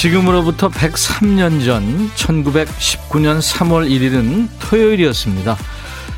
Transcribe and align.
지금으로부터 0.00 0.70
103년 0.70 1.62
전 1.62 2.10
1919년 2.14 3.38
3월 3.38 3.86
1일은 3.86 4.48
토요일이었습니다. 4.58 5.58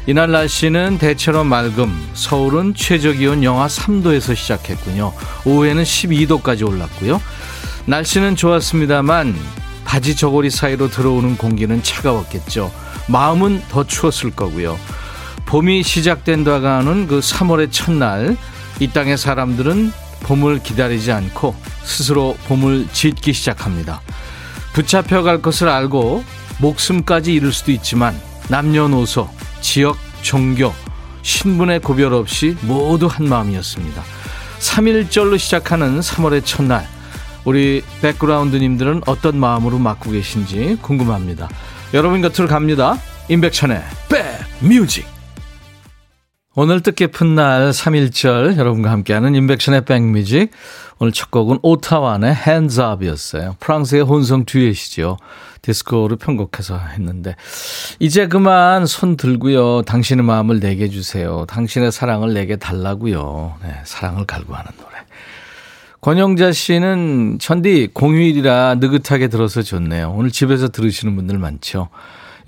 이날 0.07 0.31
날씨는 0.31 0.99
대체로 0.99 1.43
맑음, 1.43 2.11
서울은 2.15 2.75
최저기온 2.77 3.43
영하 3.43 3.67
3도에서 3.67 4.37
시작했군요. 4.37 5.13
오후에는 5.45 5.83
12도까지 5.83 6.65
올랐고요. 6.65 7.21
날씨는 7.87 8.37
좋았습니다만 8.37 9.35
바지 9.85 10.15
저고리 10.15 10.49
사이로 10.49 10.89
들어오는 10.89 11.37
공기는 11.37 11.83
차가웠겠죠. 11.83 12.73
마음은 13.09 13.63
더 13.69 13.85
추웠을 13.85 14.31
거고요. 14.31 14.79
봄이 15.47 15.83
시작된다가 15.83 16.79
하는 16.79 17.09
그 17.09 17.19
3월의 17.19 17.73
첫날 17.73 18.37
이 18.79 18.87
땅의 18.87 19.19
사람들은 19.19 20.02
봄을 20.23 20.63
기다리지 20.63 21.13
않고 21.13 21.55
스스로 21.85 22.37
봄을 22.47 22.89
짓기 22.93 23.33
시작합니다. 23.33 24.01
붙잡혀 24.73 25.23
갈 25.23 25.43
것을 25.43 25.69
알고 25.69 26.25
목숨까지 26.61 27.33
잃을 27.35 27.53
수도 27.53 27.73
있지만 27.73 28.19
남녀노소, 28.49 29.29
지역, 29.61 29.97
종교, 30.23 30.73
신분의 31.23 31.81
구별 31.81 32.15
없이 32.15 32.57
모두 32.63 33.07
한 33.07 33.29
마음이었습니다. 33.29 34.03
3일절로 34.59 35.39
시작하는 35.39 36.01
3월의 36.01 36.45
첫날 36.45 36.87
우리 37.45 37.83
백그라운드님들은 38.01 39.03
어떤 39.07 39.39
마음으로 39.39 39.79
맞고 39.79 40.13
계신지 40.13 40.79
궁금합니다. 40.81 41.49
여러분 41.95 42.23
곁으로 42.23 42.49
갑니다. 42.49 42.97
임백천의 43.29 43.83
백뮤직 44.61 45.12
오늘 46.55 46.83
뜻깊은 46.83 47.35
날 47.35 47.71
3일절 47.71 48.59
여러분과 48.59 48.91
함께하는 48.91 49.35
인백션의 49.35 49.87
백뮤직 49.87 50.51
오늘 50.99 51.11
첫 51.11 51.31
곡은 51.31 51.61
오타완의 51.63 52.35
Hands 52.47 52.79
Up이었어요. 52.79 53.57
프랑스의 53.59 54.03
혼성 54.03 54.45
듀엣이죠. 54.45 55.17
디스코를 55.63 56.19
편곡해서 56.19 56.77
했는데 56.79 57.37
이제 58.01 58.29
그만 58.29 58.85
손 58.85 59.17
들고요. 59.17 59.83
당신의 59.83 60.27
마음을 60.27 60.61
내게 60.61 60.91
주세요. 60.91 61.47
당신의 61.49 61.91
사랑을 61.91 62.35
내게 62.35 62.57
달라고요. 62.57 63.55
네, 63.63 63.75
사랑을 63.85 64.27
갈구하는 64.27 64.71
노래. 64.77 64.93
권영자 66.03 66.53
씨는 66.53 67.39
천디 67.41 67.91
공휴일이라 67.95 68.75
느긋하게 68.75 69.29
들어서 69.29 69.63
좋네요. 69.63 70.13
오늘 70.15 70.31
집에서 70.31 70.69
들으시는 70.69 71.17
분들 71.17 71.39
많죠. 71.39 71.89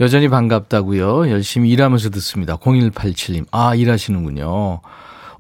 여전히 0.01 0.29
반갑다고요. 0.29 1.31
열심히 1.31 1.71
일하면서 1.71 2.11
듣습니다. 2.11 2.57
0187님. 2.57 3.47
아, 3.53 3.75
일하시는군요. 3.75 4.81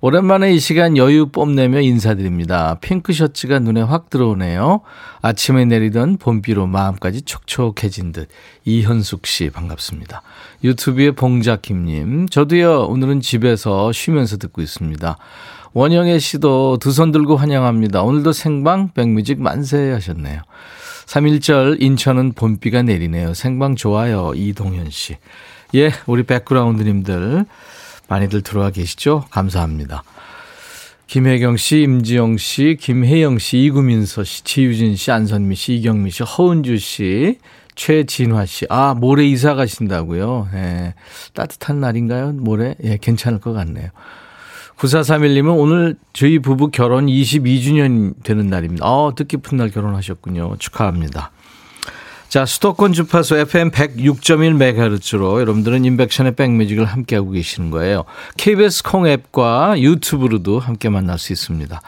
오랜만에 0.00 0.52
이 0.52 0.58
시간 0.58 0.98
여유 0.98 1.26
뽐내며 1.26 1.80
인사드립니다. 1.80 2.76
핑크 2.82 3.14
셔츠가 3.14 3.58
눈에 3.58 3.80
확 3.80 4.10
들어오네요. 4.10 4.82
아침에 5.22 5.64
내리던 5.64 6.18
봄비로 6.18 6.66
마음까지 6.66 7.22
촉촉해진 7.22 8.12
듯. 8.12 8.28
이현숙 8.66 9.26
씨 9.26 9.48
반갑습니다. 9.48 10.20
유튜브의 10.62 11.12
봉자킴님. 11.12 12.28
저도요, 12.28 12.82
오늘은 12.82 13.22
집에서 13.22 13.92
쉬면서 13.92 14.36
듣고 14.36 14.60
있습니다. 14.60 15.16
원영애 15.72 16.18
씨도 16.18 16.78
두 16.80 16.90
손 16.90 17.10
들고 17.10 17.36
환영합니다. 17.36 18.02
오늘도 18.02 18.32
생방 18.32 18.90
백뮤직 18.92 19.40
만세 19.40 19.90
하셨네요. 19.90 20.42
3일절 21.06 21.82
인천은 21.82 22.32
봄비가 22.32 22.82
내리네요. 22.82 23.34
생방 23.34 23.76
좋아요. 23.76 24.32
이동현 24.34 24.90
씨. 24.90 25.16
예, 25.74 25.90
우리 26.06 26.22
백그라운드님들 26.22 27.44
많이들 28.08 28.42
들어와 28.42 28.70
계시죠? 28.70 29.24
감사합니다. 29.30 30.02
김혜경 31.06 31.56
씨, 31.56 31.82
임지영 31.82 32.38
씨, 32.38 32.76
김혜영 32.80 33.38
씨, 33.38 33.58
이구민서 33.58 34.24
씨, 34.24 34.42
지유진 34.44 34.96
씨, 34.96 35.10
안선미 35.10 35.54
씨, 35.54 35.74
이경미 35.74 36.10
씨, 36.10 36.22
허은주 36.22 36.78
씨, 36.78 37.38
최진화 37.74 38.46
씨. 38.46 38.66
아, 38.70 38.94
모레 38.94 39.26
이사 39.26 39.54
가신다고요? 39.54 40.48
예. 40.54 40.94
따뜻한 41.34 41.80
날인가요? 41.80 42.32
모레? 42.32 42.76
예, 42.84 42.96
괜찮을 42.96 43.40
것 43.40 43.52
같네요. 43.52 43.90
9431님은 44.78 45.58
오늘 45.58 45.96
저희 46.12 46.38
부부 46.38 46.70
결혼 46.70 47.06
22주년 47.06 48.14
되는 48.22 48.48
날입니다. 48.48 48.86
어, 48.86 49.14
뜻깊은 49.14 49.58
날 49.58 49.70
결혼하셨군요. 49.70 50.56
축하합니다. 50.58 51.30
자, 52.28 52.44
수도권 52.44 52.92
주파수 52.92 53.36
FM 53.36 53.70
106.1MHz로 53.70 55.38
여러분들은 55.40 55.84
인백션의 55.84 56.34
백뮤직을 56.34 56.84
함께하고 56.84 57.30
계시는 57.30 57.70
거예요. 57.70 58.04
KBS 58.36 58.82
콩 58.82 59.06
앱과 59.06 59.80
유튜브로도 59.80 60.58
함께 60.58 60.88
만날 60.88 61.18
수 61.18 61.32
있습니다. 61.32 61.80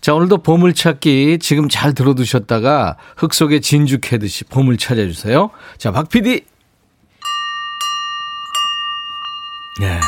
자, 0.00 0.14
오늘도 0.14 0.38
보물찾기 0.38 1.38
지금 1.40 1.68
잘 1.68 1.92
들어두셨다가 1.92 2.96
흙 3.16 3.34
속에 3.34 3.60
진주 3.60 4.00
캐듯이 4.00 4.44
보물 4.44 4.78
찾아주세요. 4.78 5.50
자, 5.76 5.92
박 5.92 6.08
PD. 6.08 6.44
네. 9.80 10.00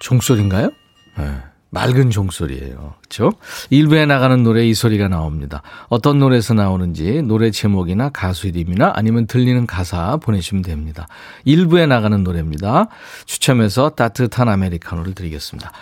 종소리인가요? 0.00 0.70
네. 1.18 1.36
맑은 1.70 2.10
종소리예요. 2.10 2.94
그렇죠? 3.02 3.32
일부에 3.70 4.06
나가는 4.06 4.42
노래 4.42 4.64
이 4.66 4.72
소리가 4.72 5.08
나옵니다. 5.08 5.62
어떤 5.88 6.18
노래에서 6.18 6.54
나오는지 6.54 7.22
노래 7.22 7.50
제목이나 7.50 8.08
가수 8.10 8.46
이름이나 8.46 8.92
아니면 8.94 9.26
들리는 9.26 9.66
가사 9.66 10.16
보내주시면 10.18 10.62
됩니다. 10.62 11.06
일부에 11.44 11.86
나가는 11.86 12.22
노래입니다. 12.22 12.86
추첨해서 13.26 13.90
따뜻한 13.90 14.48
아메리카노를 14.48 15.14
드리겠습니다. 15.14 15.72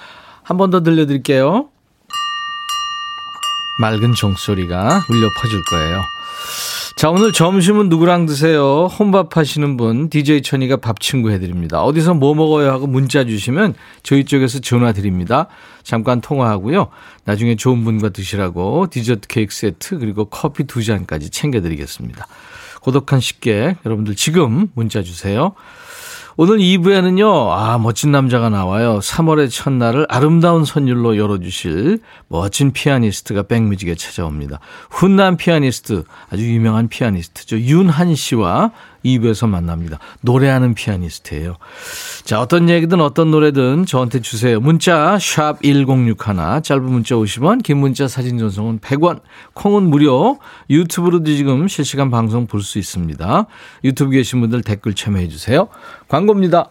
한 0.43 0.57
번 0.57 0.71
더 0.71 0.83
들려드릴게요. 0.83 1.69
맑은 3.81 4.15
종소리가 4.15 5.01
울려 5.11 5.29
퍼질 5.41 5.63
거예요. 5.71 6.03
자, 6.97 7.11
오늘 7.11 7.33
점심은 7.33 7.89
누구랑 7.89 8.25
드세요? 8.25 8.87
혼밥 8.87 9.37
하시는 9.37 9.77
분, 9.77 10.09
DJ 10.09 10.43
천이가 10.43 10.77
밥 10.77 11.01
친구 11.01 11.31
해드립니다. 11.31 11.83
어디서 11.83 12.15
뭐 12.15 12.35
먹어요? 12.37 12.71
하고 12.71 12.87
문자 12.87 13.25
주시면 13.25 13.75
저희 14.05 14.25
쪽에서 14.25 14.61
전화 14.61 14.93
드립니다. 14.93 15.49
잠깐 15.83 16.21
통화하고요. 16.21 16.89
나중에 17.25 17.57
좋은 17.57 17.83
분과 17.85 18.11
드시라고 18.11 18.87
디저트 18.91 19.27
케이크 19.27 19.53
세트, 19.53 19.99
그리고 19.99 20.27
커피 20.27 20.65
두 20.65 20.85
잔까지 20.85 21.31
챙겨드리겠습니다. 21.31 22.29
고독한 22.81 23.19
식객, 23.19 23.77
여러분들 23.85 24.15
지금 24.15 24.69
문자 24.75 25.03
주세요. 25.03 25.55
오늘 26.37 26.59
2부에는요, 26.59 27.51
아, 27.53 27.79
멋진 27.79 28.11
남자가 28.11 28.49
나와요. 28.49 28.99
3월의 28.99 29.51
첫날을 29.53 30.07
아름다운 30.09 30.65
선율로 30.65 31.17
열어주실 31.17 32.01
멋진 32.27 32.73
피아니스트가 32.73 33.45
백뮤직에 33.45 33.95
찾아옵니다. 33.95 34.59
훈남 34.91 35.37
피아니스트, 35.37 36.03
아주 36.31 36.43
유명한 36.43 36.89
피아니스트죠. 36.89 37.61
윤한 37.61 38.17
씨와 38.17 38.73
2부에서 39.05 39.49
만납니다. 39.49 39.99
노래하는 40.23 40.75
피아니스트예요. 40.75 41.57
자, 42.25 42.41
어떤 42.41 42.69
얘기든 42.69 43.01
어떤 43.01 43.31
노래든 43.31 43.87
저한테 43.87 44.21
주세요. 44.21 44.59
문자 44.61 45.19
샵 45.21 45.63
1061, 45.63 46.63
짧은 46.63 46.85
문자 46.85 47.15
50원, 47.15 47.63
긴 47.63 47.79
문자 47.79 48.09
사진 48.09 48.39
전송은 48.39 48.81
100원, 48.81 49.21
콩은 49.55 49.85
무료. 49.85 50.39
유튜브로도 50.71 51.25
지금 51.37 51.69
실시간 51.69 52.11
방송 52.11 52.47
볼 52.47 52.65
수 52.65 52.79
있습니다. 52.79 53.47
유튜브 53.85 54.11
계신 54.13 54.41
분들 54.41 54.63
댓글 54.63 54.95
참여해 54.95 55.29
주세요. 55.29 55.69
광고입니다. 56.09 56.71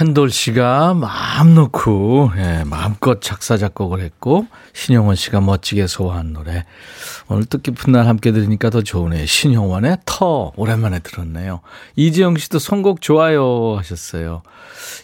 한 0.00 0.08
이은돌 0.08 0.30
씨가 0.30 0.94
마음 0.94 1.54
놓고 1.54 2.30
예, 2.38 2.64
마음껏 2.64 3.20
작사 3.20 3.58
작곡을 3.58 4.00
했고 4.00 4.46
신영원 4.72 5.14
씨가 5.14 5.42
멋지게 5.42 5.86
소화한 5.86 6.32
노래. 6.32 6.64
오늘 7.28 7.44
뜻깊은 7.44 7.92
날 7.92 8.06
함께 8.06 8.32
들으니까 8.32 8.70
더 8.70 8.80
좋으네요. 8.80 9.26
신영원의 9.26 9.98
터 10.06 10.52
오랜만에 10.56 11.00
들었네요. 11.00 11.60
이지영 11.96 12.38
씨도 12.38 12.58
선곡 12.58 13.02
좋아요 13.02 13.76
하셨어요. 13.76 14.42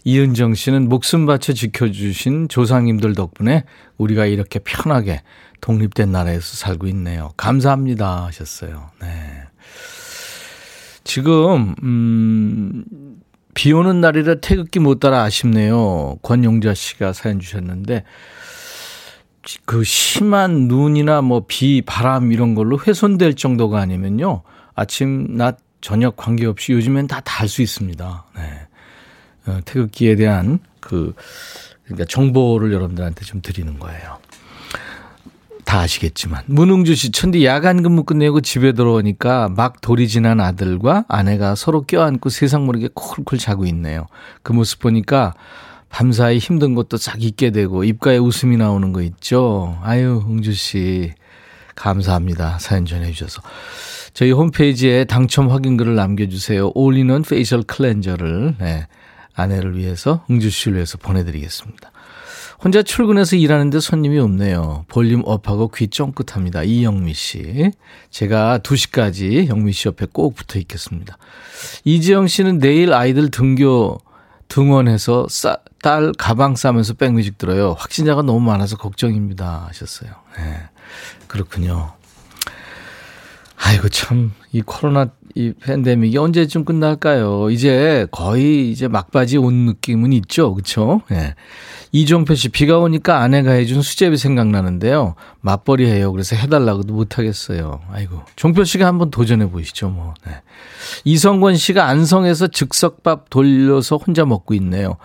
이은정 0.05 0.55
씨는 0.55 0.89
목숨 0.89 1.27
바쳐 1.27 1.53
지켜주신 1.53 2.49
조상님들 2.49 3.15
덕분에 3.15 3.65
우리가 3.99 4.25
이렇게 4.25 4.61
편하게 4.61 5.21
독립된 5.61 6.11
나라에서 6.11 6.57
살고 6.57 6.87
있네요. 6.87 7.33
감사합니다 7.37 8.25
하셨어요. 8.25 8.89
네. 9.03 9.43
지금 11.05 11.75
음, 11.83 12.85
비 13.57 13.73
오는 13.73 14.03
날이라 14.03 14.37
태극기 14.37 14.81
못 14.81 15.01
따라 15.01 15.23
아쉽네요. 15.23 16.19
권용자 16.21 16.75
씨가 16.75 17.15
사연 17.15 17.41
주셨는데 17.41 18.05
그 19.65 19.83
심한 19.83 20.69
눈이나 20.69 21.23
뭐 21.23 21.45
비, 21.49 21.81
바람 21.81 22.33
이런 22.33 22.55
걸로 22.55 22.79
훼손될 22.79 23.35
정도가 23.35 23.81
아니면요. 23.81 24.43
아침, 24.75 25.37
낮, 25.39 25.57
저녁 25.81 26.17
관계없이 26.17 26.73
요즘엔 26.73 27.07
다 27.07 27.21
달 27.25 27.49
수 27.49 27.63
있습니다. 27.63 28.25
네. 28.37 28.43
어, 29.47 29.61
태극기에 29.65 30.17
대한 30.17 30.59
그 30.81 31.15
그러니까 31.85 32.05
정보를 32.07 32.73
여러분들한테 32.73 33.25
좀 33.25 33.41
드리는 33.41 33.79
거예요. 33.79 34.19
다 35.67 35.81
아시겠지만 35.81 36.45
문웅주 36.47 36.95
씨 36.95 37.11
천디 37.11 37.45
야간 37.45 37.83
근무 37.83 38.05
끝내고 38.05 38.41
집에 38.41 38.73
들어오니까 38.73 39.49
막 39.49 39.81
돌이 39.81 40.07
지난 40.07 40.41
아들과 40.41 41.05
아내가 41.09 41.57
서로 41.57 41.83
껴안고 41.83 42.31
세상 42.31 42.65
모르게 42.65 42.89
콜콜 42.95 43.39
자고 43.39 43.67
있네요. 43.67 44.07
그 44.45 44.53
모습 44.53 44.79
보니까 44.79 45.35
밤사이 45.89 46.39
힘든 46.39 46.75
것도 46.75 46.97
싹 46.99 47.21
잊게 47.21 47.51
되고 47.51 47.83
입가에 47.83 48.17
웃음이 48.17 48.57
나오는 48.57 48.93
거 48.93 49.03
있죠. 49.03 49.77
아유 49.83 50.25
응주 50.29 50.53
씨 50.55 51.13
감사합니다 51.75 52.59
사연 52.61 52.87
전해주셔서 52.87 53.43
저희 54.15 54.31
홈페이지에 54.31 55.05
당첨 55.05 55.51
확인글을 55.51 55.97
남겨주세요. 55.97 56.71
all-in-one 56.77 57.23
facial 57.23 57.65
cleanser를 57.65 58.55
네, 58.61 58.87
아내를 59.35 59.77
위해서 59.77 60.25
응주 60.31 60.49
씨를 60.49 60.77
위해서 60.77 60.97
보내드리겠습니다. 60.97 61.91
혼자 62.63 62.83
출근해서 62.83 63.37
일하는데 63.37 63.81
손님이 63.81 64.19
없네요. 64.19 64.87
볼륨 64.89 65.23
up하고 65.25 65.69
귀 65.69 65.89
쫑긋합니다. 65.89 66.63
이영미 66.65 67.13
씨. 67.15 67.71
제가 68.11 68.59
2시까지 68.59 69.49
영미 69.49 69.73
씨 69.73 69.89
옆에 69.89 70.07
꼭 70.11 70.35
붙어 70.35 70.59
있겠습니다. 70.59 71.19
이지영 71.85 72.27
씨는 72.29 72.59
내일 72.59 72.93
아이들 72.95 73.31
등교 73.31 73.99
등원해서 74.49 75.27
싸, 75.29 75.59
딸 75.83 76.13
가방 76.17 76.57
싸면서 76.57 76.95
백뮤직 76.95 77.37
들어요. 77.37 77.75
확진자가 77.79 78.23
너무 78.23 78.41
많아서 78.41 78.77
걱정입니다. 78.77 79.67
하셨어요. 79.69 80.11
네. 80.37 80.61
그렇군요. 81.27 81.93
아이고 83.59 83.89
참 83.89 84.33
이 84.57 84.63
코로나 84.63 85.11
이 85.37 85.53
팬데믹이 85.53 86.17
언제쯤 86.17 86.65
끝날까요? 86.65 87.51
이제 87.51 88.07
거의 88.11 88.71
이제 88.71 88.89
막바지 88.89 89.37
온 89.37 89.67
느낌은 89.67 90.15
있죠. 90.15 90.55
그렇죠? 90.55 91.03
예. 91.13 91.35
이종표 91.93 92.35
씨 92.35 92.49
비가 92.49 92.79
오니까 92.79 93.21
아내가 93.21 93.51
해준 93.53 93.83
수제비 93.83 94.17
생각나는데요. 94.17 95.15
맞벌이 95.43 95.85
해요. 95.85 96.11
그래서 96.13 96.37
해달라고도 96.37 96.95
못하겠어요. 96.95 97.83
아이고 97.93 98.23
종표 98.37 98.65
씨가 98.65 98.87
한번 98.87 99.11
도전해 99.11 99.51
보시죠. 99.51 99.91
뭐. 99.91 100.15
네. 100.27 100.41
이성권 101.05 101.57
씨가 101.57 101.87
안성에서 101.87 102.47
즉석밥 102.47 103.29
돌려서 103.29 103.99
혼자 103.99 104.25
먹고 104.25 104.55
있네요. 104.55 104.97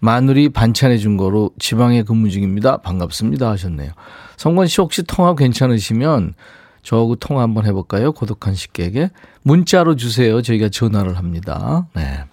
마누리 0.00 0.50
반찬해 0.50 0.98
준 0.98 1.16
거로 1.16 1.50
지방에 1.58 2.02
근무 2.02 2.28
중입니다. 2.28 2.82
반갑습니다 2.82 3.48
하셨네요. 3.52 3.92
성권 4.36 4.66
씨 4.66 4.82
혹시 4.82 5.02
통화 5.02 5.34
괜찮으시면 5.34 6.34
저하고 6.82 7.16
통화 7.16 7.42
한번 7.42 7.66
해볼까요? 7.66 8.12
고독한 8.12 8.54
식객에 8.54 9.10
문자로 9.42 9.96
주세요. 9.96 10.40
저희가 10.42 10.68
전화를 10.68 11.16
합니다. 11.16 11.86
네. 11.94 12.24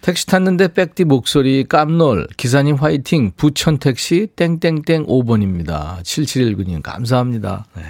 택시 0.00 0.26
탔는데 0.26 0.68
백디 0.74 1.04
목소리 1.04 1.64
깜놀 1.64 2.26
기사님 2.36 2.74
화이팅 2.74 3.32
부천 3.36 3.78
택시 3.78 4.26
땡땡땡 4.34 5.06
5번입니다. 5.06 6.02
7719님 6.02 6.82
감사합니다. 6.82 7.66
네. 7.76 7.82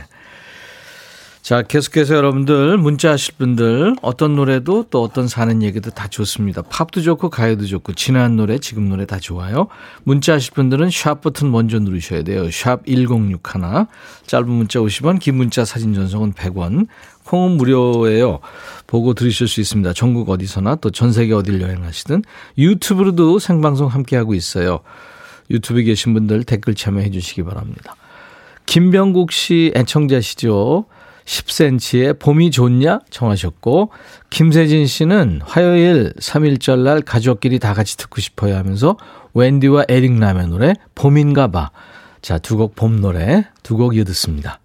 자, 1.42 1.60
계속해서 1.60 2.14
여러분들 2.14 2.78
문자 2.78 3.10
하실 3.10 3.34
분들 3.36 3.96
어떤 4.00 4.36
노래도 4.36 4.84
또 4.90 5.02
어떤 5.02 5.26
사는 5.26 5.60
얘기도 5.60 5.90
다 5.90 6.06
좋습니다. 6.06 6.62
팝도 6.62 7.00
좋고 7.00 7.30
가요도 7.30 7.66
좋고 7.66 7.94
지난 7.94 8.36
노래 8.36 8.58
지금 8.58 8.88
노래 8.88 9.06
다 9.06 9.18
좋아요. 9.18 9.66
문자 10.04 10.34
하실 10.34 10.54
분들은 10.54 10.90
샵 10.90 11.20
버튼 11.20 11.50
먼저 11.50 11.80
누르셔야 11.80 12.22
돼요. 12.22 12.48
샵 12.52 12.86
1061. 12.86 13.42
짧은 14.24 14.48
문자 14.48 14.78
50원, 14.78 15.18
긴 15.18 15.34
문자 15.34 15.64
사진 15.64 15.94
전송은 15.94 16.34
100원. 16.34 16.86
콩은 17.24 17.56
무료예요. 17.56 18.38
보고 18.86 19.12
들으실 19.12 19.48
수 19.48 19.60
있습니다. 19.60 19.94
전국 19.94 20.30
어디서나 20.30 20.76
또 20.76 20.90
전 20.90 21.12
세계 21.12 21.34
어딜 21.34 21.60
여행하시든 21.60 22.22
유튜브로도 22.56 23.40
생방송 23.40 23.88
함께하고 23.88 24.34
있어요. 24.34 24.78
유튜브에 25.50 25.82
계신 25.82 26.14
분들 26.14 26.44
댓글 26.44 26.76
참여해 26.76 27.10
주시기 27.10 27.42
바랍니다. 27.42 27.96
김병국 28.66 29.32
씨 29.32 29.72
애청자시죠. 29.74 30.86
10cm의 31.24 32.18
봄이 32.18 32.50
좋냐? 32.50 33.00
청하셨고, 33.10 33.90
김세진 34.30 34.86
씨는 34.86 35.40
화요일 35.44 36.12
3일절 36.18 36.80
날 36.80 37.00
가족끼리 37.02 37.58
다 37.58 37.74
같이 37.74 37.96
듣고 37.96 38.20
싶어요 38.20 38.56
하면서 38.56 38.96
웬디와 39.34 39.84
에릭 39.88 40.18
라의 40.18 40.48
노래 40.48 40.74
봄인가 40.94 41.48
봐. 41.48 41.70
자, 42.22 42.38
두 42.38 42.56
곡 42.56 42.74
봄 42.74 43.00
노래 43.00 43.46
두 43.62 43.76
곡 43.76 43.96
이어 43.96 44.04
듣습니다. 44.04 44.58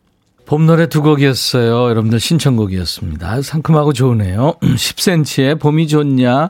봄 0.46 0.66
노래 0.66 0.88
두 0.88 1.02
곡이었어요. 1.02 1.90
여러분들 1.90 2.20
신청곡이었습니다. 2.20 3.42
상큼하고 3.42 3.92
좋으네요. 3.94 4.56
10cm의 4.62 5.60
봄이 5.60 5.88
좋냐? 5.88 6.50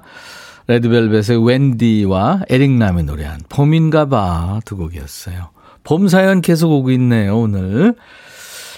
레드벨벳의 0.68 1.44
웬디와 1.45 2.42
에릭 2.50 2.71
남의 2.71 3.06
노래한 3.06 3.39
봄인가 3.50 4.06
봐 4.07 4.60
두 4.65 4.75
곡이었어요. 4.77 5.50
봄 5.83 6.07
사연 6.10 6.42
계속 6.42 6.71
오고 6.71 6.92
있네요, 6.92 7.38
오늘. 7.39 7.95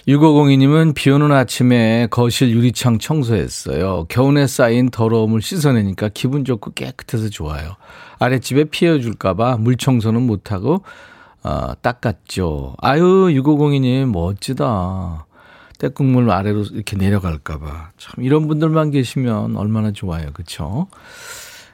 6502님은 0.09 0.95
비 0.95 1.11
오는 1.11 1.31
아침에 1.31 2.07
거실 2.09 2.49
유리창 2.49 2.97
청소했어요. 2.97 4.05
겨운에 4.09 4.47
쌓인 4.47 4.89
더러움을 4.89 5.39
씻어내니까 5.39 6.09
기분 6.11 6.45
좋고 6.45 6.71
깨끗해서 6.73 7.29
좋아요. 7.29 7.75
아랫집에 8.17 8.65
피해줄까봐 8.65 9.57
물 9.57 9.77
청소는 9.77 10.23
못하고, 10.23 10.83
어, 11.43 11.73
닦았죠. 11.81 12.75
아유, 12.79 13.03
6502님, 13.03 14.11
멋지다. 14.11 15.27
때국물 15.77 16.31
아래로 16.31 16.63
이렇게 16.71 16.97
내려갈까봐. 16.97 17.91
참, 17.97 18.23
이런 18.23 18.47
분들만 18.47 18.89
계시면 18.89 19.57
얼마나 19.57 19.91
좋아요. 19.91 20.31
그쵸? 20.33 20.87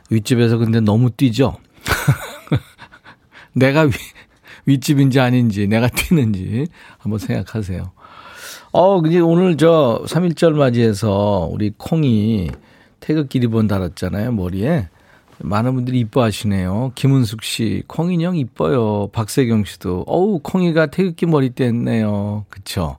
윗집에서 0.10 0.58
근데 0.58 0.82
너무 0.82 1.10
뛰죠? 1.10 1.56
내가 3.56 3.84
위, 3.84 3.92
윗집인지 4.66 5.22
아닌지, 5.22 5.68
내가 5.68 5.88
뛰는지 5.88 6.68
한번 6.98 7.18
생각하세요. 7.18 7.95
어, 8.78 9.00
근데 9.00 9.20
오늘 9.20 9.56
저 9.56 10.04
3.1절 10.06 10.52
맞이해서 10.54 11.48
우리 11.50 11.72
콩이 11.78 12.50
태극기 13.00 13.40
리본 13.40 13.68
달았잖아요, 13.68 14.34
머리에. 14.34 14.90
많은 15.40 15.76
분들이 15.76 16.00
이뻐하시네요. 16.02 16.92
김은숙 16.96 17.42
씨, 17.44 17.84
콩인형 17.88 18.36
이뻐요. 18.36 19.08
박세경 19.14 19.64
씨도, 19.64 20.04
어우, 20.08 20.40
콩이가 20.44 20.88
태극기 20.88 21.26
머리 21.26 21.52
뗐네요. 21.52 22.44
그쵸? 22.50 22.98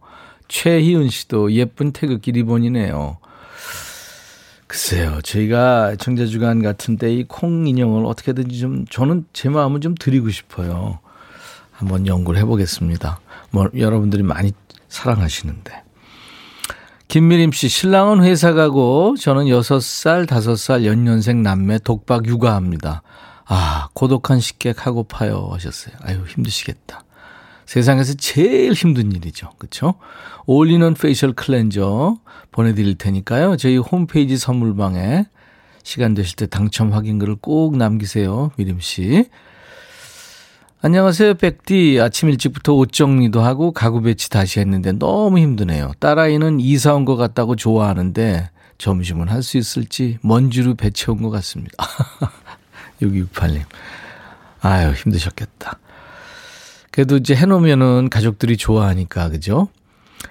최희은 0.49 1.11
씨도 1.11 1.53
예쁜 1.53 1.93
태극기 1.93 2.33
리본이네요. 2.33 3.19
글쎄요, 4.67 5.21
저희가 5.23 5.97
청자주간 5.97 6.63
같은 6.63 6.97
때 6.97 7.11
이 7.13 7.25
콩 7.29 7.67
인형을 7.67 8.07
어떻게든지 8.07 8.59
좀, 8.59 8.87
저는 8.87 9.27
제 9.35 9.51
마음은 9.51 9.83
좀 9.83 9.95
드리고 9.95 10.31
싶어요. 10.31 11.01
한번 11.73 12.07
연구를 12.07 12.41
해보겠습니다. 12.41 13.21
뭐, 13.51 13.69
여러분들이 13.77 14.23
많이 14.23 14.53
사랑하시는데. 14.89 15.83
김미림 17.09 17.53
씨, 17.53 17.69
신랑은 17.69 18.25
회사 18.25 18.53
가고 18.53 19.15
저는 19.19 19.45
6살, 19.45 20.27
5살 20.27 20.85
연년생 20.85 21.43
남매 21.43 21.79
독박 21.85 22.27
육아합니다. 22.27 23.03
아, 23.47 23.89
고독한 23.95 24.41
식객 24.41 24.87
하고 24.87 25.05
파요 25.05 25.49
하셨어요. 25.53 25.95
아유, 26.03 26.25
힘드시겠다. 26.27 27.05
세상에서 27.65 28.15
제일 28.15 28.73
힘든 28.73 29.13
일이죠. 29.13 29.51
그렇죠? 29.59 29.95
all-in-one 30.47 30.95
facial 30.95 31.33
cleanser 31.33 32.19
보내드릴 32.51 32.97
테니까요. 32.97 33.57
저희 33.57 33.77
홈페이지 33.77 34.37
선물방에 34.37 35.27
시간 35.83 36.15
되실 36.15 36.37
때 36.37 36.47
당첨 36.47 36.93
확인글을 36.93 37.37
꼭 37.37 37.77
남기세요. 37.77 38.51
미림 38.57 38.81
씨. 38.81 39.29
안녕하세요, 40.83 41.35
백디. 41.35 41.99
아침 42.01 42.29
일찍부터 42.29 42.75
옷 42.75 42.93
정리도 42.93 43.41
하고 43.41 43.73
가구 43.73 44.03
배치 44.03 44.29
다시 44.31 44.61
했는데 44.61 44.93
너무 44.93 45.39
힘드네요. 45.39 45.93
딸아이는 46.01 46.61
이사 46.61 46.95
온 46.95 47.05
것 47.07 47.17
같다고 47.17 47.57
좋아하는데 47.57 48.51
점심은 48.79 49.29
할 49.29 49.43
수 49.43 49.57
있을지 49.59 50.19
먼지로 50.23 50.75
배채운 50.75 51.23
것 51.23 51.31
같습니다. 51.31 51.75
6268님. 53.01 53.63
아유, 54.61 54.93
힘드셨겠다. 54.93 55.79
그래도 56.91 57.17
이제 57.17 57.35
해놓으면은 57.35 58.09
가족들이 58.11 58.57
좋아하니까, 58.57 59.29
그죠? 59.31 59.69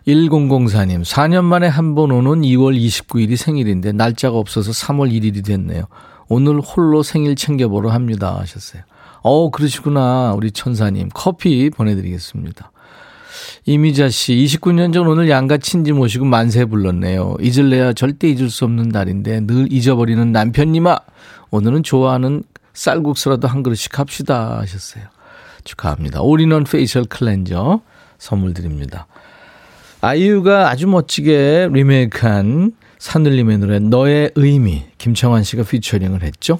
1004님, 0.08 1.04
4년 1.04 1.44
만에 1.44 1.68
한 1.68 1.96
번 1.96 2.12
오는 2.12 2.42
2월 2.42 2.78
29일이 2.78 3.36
생일인데 3.36 3.92
날짜가 3.94 4.38
없어서 4.38 4.72
3월 4.72 5.12
1일이 5.12 5.44
됐네요. 5.46 5.86
오늘 6.28 6.60
홀로 6.60 7.04
생일 7.04 7.36
챙겨보러 7.36 7.90
합니다. 7.92 8.38
하셨어요. 8.40 8.84
어, 9.28 9.50
그러시구나. 9.50 10.34
우리 10.36 10.52
천사님. 10.52 11.10
커피 11.12 11.72
보내드리겠습니다. 11.72 12.72
이미자 13.66 14.10
씨, 14.10 14.36
29년 14.36 14.94
전 14.94 15.08
오늘 15.08 15.32
양가 15.32 15.58
친지 15.58 15.94
모시고 15.94 16.26
만세 16.26 16.66
불렀네요. 16.66 17.38
잊을래야 17.42 17.94
절대 17.94 18.30
잊을 18.30 18.52
수 18.52 18.66
없는 18.66 18.90
날인데 18.90 19.48
늘 19.48 19.74
잊어버리는 19.74 20.32
남편님아. 20.32 21.00
오늘은 21.50 21.82
좋아하는 21.82 22.44
쌀국수라도 22.76 23.48
한 23.48 23.64
그릇씩 23.64 23.98
합시다. 23.98 24.60
하셨어요. 24.60 25.06
축하합니다. 25.64 26.22
all-in-one 26.22 26.64
facial 26.66 27.06
cleanser 27.06 27.82
선물 28.20 28.54
드립니다. 28.54 29.08
아이유가 30.02 30.70
아주 30.70 30.86
멋지게 30.86 31.70
리메이크한 31.72 32.74
산울림의 33.00 33.58
노래 33.58 33.80
너의 33.80 34.34
의미 34.36 34.84
김창완 35.00 35.42
씨가 35.42 35.64
피처링을 35.64 36.22
했죠. 36.22 36.60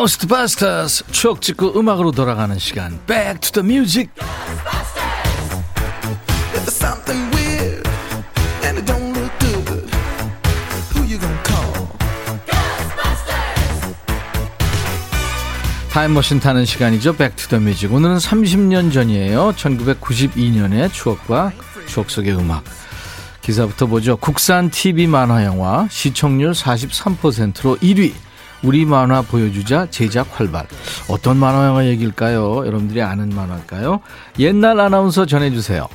고스트바스터스 0.00 1.04
추억 1.12 1.42
찍고 1.42 1.78
음악으로 1.78 2.10
돌아가는 2.10 2.58
시간. 2.58 2.98
Back 3.04 3.40
to 3.40 3.62
the 3.62 3.62
Music. 3.62 4.10
타임머신 15.90 16.40
타는 16.40 16.64
시간이죠. 16.64 17.16
Back 17.16 17.36
to 17.36 17.48
the 17.50 17.62
Music. 17.62 17.94
오늘은 17.94 18.16
30년 18.16 18.90
전이에요. 18.94 19.52
1992년의 19.52 20.90
추억과 20.90 21.52
추억 21.86 22.08
속의 22.08 22.36
음악. 22.36 22.64
기사부터 23.42 23.84
보죠. 23.84 24.16
국산 24.16 24.70
TV 24.70 25.06
만화 25.06 25.44
영화 25.44 25.86
시청률 25.90 26.52
43%로 26.52 27.76
1위 27.76 28.14
우리 28.62 28.84
만화 28.84 29.22
보여주자 29.22 29.86
제작 29.90 30.28
활발. 30.38 30.66
어떤 31.08 31.38
만화 31.38 31.66
영화 31.66 31.86
얘기일까요? 31.86 32.66
여러분들이 32.66 33.00
아는 33.02 33.30
만화일까요? 33.30 34.00
옛날 34.38 34.80
아나운서 34.80 35.24
전해주세요. 35.24 35.88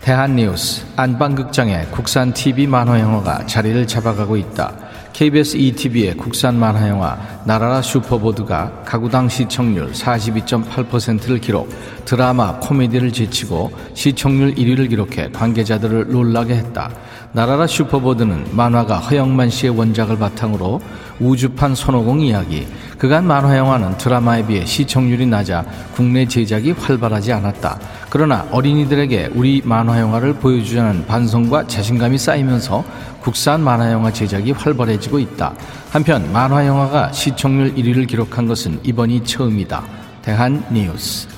대한뉴스 0.00 0.84
안방극장에 0.96 1.86
국산 1.92 2.32
TV 2.32 2.66
만화 2.66 2.98
영화가 2.98 3.46
자리를 3.46 3.86
잡아가고 3.86 4.36
있다. 4.36 4.74
KBS 5.12 5.58
ETV의 5.58 6.16
국산 6.16 6.58
만화 6.58 6.88
영화 6.88 7.18
나라라 7.44 7.82
슈퍼보드가 7.82 8.82
가구당 8.84 9.28
시청률 9.28 9.92
42.8%를 9.92 11.38
기록, 11.38 11.68
드라마, 12.06 12.58
코미디를 12.58 13.12
제치고 13.12 13.70
시청률 13.94 14.54
1위를 14.54 14.88
기록해 14.88 15.30
관계자들을 15.32 16.08
놀라게 16.08 16.54
했다. 16.54 16.90
나라라 17.34 17.66
슈퍼보드는 17.66 18.48
만화가 18.54 18.98
허영만 18.98 19.48
씨의 19.48 19.76
원작을 19.76 20.18
바탕으로 20.18 20.82
우주판 21.18 21.74
손오공 21.74 22.20
이야기. 22.20 22.66
그간 22.98 23.26
만화 23.26 23.56
영화는 23.56 23.96
드라마에 23.96 24.46
비해 24.46 24.66
시청률이 24.66 25.26
낮아 25.26 25.64
국내 25.94 26.26
제작이 26.26 26.72
활발하지 26.72 27.32
않았다. 27.32 27.80
그러나 28.10 28.46
어린이들에게 28.50 29.30
우리 29.34 29.62
만화 29.64 29.98
영화를 29.98 30.34
보여주자는 30.34 31.06
반성과 31.06 31.68
자신감이 31.68 32.18
쌓이면서 32.18 32.84
국산 33.22 33.62
만화 33.62 33.90
영화 33.92 34.12
제작이 34.12 34.52
활발해지고 34.52 35.18
있다. 35.18 35.54
한편 35.90 36.30
만화 36.32 36.66
영화가 36.66 37.12
시청률 37.12 37.74
1위를 37.74 38.06
기록한 38.06 38.46
것은 38.46 38.80
이번이 38.82 39.24
처음이다. 39.24 39.82
대한 40.20 40.62
뉴스. 40.70 41.28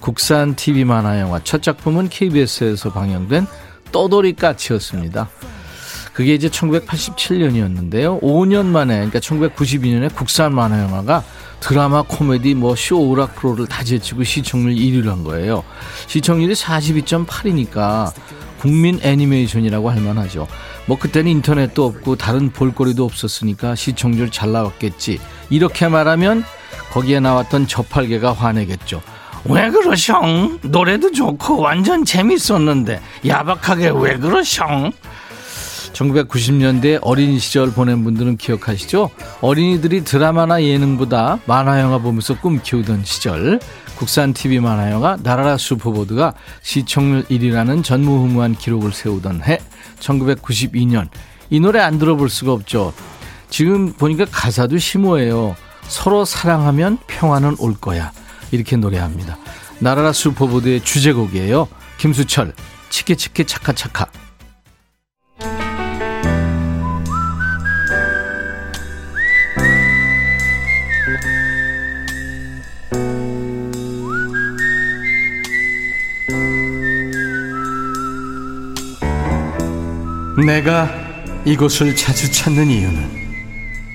국산 0.00 0.54
TV 0.54 0.84
만화 0.84 1.18
영화 1.20 1.40
첫 1.42 1.60
작품은 1.60 2.08
KBS에서 2.08 2.92
방영된 2.92 3.46
떠돌이 3.92 4.34
까치였습니다. 4.34 5.28
그게 6.12 6.34
이제 6.34 6.48
1987년이었는데요. 6.48 8.20
5년 8.20 8.66
만에, 8.66 8.96
그러니까 8.96 9.20
1992년에 9.20 10.12
국산 10.12 10.52
만화 10.52 10.82
영화가 10.82 11.22
드라마, 11.60 12.02
코미디, 12.02 12.54
뭐, 12.54 12.74
쇼, 12.74 12.98
오락 12.98 13.36
프로를 13.36 13.66
다 13.66 13.84
제치고 13.84 14.24
시청률 14.24 14.74
1위를 14.74 15.06
한 15.06 15.22
거예요. 15.22 15.62
시청률이 16.08 16.54
42.8이니까 16.54 18.12
국민 18.60 18.98
애니메이션이라고 19.02 19.90
할 19.90 20.00
만하죠. 20.00 20.48
뭐, 20.86 20.98
그때는 20.98 21.30
인터넷도 21.30 21.84
없고 21.84 22.16
다른 22.16 22.50
볼거리도 22.50 23.04
없었으니까 23.04 23.76
시청률 23.76 24.30
잘 24.30 24.50
나왔겠지. 24.50 25.20
이렇게 25.50 25.86
말하면 25.86 26.42
거기에 26.90 27.20
나왔던 27.20 27.68
저팔계가 27.68 28.32
화내겠죠. 28.32 29.02
왜 29.44 29.70
그러셔? 29.70 30.20
노래도 30.62 31.10
좋고 31.10 31.58
완전 31.60 32.04
재밌었는데 32.04 33.00
야박하게 33.26 33.92
왜 33.94 34.16
그러셔? 34.18 34.90
1990년대 35.92 36.98
어린 37.02 37.38
시절 37.38 37.72
보낸 37.72 38.04
분들은 38.04 38.36
기억하시죠? 38.36 39.10
어린이들이 39.40 40.04
드라마나 40.04 40.62
예능보다 40.62 41.40
만화 41.46 41.80
영화 41.80 41.98
보면서 41.98 42.38
꿈 42.38 42.60
키우던 42.62 43.04
시절 43.04 43.58
국산 43.96 44.32
TV 44.32 44.60
만화 44.60 44.92
영화 44.92 45.16
나라라 45.22 45.56
슈퍼보드가 45.56 46.34
시청률 46.62 47.24
1위라는 47.24 47.82
전무후무한 47.82 48.54
기록을 48.54 48.92
세우던 48.92 49.42
해 49.44 49.58
1992년 49.98 51.08
이 51.50 51.58
노래 51.58 51.80
안 51.80 51.98
들어볼 51.98 52.28
수가 52.28 52.52
없죠. 52.52 52.92
지금 53.50 53.92
보니까 53.94 54.26
가사도 54.30 54.78
심오해요. 54.78 55.56
서로 55.88 56.24
사랑하면 56.24 56.98
평화는 57.06 57.56
올 57.58 57.74
거야. 57.74 58.12
이렇게 58.50 58.76
노래합니다. 58.76 59.38
나라라 59.80 60.12
슈퍼보드의 60.12 60.80
주제곡이에요. 60.82 61.68
김수철, 61.98 62.54
치키치키 62.90 63.44
차카차카. 63.44 64.06
내가 80.46 80.88
이곳을 81.44 81.94
자주 81.94 82.30
찾는 82.32 82.70
이유는 82.70 83.18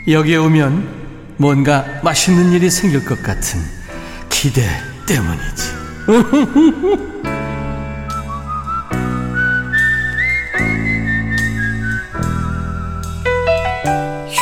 여기에 0.08 0.38
오면 0.38 1.36
뭔가 1.38 1.86
맛있는 2.04 2.52
일이 2.52 2.70
생길 2.70 3.04
것 3.06 3.22
같은 3.24 3.60
기대 4.44 4.62
때문이지. 5.08 5.72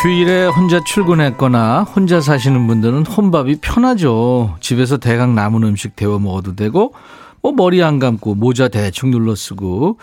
휴일에 0.01 0.47
혼자 0.47 0.83
출근했거나 0.83 1.83
혼자 1.83 2.19
사시는 2.19 2.65
분들은 2.65 3.05
혼밥이 3.05 3.57
편하죠. 3.61 4.57
집에서 4.59 4.97
대강 4.97 5.35
남은 5.35 5.61
음식 5.61 5.95
데워 5.95 6.17
먹어도 6.17 6.55
되고, 6.55 6.95
뭐 7.43 7.51
머리 7.51 7.83
안 7.83 7.99
감고 7.99 8.33
모자 8.33 8.69
대충 8.69 9.11
눌러 9.11 9.35
쓰고, 9.35 9.99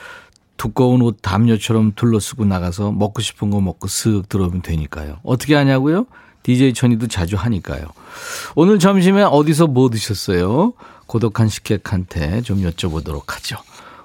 두꺼운 0.56 1.02
옷 1.02 1.18
담요처럼 1.22 1.94
둘러 1.96 2.20
쓰고 2.20 2.44
나가서 2.44 2.92
먹고 2.92 3.20
싶은 3.20 3.50
거 3.50 3.60
먹고 3.60 3.88
쓱 3.88 4.28
들어오면 4.28 4.62
되니까요. 4.62 5.16
어떻게 5.24 5.56
하냐고요? 5.56 6.06
DJ 6.48 6.72
천이도 6.72 7.08
자주 7.08 7.36
하니까요. 7.36 7.82
오늘 8.54 8.78
점심에 8.78 9.22
어디서 9.22 9.66
뭐 9.66 9.90
드셨어요? 9.90 10.72
고독한 11.06 11.46
식객한테 11.46 12.40
좀 12.40 12.62
여쭤보도록 12.62 13.24
하죠. 13.34 13.58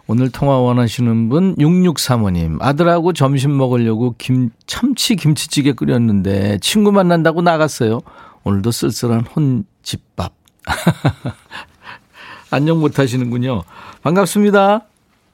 오늘 0.08 0.30
통화 0.30 0.58
원하시는 0.58 1.30
분 1.30 1.56
6635님 1.56 2.62
아들하고 2.62 3.14
점심 3.14 3.56
먹으려고 3.56 4.16
김 4.18 4.50
참치 4.68 5.16
김치찌개 5.16 5.72
끓였는데 5.72 6.58
친구 6.60 6.92
만난다고 6.92 7.42
나갔어요. 7.42 8.02
오늘도 8.44 8.72
쓸쓸한 8.72 9.22
혼집밥. 9.22 10.34
안녕 12.52 12.82
못 12.82 13.00
하시는군요. 13.00 13.64
반갑습니다. 14.02 14.82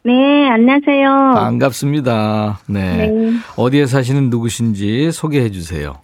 네, 0.05 0.47
안녕하세요. 0.47 1.33
반갑습니다. 1.33 2.59
네. 2.67 3.07
네. 3.07 3.33
어디에 3.55 3.87
사시는 3.87 4.29
누구신지 4.29 5.11
소개해 5.11 5.49
주세요. 5.49 5.95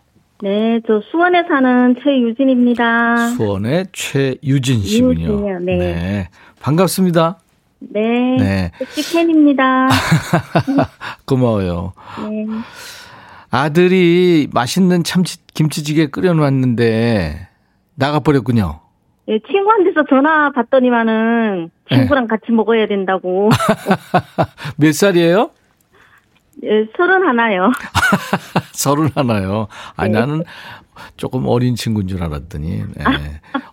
네, 0.41 0.81
저 0.85 1.01
수원에 1.11 1.43
사는 1.47 1.95
최유진입니다. 2.03 3.29
수원의 3.29 3.85
최유진 3.93 4.81
씨군요. 4.81 5.11
유진이요, 5.11 5.59
네. 5.59 6.29
반갑습니다. 6.61 7.39
네. 7.79 8.01
네. 8.37 8.71
팬입니다. 9.13 9.87
고마워요. 11.25 11.93
네. 12.29 12.45
아들이 13.49 14.49
맛있는 14.53 15.03
참치 15.03 15.37
김치찌개 15.53 16.07
끓여놨는데 16.07 17.47
나가버렸군요. 17.95 18.81
예, 19.29 19.39
친구한테서 19.39 20.03
전화 20.09 20.51
받더니만은 20.51 21.71
친구랑 21.89 22.27
같이 22.27 22.51
먹어야 22.51 22.87
된다고. 22.87 23.49
몇 24.77 24.93
살이에요? 24.93 25.51
예, 26.63 26.87
서른 26.95 27.27
하나요. 27.27 27.71
서른 28.73 29.09
하나요. 29.15 29.67
아, 29.95 30.05
네. 30.07 30.19
나는 30.19 30.43
조금 31.17 31.45
어린 31.47 31.75
친구인 31.75 32.07
줄 32.07 32.23
알았더니. 32.23 32.83
네. 32.95 33.03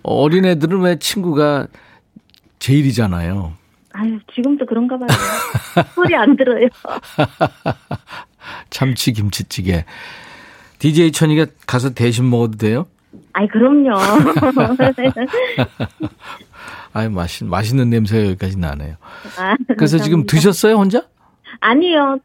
어린 0.02 0.44
애들은 0.44 0.80
왜 0.80 0.98
친구가 0.98 1.68
제일이잖아요. 2.58 3.52
아유, 3.92 4.18
지금도 4.34 4.66
그런가 4.66 4.96
봐요. 4.98 5.08
소리 5.94 6.14
안 6.16 6.36
들어요. 6.36 6.66
참치 8.70 9.12
김치찌개. 9.12 9.84
DJ 10.78 11.12
천이가 11.12 11.46
가서 11.66 11.90
대신 11.90 12.28
먹어도 12.28 12.56
돼요? 12.58 12.86
아이, 13.34 13.46
그럼요. 13.46 13.90
아유, 16.94 17.10
맛있, 17.10 17.44
맛있는 17.44 17.90
냄새가 17.90 18.26
여기까지 18.30 18.58
나네요. 18.58 18.96
아, 19.38 19.54
그래서 19.76 19.98
지금. 19.98 20.26
드셨어요, 20.26 20.74
혼자? 20.76 21.04
아니요. 21.60 22.18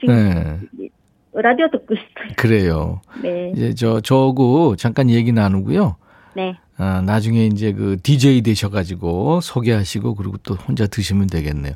지금 0.00 0.68
네. 0.72 0.88
라디오 1.32 1.68
듣고 1.70 1.94
있어요. 1.94 2.34
그래요. 2.36 3.00
네. 3.22 3.52
이제 3.54 3.74
저, 3.74 4.00
저하고 4.00 4.76
잠깐 4.76 5.10
얘기 5.10 5.32
나누고요. 5.32 5.96
네. 6.34 6.56
아, 6.78 7.00
나중에 7.00 7.46
이제 7.46 7.72
그 7.72 7.96
DJ 8.02 8.42
되셔가지고 8.42 9.40
소개하시고 9.40 10.14
그리고 10.14 10.36
또 10.38 10.54
혼자 10.54 10.86
드시면 10.86 11.28
되겠네요. 11.28 11.72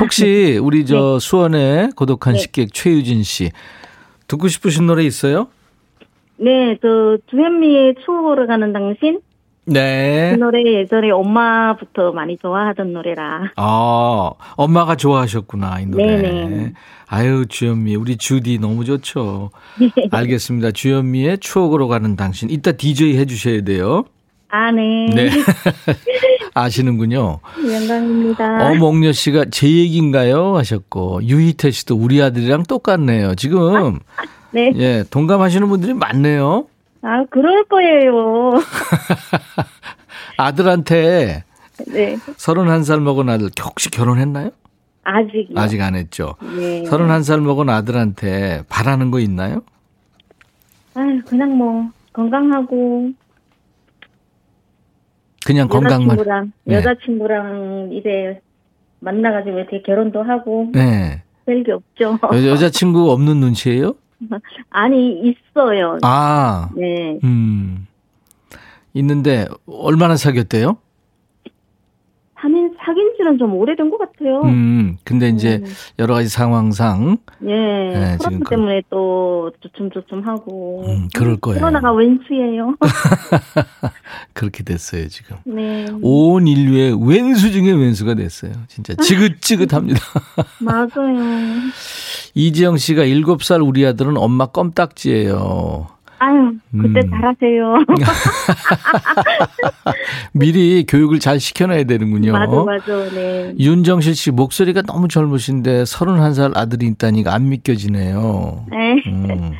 혹시 0.00 0.58
우리 0.62 0.86
저 0.86 1.18
수원의 1.18 1.90
고독한 1.96 2.34
네. 2.34 2.38
식객 2.38 2.72
최유진 2.72 3.22
씨 3.22 3.50
듣고 4.26 4.48
싶으신 4.48 4.86
노래 4.86 5.04
있어요? 5.04 5.48
네, 6.36 6.78
저 6.80 7.18
주현미의 7.30 7.96
추억으로 8.04 8.46
가는 8.46 8.72
당신 8.72 9.20
그 9.68 9.72
네. 9.72 10.34
노래 10.36 10.62
예전에 10.64 11.10
엄마부터 11.10 12.12
많이 12.12 12.38
좋아하던 12.38 12.94
노래라. 12.94 13.52
아, 13.56 14.30
엄마가 14.56 14.96
좋아하셨구나, 14.96 15.80
이 15.80 15.86
노래. 15.86 16.22
네네. 16.22 16.72
아유, 17.06 17.44
주현미, 17.46 17.94
우리 17.96 18.16
주디 18.16 18.58
너무 18.58 18.86
좋죠. 18.86 19.50
네. 19.78 19.90
알겠습니다. 20.10 20.70
주현미의 20.70 21.38
추억으로 21.38 21.86
가는 21.88 22.16
당신. 22.16 22.48
이따 22.48 22.72
DJ 22.72 23.18
해주셔야 23.18 23.60
돼요. 23.60 24.04
아, 24.48 24.70
네. 24.72 25.06
네. 25.14 25.28
아시는군요. 26.54 27.40
영광입니다. 27.70 28.70
어몽여 28.70 29.12
씨가 29.12 29.46
제 29.50 29.68
얘기인가요? 29.68 30.56
하셨고, 30.56 31.20
유희태 31.24 31.70
씨도 31.70 31.94
우리 31.94 32.22
아들이랑 32.22 32.62
똑같네요. 32.62 33.34
지금, 33.34 33.98
네. 34.50 34.72
예, 34.76 35.04
동감하시는 35.10 35.68
분들이 35.68 35.92
많네요. 35.92 36.64
아, 37.02 37.24
그럴 37.30 37.64
거예요. 37.64 38.54
아들한테 40.36 41.44
네. 41.86 42.16
31살 42.16 43.00
먹은 43.00 43.28
아들, 43.28 43.50
혹시 43.64 43.90
결혼했나요? 43.90 44.50
아직이요. 45.04 45.58
아직 45.58 45.80
안 45.80 45.94
했죠. 45.94 46.34
네. 46.56 46.82
31살 46.84 47.40
먹은 47.40 47.68
아들한테 47.68 48.62
바라는 48.68 49.10
거 49.10 49.20
있나요? 49.20 49.62
아유, 50.94 51.22
그냥 51.26 51.56
뭐, 51.56 51.88
건강하고. 52.12 53.10
그냥 55.46 55.68
건강만. 55.68 56.10
여자친구랑, 56.18 56.52
네. 56.64 56.74
여자친구랑 56.74 57.90
이제 57.92 58.40
만나 59.00 59.32
가지고 59.32 59.58
이렇게 59.58 59.80
결혼도 59.82 60.22
하고. 60.22 60.70
네. 60.74 61.22
별게 61.46 61.72
없죠. 61.72 62.18
여, 62.34 62.46
여자친구 62.48 63.10
없는 63.10 63.38
눈치예요? 63.38 63.94
아니, 64.70 65.20
있어요. 65.20 65.98
아, 66.02 66.70
네. 66.74 67.18
음. 67.24 67.86
있는데, 68.94 69.46
얼마나 69.66 70.16
사귀었대요? 70.16 70.78
사귄, 72.34 72.67
사귄 72.67 72.67
지는 73.28 73.38
좀 73.38 73.54
오래된 73.54 73.90
것 73.90 73.98
같아요. 73.98 74.40
음, 74.44 74.96
근데 75.04 75.28
이제 75.28 75.58
네. 75.58 75.66
여러 75.98 76.14
가지 76.14 76.28
상황상, 76.28 77.18
예, 77.44 77.46
네, 77.46 77.88
코로나 77.92 78.16
지금 78.18 78.40
그- 78.40 78.50
때문에 78.50 78.82
또 78.90 79.50
조춤조춤하고. 79.60 80.84
음, 80.86 81.08
그럴 81.14 81.36
거예요. 81.36 81.60
코로나가 81.60 81.92
왼수예요. 81.92 82.74
그렇게 84.32 84.64
됐어요, 84.64 85.08
지금. 85.08 85.36
네, 85.44 85.86
온 86.02 86.46
인류의 86.46 86.98
왼수 87.08 87.52
중에 87.52 87.70
왼수가 87.72 88.14
됐어요. 88.14 88.52
진짜 88.68 88.94
지긋지긋합니다. 88.94 90.00
맞아요. 90.60 91.18
이지영 92.34 92.76
씨가 92.78 93.02
7살 93.04 93.66
우리 93.66 93.84
아들은 93.86 94.16
엄마 94.16 94.46
껌딱지예요. 94.46 95.88
아유, 96.18 96.52
그때 96.72 97.00
음. 97.00 97.10
잘하세요. 97.10 97.84
미리 100.32 100.84
교육을 100.86 101.20
잘 101.20 101.38
시켜놔야 101.38 101.84
되는군요. 101.84 102.32
맞아, 102.32 102.64
맞아, 102.64 103.10
네. 103.10 103.54
윤정실 103.58 104.14
씨 104.14 104.30
목소리가 104.30 104.82
너무 104.82 105.08
젊으신데 105.08 105.84
31살 105.84 106.56
아들이 106.56 106.86
있다니까 106.88 107.32
안 107.32 107.48
믿겨지네요. 107.48 108.66
네, 108.70 109.02
음. 109.06 109.52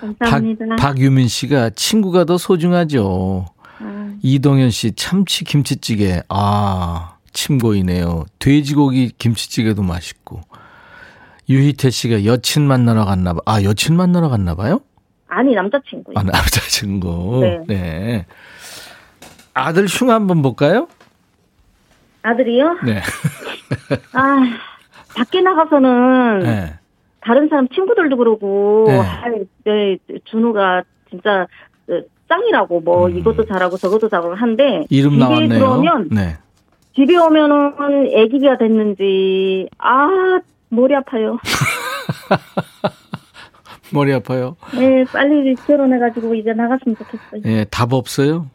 박, 0.00 0.18
감사합니다. 0.18 0.76
박유민 0.76 1.28
씨가 1.28 1.70
친구가 1.70 2.24
더 2.24 2.38
소중하죠. 2.38 3.46
아, 3.80 4.14
이동현 4.22 4.70
씨 4.70 4.92
참치 4.92 5.44
김치찌개. 5.44 6.22
아, 6.28 7.16
침 7.32 7.58
고이네요. 7.58 8.24
돼지고기 8.38 9.12
김치찌개도 9.18 9.82
맛있고. 9.82 10.40
유희태 11.50 11.90
씨가 11.90 12.24
여친 12.24 12.66
만나러 12.66 13.04
갔나 13.04 13.34
봐. 13.34 13.40
아, 13.44 13.62
여친 13.62 13.96
만나러 13.96 14.28
갔나 14.28 14.54
봐요? 14.54 14.80
아니, 15.30 15.54
남자친구. 15.54 16.12
아, 16.16 16.22
남자친구. 16.22 17.40
네. 17.40 17.60
네. 17.66 18.26
아들 19.54 19.86
흉 19.86 20.10
한번 20.10 20.42
볼까요? 20.42 20.88
아들이요? 22.22 22.78
네. 22.84 23.00
아, 24.12 24.36
밖에 25.16 25.40
나가서는 25.40 26.40
네. 26.40 26.74
다른 27.20 27.48
사람 27.48 27.68
친구들도 27.68 28.16
그러고, 28.16 28.84
네. 28.88 28.98
아, 28.98 29.24
네, 29.64 29.98
준우가 30.24 30.82
진짜 31.08 31.46
어, 31.88 32.00
짱이라고, 32.28 32.80
뭐, 32.80 33.06
음. 33.06 33.16
이것도 33.18 33.46
잘하고 33.46 33.76
저것도 33.76 34.08
잘하고 34.08 34.34
한데, 34.34 34.84
이름 34.90 35.18
나왔네요. 35.18 35.48
들어오면, 35.48 36.08
네. 36.10 36.38
집에 36.94 37.16
오면은 37.16 38.08
애기가 38.12 38.58
됐는지, 38.58 39.68
아, 39.78 40.40
머리 40.68 40.94
아파요. 40.94 41.38
머리 43.92 44.12
아파요. 44.12 44.56
네, 44.74 45.04
빨리 45.04 45.54
결혼해가지고 45.54 46.34
이제 46.34 46.52
나갔으면 46.52 46.96
좋겠어요. 46.96 47.42
예, 47.44 47.64
답 47.70 47.92
없어요? 47.92 48.48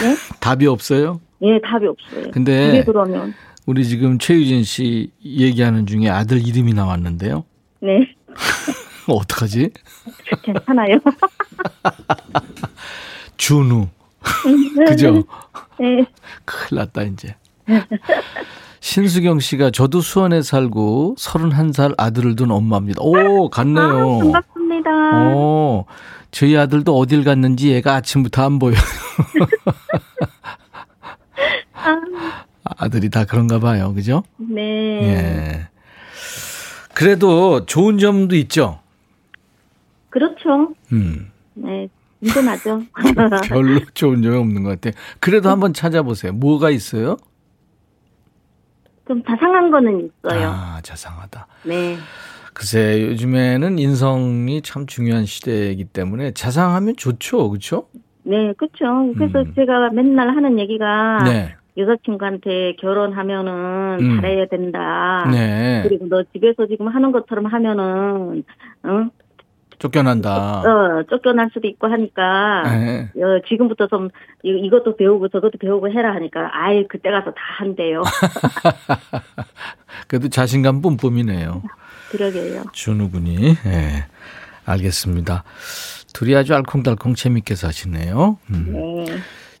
네? 0.00 0.14
답이 0.40 0.66
없어요? 0.66 1.20
예, 1.42 1.60
답이 1.60 1.86
없어요. 1.86 2.30
근데 2.32 2.84
들어오면. 2.84 3.34
우리 3.66 3.84
지금 3.84 4.18
최유진 4.18 4.62
씨 4.64 5.10
얘기하는 5.24 5.86
중에 5.86 6.08
아들 6.08 6.46
이름이 6.46 6.72
나왔는데요. 6.72 7.44
네, 7.80 8.14
어떡하지? 9.08 9.70
괜찮아요. 10.42 10.98
준우. 13.36 13.88
그죠? 14.86 15.24
네, 15.78 16.04
큰일 16.44 16.80
났다, 16.80 17.02
이제. 17.02 17.34
신수경 18.88 19.38
씨가 19.38 19.70
저도 19.70 20.00
수원에 20.00 20.40
살고 20.40 21.16
31살 21.18 21.94
아들을 21.98 22.36
둔 22.36 22.50
엄마입니다. 22.50 23.02
오, 23.02 23.16
아, 23.18 23.48
같네요. 23.50 24.18
반갑습니다. 24.18 25.34
오, 25.34 25.84
저희 26.30 26.56
아들도 26.56 26.96
어딜 26.96 27.22
갔는지 27.22 27.70
얘가 27.70 27.96
아침부터 27.96 28.42
안 28.46 28.58
보여요. 28.58 28.78
아, 31.74 32.00
아들이 32.78 33.10
다 33.10 33.26
그런가 33.26 33.60
봐요. 33.60 33.92
그죠? 33.92 34.22
네. 34.38 34.62
예. 35.02 35.68
그래도 36.94 37.66
좋은 37.66 37.98
점도 37.98 38.36
있죠. 38.36 38.80
그렇죠. 40.08 40.72
음. 40.92 41.30
네, 41.52 41.90
든든하죠. 42.24 42.84
별로 43.50 43.80
좋은 43.92 44.22
점이 44.22 44.34
없는 44.34 44.62
것 44.62 44.80
같아요. 44.80 44.94
그래도 45.20 45.50
한번 45.50 45.74
찾아보세요. 45.74 46.32
뭐가 46.32 46.70
있어요? 46.70 47.18
좀 49.08 49.22
자상한 49.24 49.70
거는 49.70 49.98
있어요. 49.98 50.48
아, 50.48 50.80
자상하다. 50.82 51.46
네. 51.64 51.96
글쎄, 52.52 53.02
요즘에는 53.02 53.78
인성이 53.78 54.62
참 54.62 54.86
중요한 54.86 55.24
시대이기 55.24 55.84
때문에 55.86 56.32
자상하면 56.32 56.96
좋죠. 56.96 57.48
그렇죠? 57.50 57.86
네, 58.24 58.52
그렇죠. 58.56 59.14
그래서 59.16 59.40
음. 59.40 59.54
제가 59.54 59.90
맨날 59.90 60.36
하는 60.36 60.58
얘기가 60.58 61.18
네. 61.24 61.54
여자친구한테 61.78 62.74
결혼하면은 62.80 63.98
음. 64.00 64.16
잘해야 64.16 64.46
된다. 64.46 65.26
네. 65.30 65.80
그리고 65.84 66.08
너 66.08 66.22
집에서 66.32 66.66
지금 66.66 66.88
하는 66.88 67.12
것처럼 67.12 67.46
하면은 67.46 68.44
응? 68.84 69.10
쫓겨난다. 69.78 70.60
어, 70.62 71.02
쫓겨날 71.08 71.50
수도 71.52 71.68
있고 71.68 71.86
하니까 71.86 72.62
네. 72.64 73.10
어, 73.16 73.40
지금부터 73.48 73.86
좀 73.86 74.08
이- 74.42 74.60
이것도 74.66 74.96
배우고 74.96 75.28
저것도 75.28 75.58
배우고 75.60 75.88
해라 75.90 76.14
하니까 76.14 76.50
아이 76.52 76.86
그때 76.88 77.10
가서 77.10 77.26
다 77.30 77.36
한대요. 77.58 78.02
그래도 80.08 80.28
자신감 80.28 80.82
뿜뿜이네요. 80.82 81.62
그러게요. 82.10 82.64
준우 82.72 83.10
군이. 83.10 83.54
예. 83.66 84.06
알겠습니다. 84.64 85.44
둘이 86.12 86.34
아주 86.34 86.54
알콩달콩 86.54 87.14
재밌게 87.14 87.54
사시네요. 87.54 88.38
음. 88.50 88.72
네. 88.72 89.06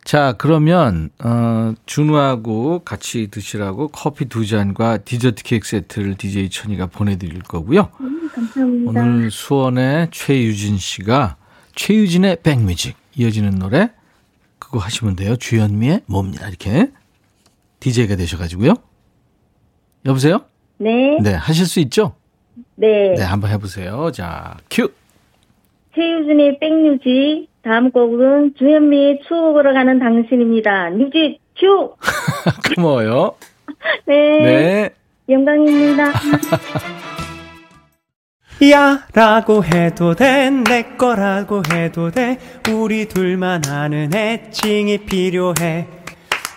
자, 0.08 0.32
그러면, 0.38 1.10
어, 1.22 1.74
준우하고 1.84 2.78
같이 2.78 3.28
드시라고 3.30 3.88
커피 3.88 4.24
두 4.24 4.46
잔과 4.46 4.96
디저트 4.96 5.42
케이크 5.42 5.68
세트를 5.68 6.14
DJ 6.14 6.48
천이가 6.48 6.86
보내드릴 6.86 7.42
거고요. 7.42 7.90
음, 8.00 8.30
감사합니다. 8.32 8.90
오늘 8.90 9.30
수원의 9.30 10.08
최유진 10.10 10.78
씨가 10.78 11.36
최유진의 11.74 12.38
백뮤직 12.42 12.96
이어지는 13.16 13.58
노래 13.58 13.90
그거 14.58 14.78
하시면 14.78 15.14
돼요. 15.14 15.36
주현미의 15.36 16.04
뭡니다. 16.06 16.48
이렇게 16.48 16.90
DJ가 17.80 18.16
되셔가지고요. 18.16 18.76
여보세요? 20.06 20.46
네. 20.78 21.18
네, 21.20 21.34
하실 21.34 21.66
수 21.66 21.80
있죠? 21.80 22.14
네. 22.76 23.12
네, 23.14 23.22
한번 23.24 23.50
해보세요. 23.50 24.10
자, 24.12 24.56
큐! 24.70 24.90
최유진의 25.94 26.60
백뮤직 26.60 27.48
다음 27.62 27.90
곡은 27.90 28.54
주현미의 28.58 29.20
추억으로 29.26 29.72
가는 29.74 29.98
당신입니다. 29.98 30.90
music 30.90 31.40
큐. 31.56 31.94
고마워요. 32.76 33.34
네. 34.06 34.38
네. 34.40 34.90
영광입니다. 35.28 36.12
야 38.72 39.06
라고 39.14 39.62
해도 39.64 40.14
돼 40.14 40.50
내 40.50 40.82
거라고 40.96 41.62
해도 41.72 42.10
돼 42.10 42.38
우리 42.72 43.06
둘만 43.06 43.62
아는 43.68 44.12
애칭이 44.12 44.98
필요해 45.06 45.86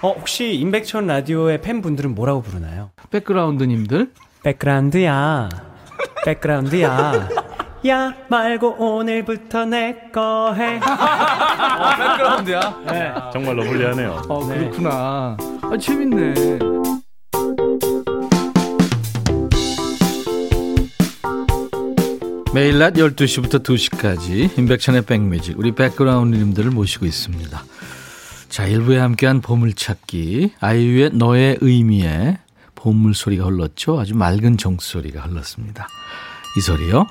어 0.02 0.10
혹시 0.14 0.54
임백천 0.56 1.06
라디오의 1.06 1.62
팬분들은 1.62 2.16
뭐라고 2.16 2.42
부르나요? 2.42 2.90
백그라운드님들. 3.12 4.10
백그라운드야 4.44 5.50
백그라운드야 6.26 7.30
야 7.88 8.14
말고 8.30 8.76
오늘부터 8.78 9.66
내 9.66 10.12
거 10.14 10.54
해. 10.54 10.80
백그라운드야? 11.98 13.32
정말로 13.34 13.64
불리하네요. 13.64 14.22
어, 14.30 14.46
그렇구나. 14.46 15.38
아, 15.64 15.78
재밌네. 15.80 16.60
매일 22.54 22.80
낮 22.80 22.94
12시부터 22.96 23.64
2시까지 23.64 24.58
인백천의 24.60 25.04
백뮤직 25.04 25.58
우리 25.58 25.72
백그라운드님들을 25.74 26.70
모시고 26.72 27.06
있습니다. 27.06 27.64
자, 28.50 28.66
1부에 28.68 28.96
함께한 28.98 29.40
보물찾기 29.40 30.54
아이유의 30.60 31.12
너의 31.14 31.58
의미에 31.62 32.38
보물 32.76 33.14
소리가 33.16 33.46
흘렀죠. 33.46 34.00
아주 34.00 34.16
맑은 34.16 34.58
정소리가 34.58 35.22
흘렀습니다. 35.22 35.88
이 36.58 36.62
소리요. 36.62 37.08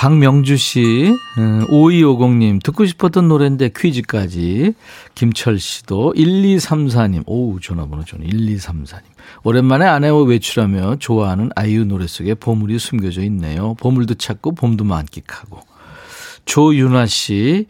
박명주 0.00 0.56
씨, 0.56 1.14
5250님, 1.36 2.62
듣고 2.62 2.86
싶었던 2.86 3.28
노래인데 3.28 3.68
퀴즈까지. 3.76 4.72
김철 5.14 5.58
씨도 5.58 6.14
1234님, 6.16 7.24
오우, 7.26 7.60
전화번호 7.60 8.06
저는 8.06 8.26
1234님. 8.26 9.02
오랜만에 9.42 9.84
아내와 9.84 10.22
외출하며 10.22 10.96
좋아하는 11.00 11.50
아이유 11.54 11.84
노래 11.84 12.06
속에 12.06 12.32
보물이 12.32 12.78
숨겨져 12.78 13.20
있네요. 13.24 13.74
보물도 13.74 14.14
찾고 14.14 14.52
봄도 14.52 14.84
만끽하고. 14.84 15.60
조윤아 16.46 17.04
씨, 17.04 17.66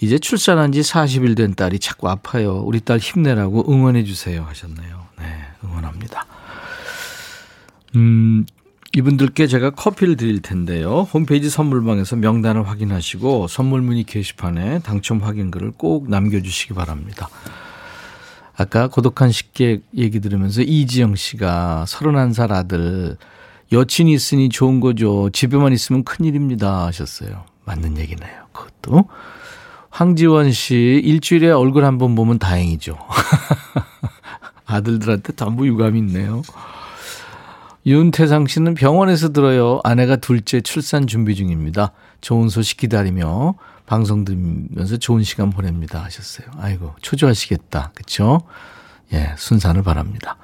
이제 0.00 0.18
출산한 0.18 0.72
지 0.72 0.80
40일 0.80 1.36
된 1.36 1.54
딸이 1.54 1.80
자꾸 1.80 2.08
아파요. 2.08 2.62
우리 2.64 2.80
딸 2.80 2.96
힘내라고 2.96 3.70
응원해 3.70 4.04
주세요. 4.04 4.42
하셨네요. 4.48 5.06
네, 5.18 5.24
응원합니다. 5.62 6.24
음, 7.96 8.46
이분들께 8.96 9.48
제가 9.48 9.70
커피를 9.70 10.16
드릴 10.16 10.40
텐데요. 10.40 11.00
홈페이지 11.12 11.50
선물방에서 11.50 12.14
명단을 12.16 12.68
확인하시고 12.68 13.48
선물 13.48 13.82
문의 13.82 14.04
게시판에 14.04 14.80
당첨 14.80 15.18
확인글을 15.18 15.72
꼭 15.76 16.08
남겨주시기 16.08 16.74
바랍니다. 16.74 17.28
아까 18.56 18.86
고독한 18.86 19.32
식객 19.32 19.82
얘기 19.96 20.20
들으면서 20.20 20.62
이지영 20.62 21.16
씨가 21.16 21.84
31살 21.88 22.52
아들 22.52 23.16
여친이 23.72 24.12
있으니 24.12 24.48
좋은 24.48 24.78
거죠. 24.78 25.28
집에만 25.30 25.72
있으면 25.72 26.04
큰일입니다 26.04 26.86
하셨어요. 26.86 27.44
맞는 27.64 27.98
얘기네요. 27.98 28.44
그것도. 28.52 29.08
황지원 29.90 30.52
씨 30.52 31.00
일주일에 31.04 31.50
얼굴 31.50 31.84
한 31.84 31.98
번 31.98 32.14
보면 32.14 32.38
다행이죠. 32.38 32.96
아들들한테 34.66 35.32
전부 35.34 35.66
유감이 35.66 35.98
있네요. 35.98 36.42
윤태상 37.86 38.46
씨는 38.46 38.74
병원에서 38.74 39.32
들어요. 39.32 39.80
아내가 39.84 40.16
둘째 40.16 40.60
출산 40.60 41.06
준비 41.06 41.34
중입니다. 41.34 41.92
좋은 42.22 42.48
소식 42.48 42.78
기다리며 42.78 43.54
방송 43.86 44.24
들으면서 44.24 44.96
좋은 44.96 45.22
시간 45.22 45.50
보냅니다 45.50 46.02
하셨어요. 46.02 46.46
아이고 46.58 46.94
초조하시겠다. 47.02 47.92
그렇죠? 47.94 48.40
예, 49.12 49.34
순산을 49.36 49.82
바랍니다. 49.82 50.38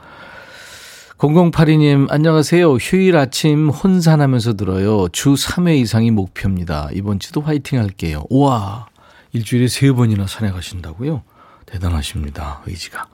0082님 1.16 2.11
안녕하세요. 2.11 2.74
휴일 2.74 3.16
아침 3.16 3.70
혼산하면서 3.70 4.55
들어요. 4.55 5.09
주 5.09 5.35
3회 5.35 5.79
이상이 5.79 6.11
목표입니다. 6.11 6.88
이번 6.92 7.18
주도 7.18 7.40
화이팅 7.40 7.79
할게요. 7.79 8.24
우와 8.29 8.87
일주일에 9.33 9.68
세 9.68 9.92
번이나 9.92 10.26
산에 10.26 10.50
가신다고요? 10.50 11.22
대단하십니다. 11.66 12.62
의지가. 12.66 13.07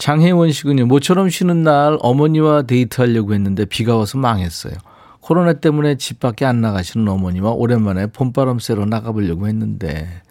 장혜원 0.00 0.50
씨군요. 0.50 0.86
모처럼 0.86 1.28
쉬는 1.28 1.62
날 1.62 1.98
어머니와 2.00 2.62
데이트하려고 2.62 3.34
했는데 3.34 3.66
비가 3.66 3.96
와서 3.96 4.16
망했어요. 4.16 4.72
코로나 5.20 5.52
때문에 5.52 5.96
집 5.96 6.20
밖에 6.20 6.46
안 6.46 6.62
나가시는 6.62 7.06
어머니와 7.06 7.50
오랜만에 7.50 8.06
봄바람 8.06 8.60
쐬러 8.60 8.86
나가보려고 8.86 9.46
했는데 9.46 10.22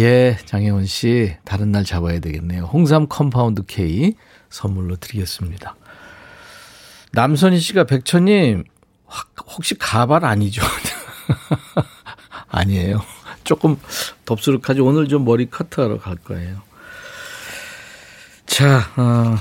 예, 0.00 0.36
장혜원 0.44 0.86
씨 0.86 1.36
다른 1.44 1.70
날 1.70 1.84
잡아야 1.84 2.18
되겠네요. 2.18 2.64
홍삼 2.64 3.06
compound 3.06 3.62
K 3.64 4.14
선물로 4.50 4.96
드리겠습니다. 4.96 5.76
남선희 7.12 7.60
씨가 7.60 7.84
백천 7.84 8.42
님 8.42 8.64
혹시 9.54 9.76
가발 9.76 10.24
아니죠? 10.24 10.62
아니에요. 12.50 13.02
조금 13.44 13.78
덥수룩하죠. 14.24 14.84
오늘 14.84 15.06
좀 15.06 15.24
머리 15.24 15.48
커트하러 15.48 15.98
갈 16.00 16.16
거예요. 16.16 16.67
자, 18.48 18.80
어, 18.96 19.36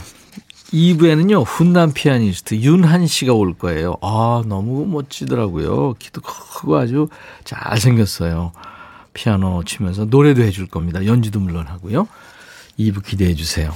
2부에는요, 0.71 1.43
훈남 1.45 1.93
피아니스트 1.93 2.55
윤한 2.55 3.07
씨가 3.07 3.33
올 3.33 3.53
거예요. 3.53 3.95
아, 4.01 4.43
너무 4.45 4.85
멋지더라고요. 4.85 5.93
키도 5.93 6.21
크고 6.21 6.77
아주 6.77 7.07
잘생겼어요. 7.43 8.51
피아노 9.13 9.63
치면서 9.63 10.05
노래도 10.05 10.43
해줄 10.43 10.67
겁니다. 10.67 11.03
연주도 11.05 11.39
물론 11.39 11.65
하고요. 11.67 12.07
2부 12.77 13.03
기대해 13.03 13.33
주세요. 13.33 13.73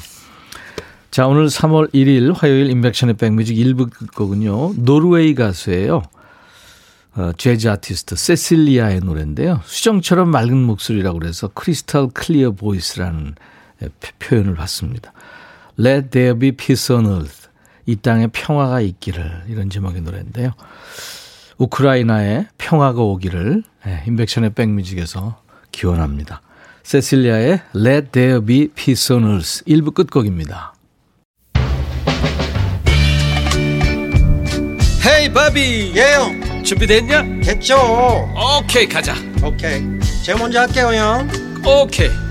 자, 1.10 1.28
오늘 1.28 1.48
3월 1.48 1.91
1일 1.94 2.36
화요일 2.36 2.70
임백천의 2.69 3.15
백뮤직 3.15 3.56
1부 3.56 4.13
곡은요, 4.13 4.74
노르웨이 4.76 5.34
가수예요. 5.34 6.04
어, 7.15 7.32
재즈 7.38 7.67
아티스트 7.67 8.15
세실리아의 8.15 9.00
노래인데요. 9.00 9.62
수정처럼 9.65 10.30
맑은 10.30 10.56
목소리라고 10.58 11.20
그래서 11.20 11.48
crystal 11.47 12.10
clear 12.13 12.52
voice라는 12.52 13.36
표현을 14.20 14.56
받습니다. 14.56 15.13
Let 15.80 16.10
there 16.10 16.38
be 16.38 16.52
peace 16.52 16.96
on 16.96 17.06
earth. 17.06 17.48
이 17.86 17.96
땅에 17.96 18.28
평화가 18.28 18.82
있기를 18.82 19.44
이런 19.48 19.70
제목의 19.70 20.02
노래인데요. 20.02 20.52
우크라이나에 21.58 22.48
평화가 22.58 23.02
오기를 23.02 23.63
인백션의 24.08 24.54
백뮤직에서 24.54 25.41
기원합니다. 25.72 26.41
세실리아의 26.84 27.62
Let 27.76 28.12
there 28.12 28.46
be 28.46 28.67
peace 28.70 29.15
on 29.15 29.24
earth 29.26 29.63
1부 29.65 29.94
끝곡입니다. 29.94 30.74
헤이 35.04 35.34
바비 35.34 35.94
예영 35.96 36.63
준비됐냐? 36.63 37.41
됐죠 37.44 37.76
오케이 38.60 38.88
가자 38.88 39.15
오케이 39.44 39.82
제가 40.24 40.38
먼저 40.38 40.60
할게요 40.60 40.94
형 40.94 41.28
오케이 41.65 42.31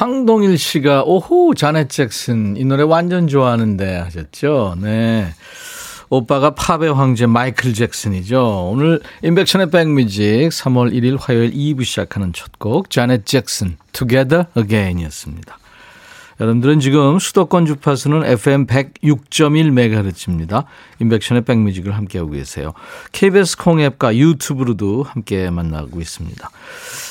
황동일 0.00 0.56
씨가 0.56 1.02
오호 1.02 1.52
자넷 1.54 1.90
잭슨 1.90 2.56
이 2.56 2.64
노래 2.64 2.82
완전 2.82 3.28
좋아하는데 3.28 3.96
하셨죠. 3.98 4.76
네. 4.80 5.28
오빠가 6.08 6.54
팝의 6.54 6.94
황제 6.94 7.26
마이클 7.26 7.74
잭슨이죠. 7.74 8.70
오늘 8.72 9.00
인백션의 9.22 9.70
백뮤직 9.70 10.48
3월 10.48 10.94
1일 10.94 11.18
화요일 11.20 11.52
2부 11.52 11.84
시작하는 11.84 12.32
첫 12.32 12.50
곡 12.58 12.88
자넷 12.88 13.26
잭슨 13.26 13.76
Together 13.92 14.46
Again이었습니다. 14.56 15.59
여러분들은 16.40 16.80
지금 16.80 17.18
수도권 17.18 17.66
주파수는 17.66 18.24
FM 18.24 18.66
106.1MHz입니다. 18.66 20.64
인백션의 20.98 21.44
백뮤직을 21.44 21.94
함께하고 21.94 22.30
계세요. 22.30 22.72
KBS 23.12 23.58
콩앱과 23.58 24.16
유튜브로도 24.16 25.02
함께 25.02 25.50
만나고 25.50 26.00
있습니다. 26.00 26.50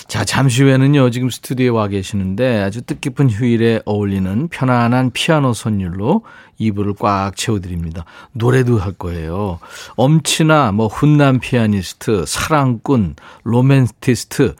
자, 0.07 0.25
잠시 0.25 0.63
후에는요, 0.63 1.11
지금 1.11 1.29
스튜디오에 1.29 1.69
와 1.69 1.87
계시는데 1.87 2.63
아주 2.63 2.81
뜻깊은 2.81 3.29
휴일에 3.29 3.81
어울리는 3.85 4.47
편안한 4.47 5.11
피아노 5.11 5.53
선율로 5.53 6.23
2부를 6.59 6.97
꽉 6.97 7.35
채워드립니다. 7.35 8.05
노래도 8.31 8.79
할 8.79 8.93
거예요. 8.93 9.59
엄친아 9.95 10.71
뭐 10.71 10.87
훈남 10.87 11.39
피아니스트, 11.39 12.25
사랑꾼, 12.25 13.15
로맨티스트, 13.43 14.55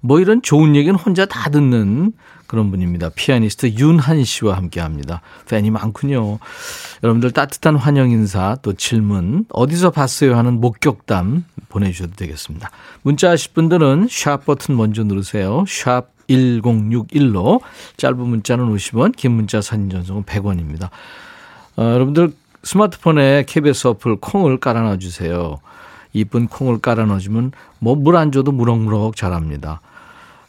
뭐 0.00 0.20
이런 0.20 0.42
좋은 0.42 0.76
얘기는 0.76 0.94
혼자 0.94 1.26
다 1.26 1.50
듣는 1.50 2.12
그런 2.52 2.70
분입니다. 2.70 3.08
피아니스트 3.14 3.76
윤한 3.78 4.24
씨와 4.24 4.58
함께 4.58 4.78
합니다. 4.78 5.22
팬이 5.48 5.70
많군요. 5.70 6.38
여러분들 7.02 7.30
따뜻한 7.30 7.76
환영 7.76 8.10
인사 8.10 8.58
또 8.60 8.74
질문 8.74 9.46
어디서 9.48 9.88
봤어요 9.88 10.36
하는 10.36 10.60
목격담 10.60 11.46
보내주셔도 11.70 12.12
되겠습니다. 12.14 12.70
문자 13.00 13.30
하실 13.30 13.54
분들은 13.54 14.08
샵 14.10 14.44
버튼 14.44 14.76
먼저 14.76 15.02
누르세요. 15.02 15.64
샵 15.66 16.08
1061로 16.28 17.62
짧은 17.96 18.18
문자는 18.20 18.66
50원 18.76 19.16
긴 19.16 19.32
문자 19.32 19.62
사진 19.62 19.88
전송은 19.88 20.24
100원입니다. 20.24 20.90
어, 21.76 21.82
여러분들 21.82 22.34
스마트폰에 22.64 23.44
KBS 23.46 23.86
어플 23.86 24.16
콩을 24.16 24.58
깔아놔 24.58 24.98
주세요. 24.98 25.58
이쁜 26.12 26.48
콩을 26.48 26.80
깔아놔 26.80 27.18
주면 27.18 27.52
뭐 27.78 27.94
물 27.94 28.16
안 28.16 28.30
줘도 28.30 28.52
무럭무럭 28.52 29.16
자랍니다. 29.16 29.80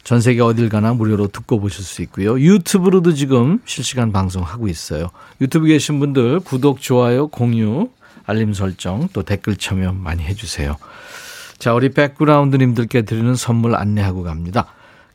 전 0.04 0.20
세계 0.20 0.42
어딜 0.42 0.68
가나 0.68 0.92
무료로 0.92 1.28
듣고 1.28 1.60
보실 1.60 1.82
수 1.82 2.02
있고요. 2.02 2.38
유튜브로도 2.38 3.14
지금 3.14 3.60
실시간 3.64 4.12
방송하고 4.12 4.68
있어요. 4.68 5.10
유튜브 5.40 5.66
계신 5.66 5.98
분들 5.98 6.40
구독, 6.40 6.80
좋아요, 6.82 7.28
공유, 7.28 7.88
알림 8.26 8.52
설정, 8.52 9.08
또 9.14 9.22
댓글 9.22 9.56
참여 9.56 9.92
많이 9.94 10.22
해주세요. 10.22 10.76
자, 11.58 11.72
우리 11.72 11.88
백그라운드님들께 11.88 13.02
드리는 13.02 13.34
선물 13.34 13.74
안내하고 13.74 14.22
갑니다. 14.22 14.66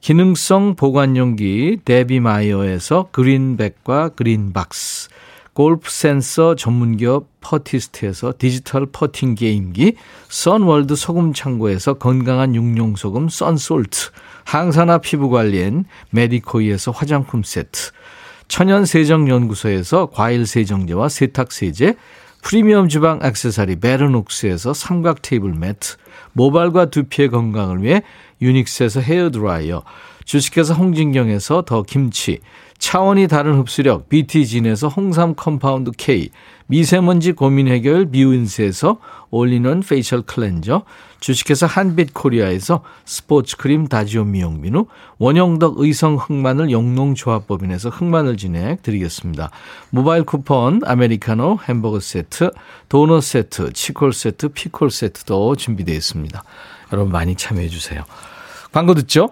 기능성 0.02 0.76
보관용기 0.76 1.82
데비마이어에서 1.86 3.10
그린백과 3.12 4.10
그린박스 4.10 5.10
골프 5.54 5.92
센서 5.92 6.56
전문기업 6.56 7.28
퍼티스트에서 7.42 8.34
디지털 8.38 8.86
퍼팅 8.86 9.36
게임기 9.36 9.96
선월드 10.30 10.96
소금 10.96 11.34
창고에서 11.34 11.96
건강한 11.96 12.56
육룡소금 12.56 13.28
썬솔트 13.28 14.12
항산화 14.46 15.00
피부관리엔 15.00 15.86
메디코이에서 16.12 16.92
화장품 16.92 17.44
세트 17.44 17.92
천연세정연구소에서 18.48 20.08
과일세정제와 20.08 21.10
세탁세제 21.10 21.96
프리미엄 22.42 22.88
주방 22.88 23.20
액세서리 23.22 23.80
베르녹스에서 23.80 24.74
삼각 24.74 25.22
테이블 25.22 25.54
매트 25.54 25.98
모발과 26.34 26.86
두피의 26.86 27.30
건강을 27.30 27.84
위해 27.84 28.02
유닉스에서 28.42 29.02
헤어드라이어 29.02 29.84
주식회사 30.26 30.74
홍진경에서 30.74 31.64
더 31.64 31.84
김치 31.84 32.40
차원이 32.80 33.28
다른 33.28 33.56
흡수력 33.56 34.08
BT진에서 34.08 34.88
홍삼 34.88 35.36
컴파운드 35.36 35.92
K 35.98 36.30
미세먼지 36.68 37.34
고민 37.34 37.68
해결 37.68 38.06
미운스에서 38.06 39.00
올리는 39.32 39.82
페이셜 39.82 40.22
클렌저 40.22 40.84
주식회사 41.20 41.66
한빛코리아에서 41.68 42.82
스포츠크림 43.04 43.88
다지오 43.88 44.24
미용비누 44.24 44.86
원형덕 45.18 45.80
의성 45.80 46.16
흑마늘 46.16 46.72
영농조합법인에서 46.72 47.90
흑마늘 47.90 48.38
진행 48.38 48.78
드리겠습니다. 48.82 49.52
모바일 49.90 50.24
쿠폰 50.24 50.80
아메리카노 50.86 51.60
햄버거 51.68 52.00
세트 52.00 52.52
도넛 52.88 53.24
세트 53.24 53.74
치콜 53.74 54.14
세트 54.14 54.50
피콜 54.50 54.90
세트도 54.90 55.58
준비되어 55.58 55.96
있습니다. 55.96 56.44
여러분 56.94 57.12
많이 57.12 57.36
참여해 57.36 57.68
주세요. 57.68 58.06
광고 58.72 58.94
듣죠? 58.94 59.32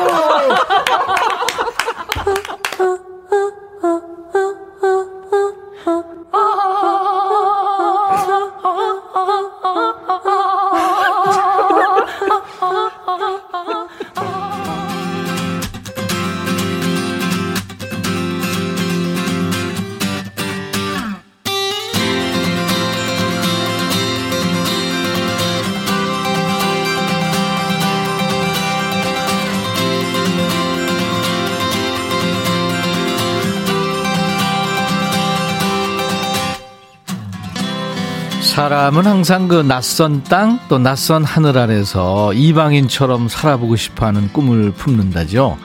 사람은 38.91 39.09
항상 39.09 39.47
그 39.47 39.61
낯선 39.61 40.21
땅 40.23 40.59
또 40.67 40.77
낯선 40.77 41.23
하늘 41.23 41.57
아래서 41.57 42.33
이방인처럼 42.33 43.29
살아보고 43.29 43.77
싶어 43.77 44.05
하는 44.05 44.27
꿈을 44.33 44.71
품는다죠. 44.71 45.57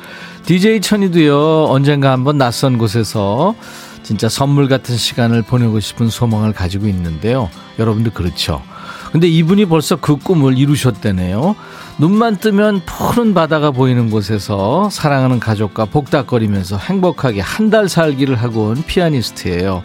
DJ 0.45 0.81
천이도요, 0.81 1.65
언젠가 1.65 2.12
한번 2.12 2.39
낯선 2.39 2.79
곳에서 2.79 3.57
진짜 4.05 4.29
선물 4.29 4.69
같은 4.69 4.97
시간을 4.97 5.43
보내고 5.43 5.81
싶은 5.81 6.09
소망을 6.09 6.53
가지고 6.53 6.87
있는데요. 6.87 7.51
여러분도 7.81 8.12
그렇죠. 8.12 8.62
근데 9.11 9.27
이분이 9.27 9.67
벌써 9.67 9.97
그 9.97 10.15
꿈을 10.17 10.57
이루셨다네요. 10.57 11.57
눈만 11.99 12.37
뜨면 12.37 12.83
푸른 12.87 13.35
바다가 13.35 13.73
보이는 13.73 14.09
곳에서 14.09 14.89
사랑하는 14.91 15.41
가족과 15.41 15.87
복닥거리면서 15.87 16.77
행복하게 16.77 17.41
한 17.41 17.71
달 17.71 17.89
살기를 17.89 18.37
하고 18.37 18.69
온 18.69 18.85
피아니스트예요. 18.87 19.83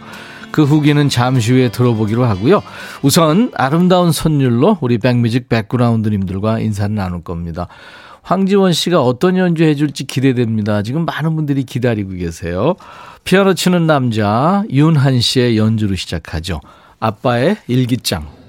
그 0.52 0.64
후기는 0.64 1.08
잠시 1.08 1.52
후에 1.52 1.70
들어보기로 1.70 2.24
하고요. 2.24 2.62
우선 3.02 3.50
아름다운 3.54 4.12
선율로 4.12 4.78
우리 4.80 4.98
백뮤직 4.98 5.48
백그라운드님들과 5.48 6.60
인사를 6.60 6.94
나눌 6.94 7.22
겁니다. 7.22 7.68
황지원 8.22 8.72
씨가 8.72 9.02
어떤 9.02 9.36
연주 9.36 9.64
해줄지 9.64 10.04
기대됩니다. 10.04 10.82
지금 10.82 11.04
많은 11.04 11.34
분들이 11.34 11.64
기다리고 11.64 12.10
계세요. 12.10 12.76
피아노 13.24 13.54
치는 13.54 13.86
남자 13.86 14.62
윤한 14.70 15.20
씨의 15.20 15.56
연주로 15.58 15.96
시작하죠. 15.96 16.60
아빠의 17.00 17.56
일기장. 17.66 18.41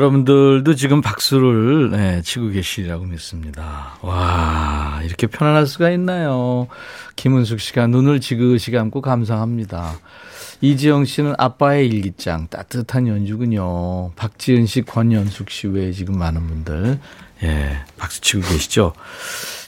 여러분들도 0.00 0.76
지금 0.76 1.02
박수를 1.02 1.90
네, 1.90 2.22
치고 2.22 2.48
계시리라고 2.48 3.04
믿습니다. 3.04 3.98
와, 4.00 5.02
이렇게 5.04 5.26
편안할 5.26 5.66
수가 5.66 5.90
있나요? 5.90 6.68
김은숙 7.16 7.60
씨가 7.60 7.86
눈을 7.86 8.20
지그시 8.20 8.70
감고 8.70 9.02
감상합니다. 9.02 9.98
이지영 10.62 11.04
씨는 11.04 11.34
아빠의 11.36 11.86
일기장 11.88 12.48
따뜻한 12.48 13.08
연주군요. 13.08 14.12
박지은 14.16 14.64
씨, 14.64 14.80
권연숙 14.80 15.50
씨 15.50 15.66
외에 15.66 15.92
지금 15.92 16.18
많은 16.18 16.46
분들 16.46 16.98
예, 17.42 17.80
박수 17.98 18.22
치고 18.22 18.40
계시죠. 18.40 18.94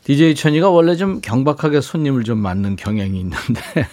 DJ 0.04 0.34
천이가 0.34 0.70
원래 0.70 0.96
좀 0.96 1.20
경박하게 1.20 1.82
손님을 1.82 2.24
좀 2.24 2.38
맞는 2.38 2.76
경향이 2.76 3.20
있는데 3.20 3.86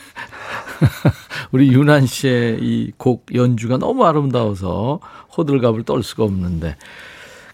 우리 1.51 1.69
윤한 1.71 2.05
씨의 2.05 2.57
이 2.61 2.91
곡 2.97 3.25
연주가 3.33 3.77
너무 3.77 4.05
아름다워서 4.05 4.99
호들갑을 5.37 5.83
떨 5.83 6.03
수가 6.03 6.23
없는데 6.23 6.75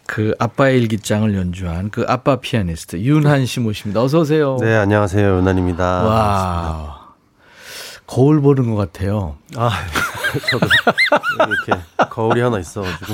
그 0.07 0.33
아빠의 0.39 0.79
일기장을 0.81 1.33
연주한 1.35 1.89
그 1.89 2.05
아빠 2.07 2.35
피아니스트 2.37 2.97
윤한 2.99 3.45
씨 3.45 3.59
모십니다. 3.59 4.01
어서 4.03 4.19
오세요. 4.19 4.57
네, 4.61 4.75
안녕하세요. 4.75 5.37
윤한입니다. 5.37 5.83
와. 6.03 7.05
거울 8.07 8.39
보는 8.39 8.69
것 8.69 8.75
같아요. 8.75 9.35
아, 9.55 9.71
저도 10.51 10.67
이렇게 11.67 11.83
거울이 12.11 12.39
하나 12.41 12.59
있어가지고. 12.59 13.13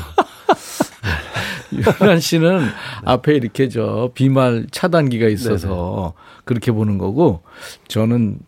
윤한 2.02 2.20
씨는 2.20 2.68
앞에 3.06 3.34
이렇게 3.36 3.70
저 3.70 4.12
비말 4.14 4.68
차단기가 4.72 5.28
있어서 5.30 6.14
네네. 6.18 6.42
그렇게 6.44 6.72
보는 6.74 6.98
거고 6.98 7.44
저는 7.88 8.40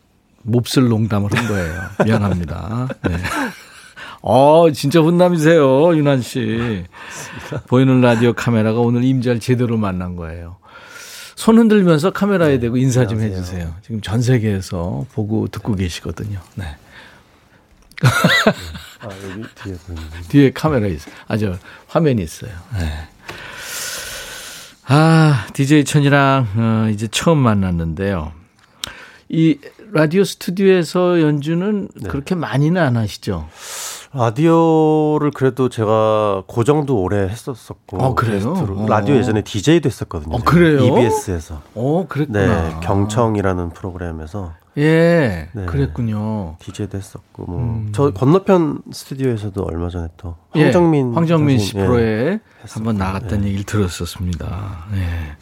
몹쓸 0.43 0.87
농담을 0.87 1.29
한 1.33 1.47
거예요. 1.47 1.81
미안합니다. 2.05 2.87
네. 3.03 3.17
어, 4.21 4.71
진짜 4.71 5.01
훈남이세요, 5.01 5.95
윤한 5.97 6.21
씨. 6.21 6.85
보이는 7.67 7.99
라디오 8.01 8.33
카메라가 8.33 8.79
오늘 8.79 9.03
임자를 9.03 9.39
제대로 9.39 9.77
만난 9.77 10.15
거예요. 10.15 10.57
손 11.35 11.57
흔들면서 11.57 12.11
카메라에 12.11 12.51
네, 12.53 12.59
대고 12.59 12.77
인사 12.77 13.05
좀 13.07 13.19
안녕하세요. 13.19 13.41
해주세요. 13.41 13.75
지금 13.81 14.01
전 14.01 14.21
세계에서 14.21 15.05
보고 15.11 15.47
듣고 15.47 15.75
계시거든요. 15.75 16.39
네. 16.55 16.65
아, 19.01 19.09
여기 19.29 19.43
뒤에 19.63 19.75
뒤에 20.29 20.51
카메라 20.51 20.87
있어요. 20.87 21.13
아, 21.27 21.37
저 21.37 21.57
화면이 21.87 22.21
있어요. 22.21 22.51
네. 22.77 23.07
아, 24.87 25.47
DJ 25.53 25.85
천이랑 25.85 26.47
어, 26.55 26.89
이제 26.91 27.07
처음 27.07 27.39
만났는데요. 27.39 28.31
이 29.29 29.57
라디오 29.93 30.23
스튜디오에서 30.23 31.21
연주는 31.21 31.87
네. 31.95 32.09
그렇게 32.09 32.33
많이는 32.33 32.81
안 32.81 32.97
하시죠? 32.97 33.47
라디오를 34.11 35.29
그래도 35.31 35.69
제가 35.69 36.43
고정도 36.47 36.99
오래 36.99 37.27
했었었고. 37.29 37.97
어, 37.97 38.15
그래요? 38.15 38.53
어. 38.57 38.85
라디오 38.87 39.15
예전에 39.15 39.43
DJ도 39.43 39.87
했었거든요. 39.87 40.35
어, 40.35 40.39
그래요? 40.39 40.83
EBS에서. 40.83 41.61
어, 41.75 42.05
그랬구나. 42.09 42.39
네, 42.39 42.75
경청이라는 42.81 43.69
프로그램에서. 43.71 44.53
예, 44.77 45.49
네, 45.53 45.65
그랬군요. 45.67 46.55
DJ도 46.57 46.97
했었고, 46.97 47.45
뭐. 47.45 47.59
음. 47.59 47.89
저 47.93 48.11
건너편 48.11 48.81
스튜디오에서도 48.91 49.63
얼마 49.63 49.89
전에 49.89 50.07
또. 50.17 50.35
황정민. 50.51 51.11
예, 51.11 51.15
황정민 51.15 51.59
씨 51.59 51.77
예, 51.77 51.85
프로에 51.85 52.39
한번 52.67 52.97
나갔다는 52.97 53.43
예. 53.43 53.47
얘기를 53.49 53.63
들었었습니다. 53.65 54.87
예. 54.95 55.35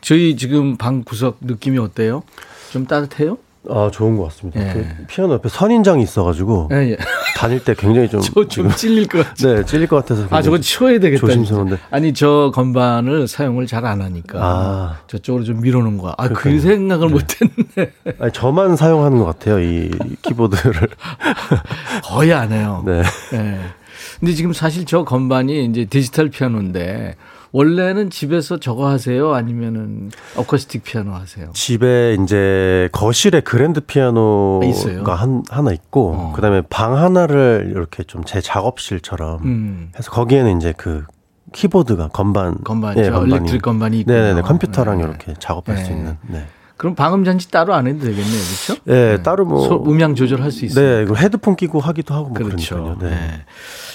저희 0.00 0.36
지금 0.36 0.78
방 0.78 1.04
구석 1.04 1.38
느낌이 1.42 1.78
어때요? 1.78 2.22
좀 2.70 2.86
따뜻해요? 2.86 3.36
아 3.68 3.90
좋은 3.92 4.16
것 4.16 4.24
같습니다. 4.24 4.60
예. 4.60 4.72
그 4.72 4.86
피아노 5.06 5.34
옆에 5.34 5.48
선인장이 5.48 6.02
있어가지고 6.02 6.68
예, 6.72 6.90
예. 6.90 6.96
다닐 7.36 7.62
때 7.64 7.74
굉장히 7.74 8.08
좀 8.08 8.20
좀 8.48 8.70
찔릴 8.70 9.08
것 9.08 9.18
같아. 9.26 9.34
네, 9.54 9.64
찔릴 9.64 9.86
것 9.86 9.96
같아서. 9.96 10.26
아 10.30 10.42
저거 10.42 10.58
치워야 10.58 10.98
되겠다. 11.00 11.20
조심스러운데. 11.26 11.78
아니 11.90 12.12
저 12.12 12.50
건반을 12.54 13.26
사용을 13.28 13.66
잘 13.66 13.84
안 13.84 14.00
하니까 14.00 14.38
아. 14.40 14.98
저쪽으로 15.08 15.44
좀 15.44 15.60
밀어놓은 15.60 15.98
거야. 15.98 16.14
아그 16.16 16.34
그 16.34 16.58
생각을 16.60 17.08
네. 17.08 17.12
못했네. 17.14 17.92
아니 18.18 18.32
저만 18.32 18.76
사용하는 18.76 19.18
것 19.18 19.24
같아요 19.26 19.60
이 19.60 19.90
키보드를. 20.22 20.88
거의 22.04 22.32
안 22.32 22.52
해요. 22.52 22.82
네. 22.86 23.02
네. 23.32 23.60
근데 24.20 24.32
지금 24.34 24.52
사실 24.52 24.84
저 24.86 25.04
건반이 25.04 25.64
이제 25.66 25.84
디지털 25.84 26.30
피아노인데 26.30 27.14
원래는 27.54 28.10
집에서 28.10 28.58
저거 28.58 28.88
하세요? 28.88 29.32
아니면은 29.32 30.10
어쿠스틱 30.36 30.82
피아노 30.82 31.12
하세요? 31.12 31.50
집에 31.52 32.16
이제 32.20 32.88
거실에 32.90 33.40
그랜드 33.40 33.80
피아노가 33.80 34.66
있어요? 34.66 35.04
한, 35.04 35.44
하나 35.48 35.70
있고 35.72 36.14
어. 36.16 36.32
그다음에 36.34 36.62
방 36.68 36.96
하나를 36.96 37.70
이렇게 37.70 38.02
좀 38.02 38.24
제 38.24 38.40
작업실처럼 38.40 39.40
음. 39.44 39.92
해서 39.96 40.10
거기에는 40.10 40.56
이제 40.56 40.72
그 40.76 41.04
키보드가 41.52 42.08
건반 42.08 42.56
건반 42.64 42.98
예, 42.98 43.08
건반이 43.10 43.58
건반이 43.58 44.00
있고 44.00 44.10
네네 44.10 44.40
컴퓨터랑 44.42 44.98
네. 44.98 45.04
이렇게 45.04 45.34
작업할 45.38 45.76
네. 45.76 45.84
수 45.84 45.92
있는 45.92 46.16
네. 46.26 46.44
그럼 46.84 46.94
방음 46.94 47.24
장치 47.24 47.50
따로 47.50 47.72
안 47.72 47.86
해도 47.86 48.00
되겠네요, 48.00 48.24
그렇죠? 48.26 48.82
네, 48.84 49.16
네. 49.16 49.22
따로 49.22 49.46
뭐 49.46 49.66
소, 49.66 49.82
음향 49.86 50.14
조절할 50.14 50.50
수 50.50 50.66
있어요. 50.66 51.06
네, 51.06 51.14
헤드폰 51.16 51.56
끼고 51.56 51.80
하기도 51.80 52.12
하고 52.12 52.28
뭐 52.28 52.34
그렇죠. 52.34 52.74
그러니까요. 52.74 53.08
네. 53.08 53.16
네. 53.16 53.44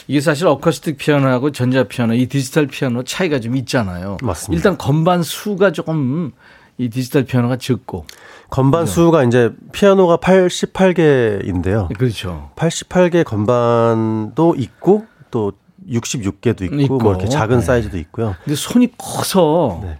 이게 0.08 0.20
사실 0.22 0.48
어쿠스틱 0.48 0.98
피아노하고 0.98 1.52
전자 1.52 1.84
피아노, 1.84 2.16
이 2.16 2.26
디지털 2.26 2.66
피아노 2.66 3.04
차이가 3.04 3.40
좀 3.40 3.56
있잖아요. 3.58 4.18
맞습니다. 4.24 4.58
일단 4.58 4.76
건반 4.80 5.22
수가 5.22 5.72
조금 5.72 6.32
이 6.80 6.90
디지털 6.90 7.26
피아노가 7.26 7.58
적고 7.58 8.08
건반 8.50 8.86
그렇죠? 8.86 9.02
수가 9.04 9.24
이제 9.24 9.54
피아노가 9.72 10.18
88개인데요. 10.18 11.96
그렇죠. 11.96 12.50
88개 12.56 13.24
건반도 13.24 14.56
있고 14.58 15.06
또 15.30 15.52
66개도 15.88 16.64
있고, 16.64 16.76
있고. 16.76 16.98
뭐 16.98 17.14
이렇게 17.14 17.30
작은 17.30 17.60
네. 17.60 17.64
사이즈도 17.64 18.00
있고요. 18.00 18.36
근데 18.44 18.56
손이 18.56 18.94
커서 18.98 19.80
네. 19.84 20.00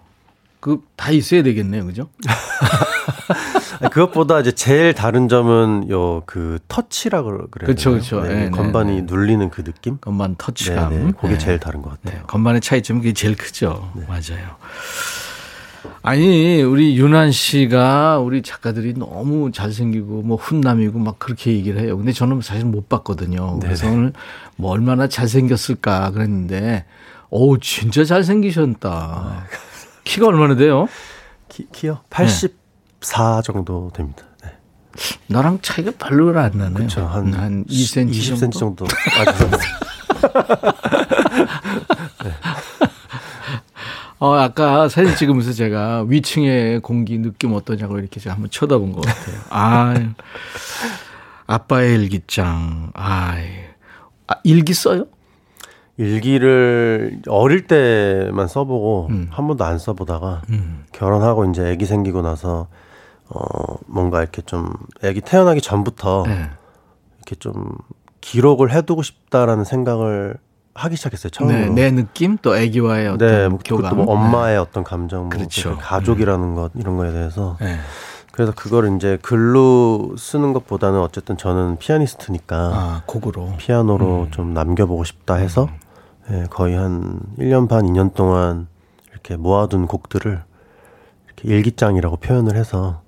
그 0.60 0.82
다 0.96 1.12
있어야 1.12 1.42
되겠네요, 1.44 1.86
그죠? 1.86 2.10
그것보다 3.92 4.40
이제 4.42 4.52
제일 4.52 4.94
다른 4.94 5.28
점은 5.30 5.90
요 5.90 6.22
그 6.26 6.60
터치라고 6.68 7.48
그래요. 7.50 7.66
그렇죠, 7.66 7.92
그렇죠. 7.92 8.22
네, 8.22 8.46
네, 8.46 8.50
건반이 8.50 8.96
네. 8.98 9.02
눌리는 9.04 9.50
그 9.50 9.64
느낌. 9.64 9.98
건반 10.02 10.36
터치감. 10.38 10.90
네, 10.90 10.98
네. 11.06 11.12
그게 11.20 11.38
제일 11.38 11.60
다른 11.60 11.82
것 11.82 11.92
같아요. 11.92 12.20
네, 12.20 12.24
건반의 12.28 12.62
차이점은 12.62 13.02
그게 13.02 13.14
제일 13.14 13.36
크죠. 13.36 13.92
맞아요. 14.08 14.58
아니 16.02 16.62
우리 16.62 16.98
윤한 16.98 17.32
씨가 17.32 18.20
우리 18.20 18.42
작가들이 18.42 18.94
너무 18.96 19.52
잘생기고 19.52 20.24
뭐 20.24 20.38
훈남이고 20.38 21.00
막 21.00 21.18
그렇게 21.20 21.52
얘기를 21.54 21.80
해요. 21.82 21.98
근데 21.98 22.12
저는 22.12 22.42
사실 22.42 22.66
못 22.66 22.90
봤거든요. 22.90 23.60
그래서 23.60 23.86
네네. 23.86 23.98
오늘 23.98 24.14
뭐 24.58 24.72
얼마나 24.72 25.08
잘생겼을까 25.08 26.12
그랬는데, 26.12 26.86
오 27.30 27.58
진짜 27.60 28.04
잘생기셨다. 28.04 29.46
아, 30.10 30.12
키가 30.12 30.28
얼마나 30.28 30.56
돼요? 30.56 30.88
키, 31.48 31.68
키요? 31.72 32.02
84 32.10 33.36
네. 33.36 33.42
정도 33.44 33.92
됩니다. 33.94 34.24
네. 34.44 34.50
나랑 35.28 35.60
차이가 35.62 35.92
별로 36.00 36.38
안 36.40 36.52
나네요. 36.54 36.74
그렇죠. 36.74 37.06
한, 37.06 37.32
한 37.34 37.66
2cm 37.66 38.12
20cm 38.12 38.52
정도. 38.52 38.86
정도. 38.86 38.88
아, 39.20 39.26
네. 42.24 42.32
어, 44.18 44.34
아까 44.34 44.90
사진 44.90 45.16
찍으면서 45.16 45.54
제가 45.54 46.06
위층의 46.08 46.82
공기 46.82 47.20
느낌 47.20 47.54
어떠냐고 47.54 48.00
이렇게 48.00 48.20
제가 48.20 48.34
한번 48.34 48.50
쳐다본 48.50 48.92
것 48.92 49.06
같아요. 49.06 49.36
아, 49.50 49.94
아빠의 51.48 51.96
일기장. 51.96 52.92
아, 52.96 53.36
아 54.28 54.36
일기 54.44 54.74
써요? 54.74 55.06
일기를 56.00 57.20
어릴 57.28 57.68
때만 57.68 58.48
써보고 58.48 59.08
음. 59.10 59.28
한 59.32 59.48
번도 59.48 59.66
안 59.66 59.78
써보다가 59.78 60.44
음. 60.50 60.86
결혼하고 60.94 61.44
이제 61.50 61.74
아기 61.74 61.86
생기고 61.86 62.22
나서 62.22 62.68
어 63.28 63.76
뭔가 63.86 64.22
이렇게 64.22 64.42
좀 64.42 64.72
아기 65.04 65.20
태어나기 65.20 65.60
전부터 65.60 66.24
네. 66.26 66.50
이렇게 67.18 67.36
좀 67.36 67.76
기록을 68.22 68.72
해두고 68.72 69.04
싶다라는 69.04 69.66
생각을 69.66 70.38
하기 70.74 70.96
시작했어요 70.96 71.32
처음으로. 71.32 71.60
네, 71.60 71.70
내 71.70 71.92
느낌 71.92 72.38
또 72.42 72.54
아기와의 72.54 73.10
어떤 73.10 73.28
네, 73.28 73.50
뭐 73.50 73.60
교감, 73.64 73.98
뭐 73.98 74.06
엄마의 74.06 74.54
네. 74.54 74.58
어떤 74.58 74.86
감정, 74.86 75.24
뭐 75.24 75.30
그렇죠. 75.30 75.78
가족이라는 75.78 76.48
음. 76.48 76.56
것 76.56 76.72
이런 76.76 76.96
거에 76.96 77.12
대해서. 77.12 77.58
네. 77.60 77.78
그래서 78.32 78.54
그걸 78.56 78.96
이제 78.96 79.18
글로 79.22 80.16
쓰는 80.18 80.54
것보다는 80.54 81.02
어쨌든 81.02 81.36
저는 81.36 81.76
피아니스트니까 81.78 82.56
아, 82.56 83.04
곡으로 83.06 83.56
피아노로 83.58 84.28
음. 84.28 84.32
좀 84.32 84.54
남겨보고 84.54 85.04
싶다 85.04 85.36
해서 85.36 85.66
음. 85.66 85.89
예, 86.32 86.46
거의 86.50 86.76
한 86.76 87.20
1년 87.38 87.68
반, 87.68 87.86
2년 87.86 88.14
동안 88.14 88.68
이렇게 89.12 89.36
모아둔 89.36 89.88
곡들을 89.88 90.42
이렇게 91.28 91.50
일기장이라고 91.50 92.18
표현을 92.18 92.56
해서 92.56 93.02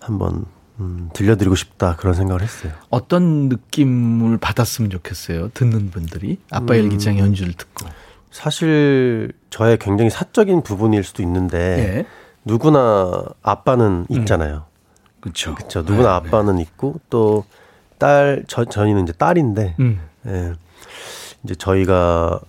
한번 0.00 0.44
음, 0.78 1.10
들려드리고 1.12 1.54
싶다 1.54 1.96
그런 1.96 2.14
생각을 2.14 2.42
했어요. 2.42 2.72
어떤 2.88 3.48
느낌을 3.48 4.38
받았으면 4.38 4.90
좋겠어요. 4.90 5.50
듣는 5.54 5.90
분들이 5.90 6.38
아빠 6.50 6.74
음, 6.74 6.78
일기장 6.80 7.18
연주를 7.18 7.52
듣고. 7.52 7.86
사실 8.30 9.32
저의 9.50 9.78
굉장히 9.78 10.08
사적인 10.10 10.62
부분일 10.62 11.02
수도 11.04 11.22
있는데 11.22 11.58
네. 11.76 12.06
누구나 12.44 13.24
아빠는 13.42 14.06
음. 14.10 14.16
있잖아요. 14.20 14.64
그렇죠. 15.20 15.54
그렇죠. 15.54 15.80
누구나 15.82 16.20
네, 16.20 16.28
아빠는 16.28 16.56
네. 16.56 16.62
있고 16.62 17.00
또 17.10 17.44
딸 18.00 18.44
저 18.48 18.64
저희는 18.64 19.04
이제 19.04 19.12
딸인데 19.12 19.76
음. 19.78 20.00
예. 20.26 20.54
이제 21.44 21.54
저희가 21.54 22.40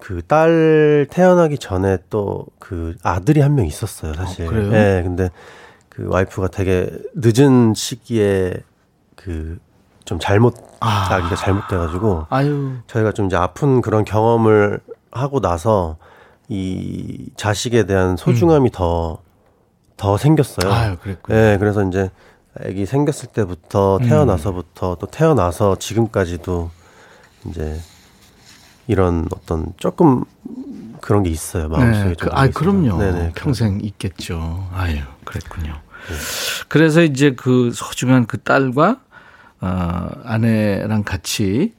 그 0.00 0.22
딸 0.26 1.06
태어나기 1.10 1.58
전에 1.58 1.98
또 2.10 2.46
그 2.58 2.94
아들이 3.02 3.40
한 3.40 3.54
명 3.54 3.66
있었어요, 3.66 4.14
사실. 4.14 4.46
어, 4.46 4.50
그래요? 4.50 4.70
네, 4.70 5.02
근데 5.02 5.30
그 5.88 6.06
와이프가 6.08 6.48
되게 6.48 6.90
늦은 7.14 7.74
시기에 7.74 8.54
그 9.16 9.58
좀 10.04 10.18
잘못 10.18 10.54
아. 10.80 11.06
아기가 11.12 11.36
잘못돼가지고 11.36 12.26
아유. 12.30 12.76
저희가 12.86 13.12
좀 13.12 13.26
이제 13.26 13.36
아픈 13.36 13.82
그런 13.82 14.06
경험을 14.06 14.80
하고 15.12 15.40
나서 15.40 15.98
이 16.48 17.28
자식에 17.36 17.84
대한 17.84 18.16
소중함이 18.16 18.70
더, 18.72 19.18
더 19.98 20.16
생겼어요. 20.16 20.70
음. 20.70 20.74
아유, 20.74 20.96
그랬군요. 21.02 21.36
네, 21.36 21.58
그래서 21.58 21.82
이제 21.82 22.10
아기 22.58 22.86
생겼을 22.86 23.28
때부터 23.34 23.98
음. 23.98 24.08
태어나서부터 24.08 24.96
또 24.98 25.06
태어나서 25.08 25.76
지금까지도 25.76 26.70
이제 27.50 27.76
이런 28.88 29.26
어떤 29.32 29.72
조금 29.76 30.24
그런 31.00 31.22
게 31.22 31.30
있어요. 31.30 31.68
마음속에. 31.68 32.08
네, 32.08 32.14
좀 32.16 32.28
그, 32.28 32.34
아. 32.34 32.48
그럼요. 32.48 32.98
네네. 32.98 33.32
평생 33.36 33.78
있겠죠. 33.82 34.68
아유, 34.74 34.96
그랬군요. 35.24 35.74
그래서 36.68 37.02
이제 37.02 37.34
그 37.36 37.70
소중한 37.72 38.26
그 38.26 38.38
딸과 38.40 39.00
어, 39.60 40.08
아내랑 40.24 41.04
같이 41.04 41.74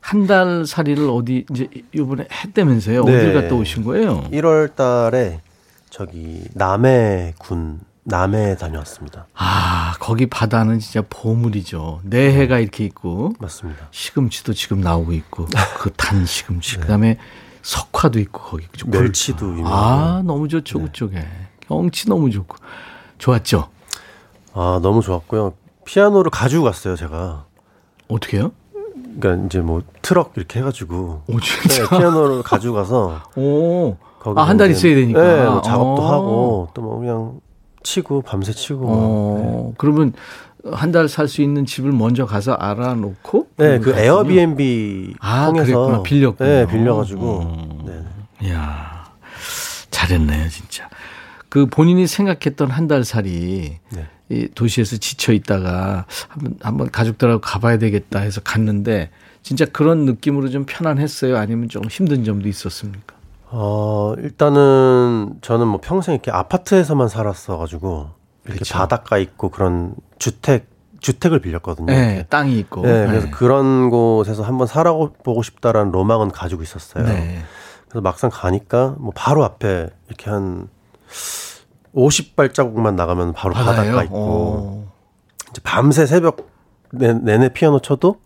한 0.00 0.26
달 0.26 0.66
살이를 0.66 1.08
어디 1.08 1.46
이제 1.50 1.68
이번에 1.94 2.26
했다면서요? 2.30 3.04
네. 3.04 3.16
어딜 3.16 3.34
갔다 3.34 3.54
오신 3.54 3.84
거예요? 3.84 4.24
1월 4.32 4.74
달에 4.74 5.40
저기 5.88 6.44
남해군 6.54 7.80
남해 8.14 8.56
다녀왔습니다. 8.56 9.26
아, 9.34 9.94
거기 9.98 10.26
바다는 10.26 10.78
진짜 10.78 11.02
보물이죠. 11.08 12.00
내해가 12.04 12.58
이렇게 12.58 12.84
있고 12.84 13.32
맞습니다. 13.38 13.88
시금치도 13.90 14.52
지금 14.52 14.80
나오고 14.80 15.12
있고 15.12 15.46
그 15.80 15.90
단 15.96 16.26
시금치 16.26 16.78
그다음에 16.80 17.18
석화도 17.62 18.18
있고 18.20 18.40
거기 18.42 18.66
그죠? 18.66 18.86
네. 18.90 19.00
멸치도 19.00 19.46
네. 19.46 19.52
유명하고. 19.60 19.74
아 19.76 20.22
너무 20.22 20.48
좋죠 20.48 20.80
그쪽에 20.82 21.26
경치 21.66 22.08
너무 22.10 22.30
좋고 22.30 22.56
좋았죠 23.18 23.68
아, 24.52 24.78
너무 24.82 25.00
좋았고요. 25.02 25.54
피아노를 25.86 26.30
가지고 26.30 26.64
갔어요, 26.64 26.94
제가. 26.96 27.46
어떻게요? 28.08 28.52
그러니까 29.18 29.46
이제 29.46 29.60
뭐 29.60 29.82
트럭 30.02 30.32
이렇게 30.36 30.60
해가지고 30.60 31.22
오 31.26 31.40
진짜 31.40 31.82
네, 31.82 31.88
피아노를 31.98 32.42
가지고 32.42 32.74
가서 32.74 33.22
오 33.36 33.96
아, 34.36 34.42
한 34.42 34.56
달 34.58 34.70
있어야 34.70 34.94
되니까. 34.94 35.20
네, 35.22 35.44
뭐 35.46 35.60
작업도 35.62 36.02
어. 36.02 36.12
하고 36.12 36.68
또 36.74 36.82
뭐 36.82 36.98
그냥 37.00 37.40
치고 37.84 38.22
밤새 38.22 38.52
치고. 38.52 38.80
막. 38.86 38.92
어 38.92 39.74
그러면 39.78 40.12
한 40.72 40.90
달 40.92 41.04
살 41.08 41.28
수 41.28 41.42
있는 41.42 41.66
집을 41.66 41.92
먼저 41.92 42.24
가서 42.26 42.54
알아놓고 42.54 43.48
네, 43.58 43.78
그 43.78 43.90
갔군요. 43.92 44.02
에어비앤비 44.04 45.14
아, 45.20 45.46
통해서. 45.46 46.02
빌렸군요. 46.02 46.48
네, 46.50 46.66
빌려가지고. 46.66 47.22
어. 47.30 47.84
네. 47.86 48.48
이야 48.48 49.04
잘했네요 49.90 50.48
진짜 50.48 50.88
그 51.48 51.66
본인이 51.66 52.06
생각했던 52.06 52.70
한 52.70 52.88
달 52.88 53.04
살이 53.04 53.76
네. 53.90 54.06
이 54.30 54.48
도시에서 54.54 54.96
지쳐 54.96 55.32
있다가 55.34 56.06
한번 56.28 56.56
한번 56.62 56.90
가족들하고 56.90 57.40
가봐야 57.42 57.76
되겠다 57.78 58.20
해서 58.20 58.40
갔는데 58.42 59.10
진짜 59.42 59.66
그런 59.66 60.06
느낌으로 60.06 60.48
좀 60.48 60.64
편안했어요 60.66 61.36
아니면 61.36 61.68
좀 61.68 61.84
힘든 61.90 62.24
점도 62.24 62.48
있었습니까? 62.48 63.13
어, 63.56 64.14
일단은 64.18 65.36
저는 65.40 65.68
뭐 65.68 65.78
평생 65.80 66.14
이렇게 66.14 66.32
아파트에서만 66.32 67.06
살았어 67.06 67.56
가지고 67.56 68.10
이렇게 68.46 68.58
그쵸. 68.58 68.74
바닷가 68.74 69.16
있고 69.16 69.48
그런 69.50 69.94
주택 70.18 70.68
주택을 70.98 71.38
빌렸거든요. 71.38 71.86
네. 71.86 72.26
땅이 72.30 72.58
있고. 72.58 72.82
네, 72.82 73.06
그래서 73.06 73.26
네. 73.26 73.30
그런 73.30 73.90
곳에서 73.90 74.42
한번 74.42 74.66
살아보고 74.66 75.42
싶다라는 75.42 75.92
로망은 75.92 76.30
가지고 76.32 76.62
있었어요. 76.62 77.04
네. 77.04 77.42
그래서 77.88 78.00
막상 78.00 78.28
가니까 78.32 78.96
뭐 78.98 79.12
바로 79.14 79.44
앞에 79.44 79.88
이렇게 80.08 80.30
한 80.30 80.68
50발자국만 81.94 82.94
나가면 82.94 83.34
바로? 83.34 83.54
바닷가 83.54 84.02
있고 84.02 84.16
어. 84.16 84.92
이제 85.50 85.60
밤새 85.62 86.06
새벽 86.06 86.48
내, 86.90 87.12
내내 87.12 87.50
피아노 87.50 87.78
쳐도 87.78 88.16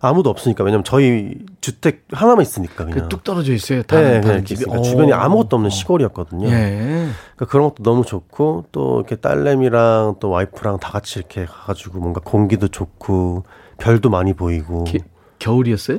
아무도 0.00 0.30
없으니까 0.30 0.64
왜냐면 0.64 0.82
저희 0.84 1.34
주택 1.60 2.04
하나만 2.10 2.40
있으니까 2.42 2.84
그냥 2.86 3.00
그뚝 3.02 3.22
떨어져 3.22 3.52
있어요. 3.52 3.82
다른, 3.82 4.04
네, 4.04 4.10
다른 4.12 4.22
그냥 4.22 4.44
집이. 4.46 4.64
어. 4.68 4.80
주변이 4.80 5.12
아무것도 5.12 5.56
없는 5.56 5.68
시골이었거든요. 5.70 6.48
예. 6.48 7.08
그러니까 7.36 7.46
그런 7.46 7.68
것도 7.68 7.82
너무 7.82 8.04
좋고 8.04 8.64
또 8.72 8.98
이렇게 9.00 9.16
딸내미랑 9.16 10.16
또 10.20 10.30
와이프랑 10.30 10.78
다 10.78 10.90
같이 10.90 11.18
이렇게 11.18 11.44
가가지고 11.44 11.98
뭔가 12.00 12.20
공기도 12.24 12.68
좋고 12.68 13.44
별도 13.76 14.08
많이 14.08 14.32
보이고 14.32 14.84
기- 14.84 15.00
겨울이었어요? 15.38 15.98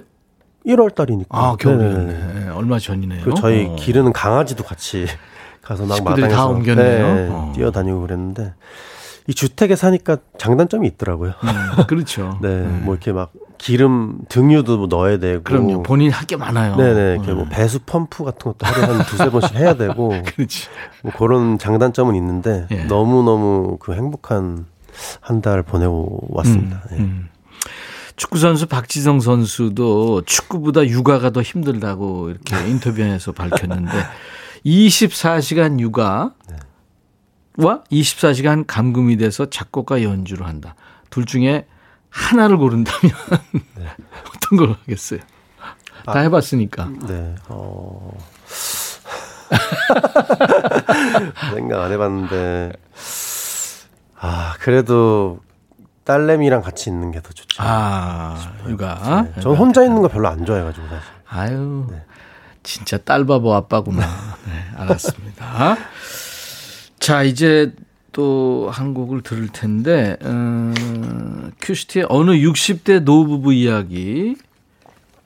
1월 0.65 0.93
달이니까 0.95 1.29
아. 1.37 1.55
겨울이네. 1.59 2.49
얼마 2.55 2.79
전이네요. 2.79 3.21
그리고 3.23 3.37
저희 3.39 3.67
어. 3.67 3.75
기르는 3.75 4.13
강아지도 4.13 4.63
같이 4.63 5.05
가서 5.61 5.85
막 5.85 6.03
마당에서 6.03 6.35
다 6.35 6.47
옮겼네요. 6.47 7.15
네, 7.15 7.29
어. 7.31 7.51
뛰어다니고 7.55 8.01
그랬는데 8.01 8.53
이 9.27 9.33
주택에 9.35 9.75
사니까 9.75 10.17
장단점이 10.39 10.87
있더라고요. 10.87 11.33
음, 11.43 11.83
그렇죠. 11.85 12.37
네, 12.41 12.61
뭐 12.81 12.95
이렇게 12.95 13.11
막 13.11 13.31
기름 13.61 14.17
등유도 14.27 14.77
뭐 14.79 14.87
넣어야 14.87 15.19
되고 15.19 15.43
그럼요. 15.43 15.83
본인 15.83 16.09
할 16.09 16.25
게 16.25 16.35
많아요. 16.35 16.75
네네, 16.77 17.13
이렇게 17.13 17.31
음. 17.31 17.37
뭐 17.37 17.45
배수 17.47 17.77
펌프 17.85 18.23
같은 18.23 18.39
것도 18.51 18.57
하루에 18.65 18.85
한 18.85 19.05
두세 19.05 19.29
번씩 19.29 19.55
해야 19.55 19.75
되고 19.75 20.09
그렇지. 20.25 20.67
뭐 21.03 21.11
그런 21.15 21.59
장단점은 21.59 22.15
있는데 22.15 22.65
예. 22.71 22.85
너무 22.85 23.21
너무 23.21 23.77
그 23.79 23.93
행복한 23.93 24.65
한 25.21 25.41
달 25.41 25.61
보내고 25.61 26.21
왔습니다. 26.29 26.81
예. 26.93 26.95
음. 26.97 27.29
축구 28.15 28.39
선수 28.39 28.65
박지성 28.65 29.19
선수도 29.19 30.23
축구보다 30.25 30.85
육아가 30.87 31.29
더 31.29 31.41
힘들다고 31.43 32.29
이렇게 32.31 32.55
인터뷰에서 32.67 33.31
밝혔는데 33.31 33.91
24시간 34.65 35.79
육아와 35.79 36.31
24시간 37.91 38.63
감금이 38.65 39.17
돼서 39.17 39.49
작곡가 39.51 40.01
연주를 40.01 40.47
한다. 40.47 40.75
둘 41.11 41.25
중에 41.25 41.65
하나를 42.11 42.57
고른다면 42.57 43.15
어떤 44.35 44.57
걸 44.59 44.71
하겠어요? 44.81 45.21
다 46.05 46.19
해봤으니까. 46.19 46.89
네, 47.07 47.35
어. 47.47 48.11
생각 51.53 51.81
안 51.83 51.91
해봤는데, 51.91 52.71
아, 54.19 54.55
그래도 54.59 55.39
딸내미랑 56.03 56.61
같이 56.61 56.89
있는 56.89 57.11
게 57.11 57.21
더 57.21 57.29
좋죠. 57.31 57.61
아, 57.63 58.53
육아. 58.67 59.27
네, 59.35 59.41
전 59.41 59.55
혼자 59.55 59.83
있는 59.83 60.01
거 60.01 60.07
별로 60.07 60.27
안 60.27 60.45
좋아해가지고, 60.45 60.87
사실. 60.87 61.01
아유, 61.27 61.87
진짜 62.63 62.97
딸 62.97 63.25
바보 63.25 63.53
아빠구나. 63.53 64.05
네, 64.45 64.65
알았습니다. 64.77 65.77
자, 66.99 67.23
이제 67.23 67.73
또 68.11 68.69
한 68.71 68.93
곡을 68.93 69.21
들을 69.21 69.47
텐데, 69.49 70.17
어, 70.23 70.73
큐시티의 71.61 72.05
어느 72.09 72.31
60대 72.31 73.01
노부부 73.01 73.53
이야기. 73.53 74.35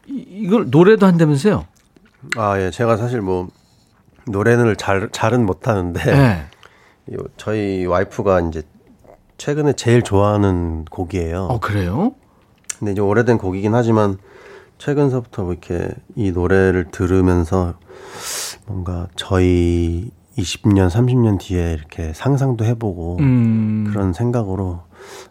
이- 0.08 0.26
이걸 0.30 0.70
노래도 0.70 1.06
한다면서요? 1.06 1.66
아, 2.38 2.60
예, 2.60 2.72
제가 2.72 2.98
사실 2.98 3.22
뭐, 3.22 3.50
노래는 4.28 4.76
잘, 4.78 5.10
잘은 5.12 5.46
못하는데, 5.46 6.04
네. 6.04 6.46
이 7.12 7.18
저희 7.38 7.86
와이프가 7.86 8.42
이제 8.42 8.64
최근에 9.38 9.74
제일 9.74 10.02
좋아하는 10.02 10.86
곡이에요. 10.86 11.44
어, 11.46 11.60
그래요? 11.60 12.14
근데 12.80 12.92
이제 12.94 13.02
오래된 13.02 13.38
곡이긴 13.38 13.74
하지만 13.76 14.18
최근서부터 14.80 15.44
뭐 15.44 15.54
이렇게 15.54 15.90
이 16.16 16.32
노래를 16.32 16.88
들으면서 16.92 17.76
뭔가 18.66 19.08
저희 19.16 20.10
20년, 20.38 20.90
30년 20.90 21.40
뒤에 21.40 21.74
이렇게 21.74 22.14
상상도 22.14 22.66
해보고 22.66 23.18
음. 23.20 23.88
그런 23.90 24.14
생각으로 24.14 24.84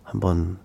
한번 0.02 0.58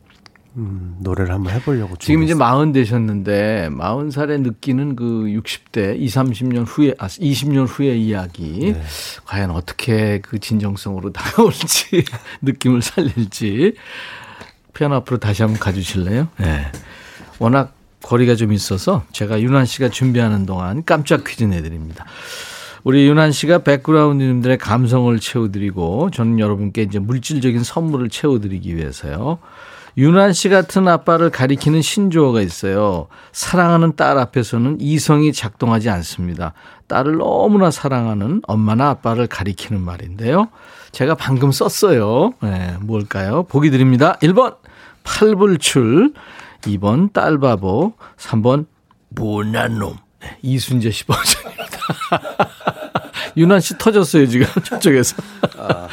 음, 0.56 0.98
노래를 1.00 1.34
한번 1.34 1.54
해보려고 1.54 1.96
지금 1.98 2.24
이제. 2.24 2.34
마흔 2.34 2.72
되셨는데, 2.72 3.70
마흔 3.72 4.10
살에 4.12 4.38
느끼는 4.38 4.96
그 4.96 5.04
60대, 5.26 5.98
20, 6.00 6.18
30년 6.18 6.66
후에, 6.68 6.96
아, 6.98 7.08
20년 7.08 7.68
후의 7.68 8.04
이야기. 8.04 8.74
네. 8.74 8.82
과연 9.26 9.52
어떻게 9.52 10.20
그 10.22 10.40
진정성으로 10.40 11.14
다가올지, 11.14 12.04
느낌을 12.42 12.82
살릴지. 12.82 13.76
피아노 14.74 14.96
앞으로 14.96 15.20
다시 15.20 15.44
한번 15.44 15.60
가주실래요? 15.60 16.28
네. 16.38 16.72
워낙 17.38 17.74
거리가 18.02 18.36
좀 18.36 18.52
있어서 18.52 19.04
제가 19.12 19.42
윤환 19.42 19.66
씨가 19.66 19.90
준비하는 19.90 20.46
동안 20.46 20.84
깜짝 20.86 21.24
퀴즈 21.24 21.44
내드립니다. 21.44 22.06
우리 22.84 23.08
윤한 23.08 23.32
씨가 23.32 23.60
백그라운드님들의 23.60 24.58
감성을 24.58 25.18
채워드리고 25.20 26.12
저는 26.12 26.40
여러분께 26.40 26.84
이제 26.84 27.00
물질적인 27.00 27.64
선물을 27.64 28.10
채워드리기 28.10 28.76
위해서요. 28.76 29.40
윤한 29.98 30.34
씨 30.34 30.48
같은 30.50 30.88
아빠를 30.88 31.30
가리키는 31.30 31.82
신조어가 31.82 32.42
있어요. 32.42 33.08
사랑하는 33.34 33.96
딸 33.96 34.18
앞에서는 34.18 34.78
이성이 34.80 35.34
작동하지 35.34 35.90
않습니다. 35.90 36.54
딸을 36.88 37.18
너무나 37.18 37.70
사랑하는 37.70 38.42
엄마나 38.48 38.90
아빠를 38.90 39.28
가리키는 39.28 39.82
말인데요. 39.82 40.48
제가 40.92 41.16
방금 41.16 41.52
썼어요. 41.52 42.34
네, 42.42 42.78
뭘까요? 42.82 43.44
보기 43.44 43.72
드립니다. 43.72 44.18
1번 44.22 44.56
팔불출, 45.04 46.14
2번 46.62 47.12
딸바보, 47.12 47.94
3번 48.18 48.68
못난 49.10 49.80
놈. 49.80 49.98
네, 50.22 50.38
이순재 50.42 50.92
씨 50.92 51.04
버전입니다. 51.06 51.80
유난 53.38 53.60
씨 53.60 53.78
터졌어요, 53.78 54.28
지금 54.28 54.46
저쪽에서. 54.64 55.16
아. 55.58 55.88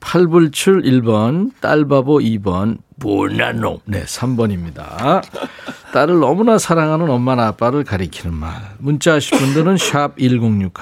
팔불출 0.00 0.82
1번, 0.82 1.52
딸바보 1.60 2.18
2번, 2.18 2.78
보나놈. 2.98 3.78
네, 3.84 4.02
3번입니다. 4.04 5.22
딸을 5.92 6.20
너무나 6.20 6.58
사랑하는 6.58 7.10
엄마나 7.10 7.48
아빠를 7.48 7.84
가리키는 7.84 8.34
말. 8.34 8.52
문자 8.78 9.14
하실 9.14 9.38
분들은 9.38 9.76
샵 9.76 10.16
1061, 10.18 10.72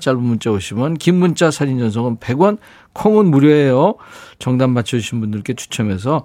짧은 0.00 0.20
문자 0.20 0.50
오시면 0.50 0.94
긴 0.94 1.16
문자 1.16 1.50
사진 1.50 1.78
전송은 1.78 2.18
100원, 2.18 2.58
콩은 2.92 3.26
무료예요. 3.26 3.96
정답 4.38 4.68
맞춰주신 4.70 5.20
분들께 5.20 5.54
추첨해서 5.54 6.24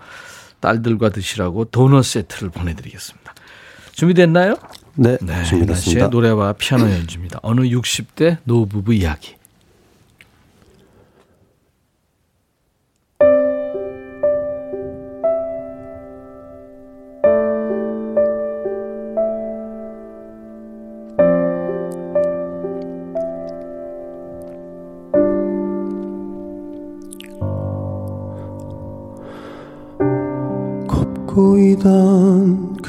딸들과 0.59 1.09
드시라고 1.09 1.65
도넛 1.65 2.05
세트를 2.05 2.49
보내드리겠습니다. 2.51 3.33
준비됐나요? 3.93 4.55
네, 4.95 5.17
네 5.21 5.43
준비됐습니다. 5.43 6.07
노래와 6.07 6.53
피아노 6.53 6.89
연주입니다. 6.91 7.39
어느 7.41 7.61
60대 7.61 8.37
노부부 8.43 8.93
이야기. 8.93 9.35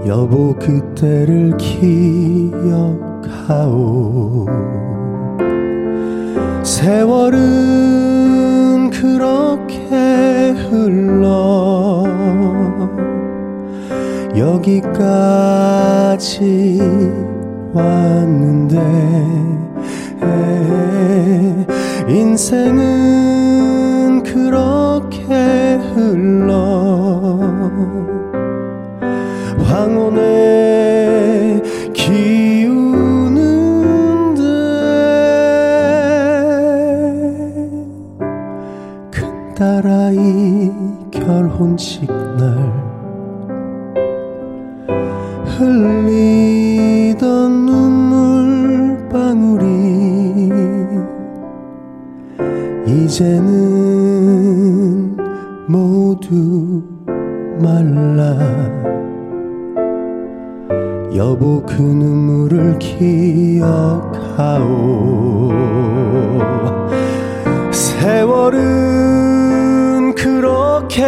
여보 0.07 0.55
그때를 0.55 1.57
기억하오. 1.59 2.59
세월은 6.63 7.39
그렇게 8.91 10.55
흘러 10.71 12.05
여기까지 14.39 15.59
왔는데 17.75 18.79
인생은 22.09 22.63
그렇게 24.23 25.25
흘러 25.93 27.39
황혼의 29.65 30.59
딸아이 39.59 40.71
결혼식 41.11 42.07
날 42.07 42.98
흘리던 45.59 47.17
눈물 47.67 48.97
방울이 49.09 50.53
이제는 52.87 53.57
모두 55.67 56.81
말라. 57.61 58.39
여보 61.17 61.61
그 61.67 61.83
눈물을 61.83 62.79
기억하오. 62.79 63.59
세월은 67.73 68.55
그렇게 70.15 71.03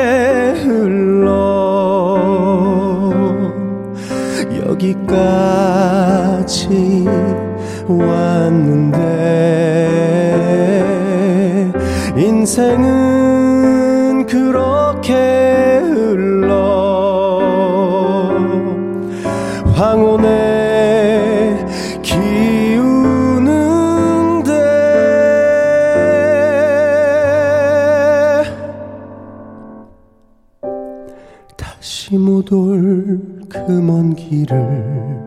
흘러 0.65 1.10
여기까지 4.81 6.67
왔는데 7.87 8.97
인생은 12.17 13.10
길을 34.51 35.21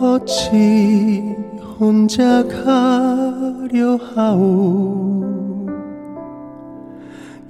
어찌 0.00 1.34
혼자 1.80 2.44
가려 2.46 3.96
하오? 3.96 5.24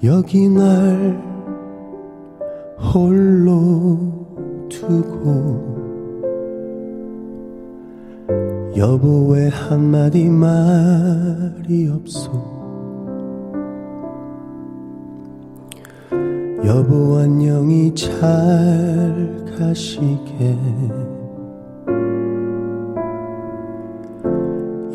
여기 0.02 0.48
날 0.48 1.22
홀로 2.78 3.98
두고 4.70 5.74
여보 8.76 9.28
왜 9.28 9.48
한마디 9.48 10.28
말이 10.28 11.88
없소 11.88 12.53
여보 16.64 17.18
안녕히 17.18 17.94
잘 17.94 18.10
가시게. 19.58 20.56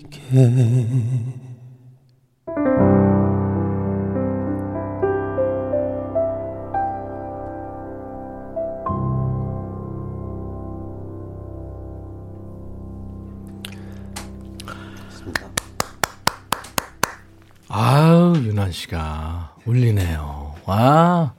윤환 18.43 18.72
씨가 18.72 19.55
울리네요. 19.65 20.55
와. 20.65 21.34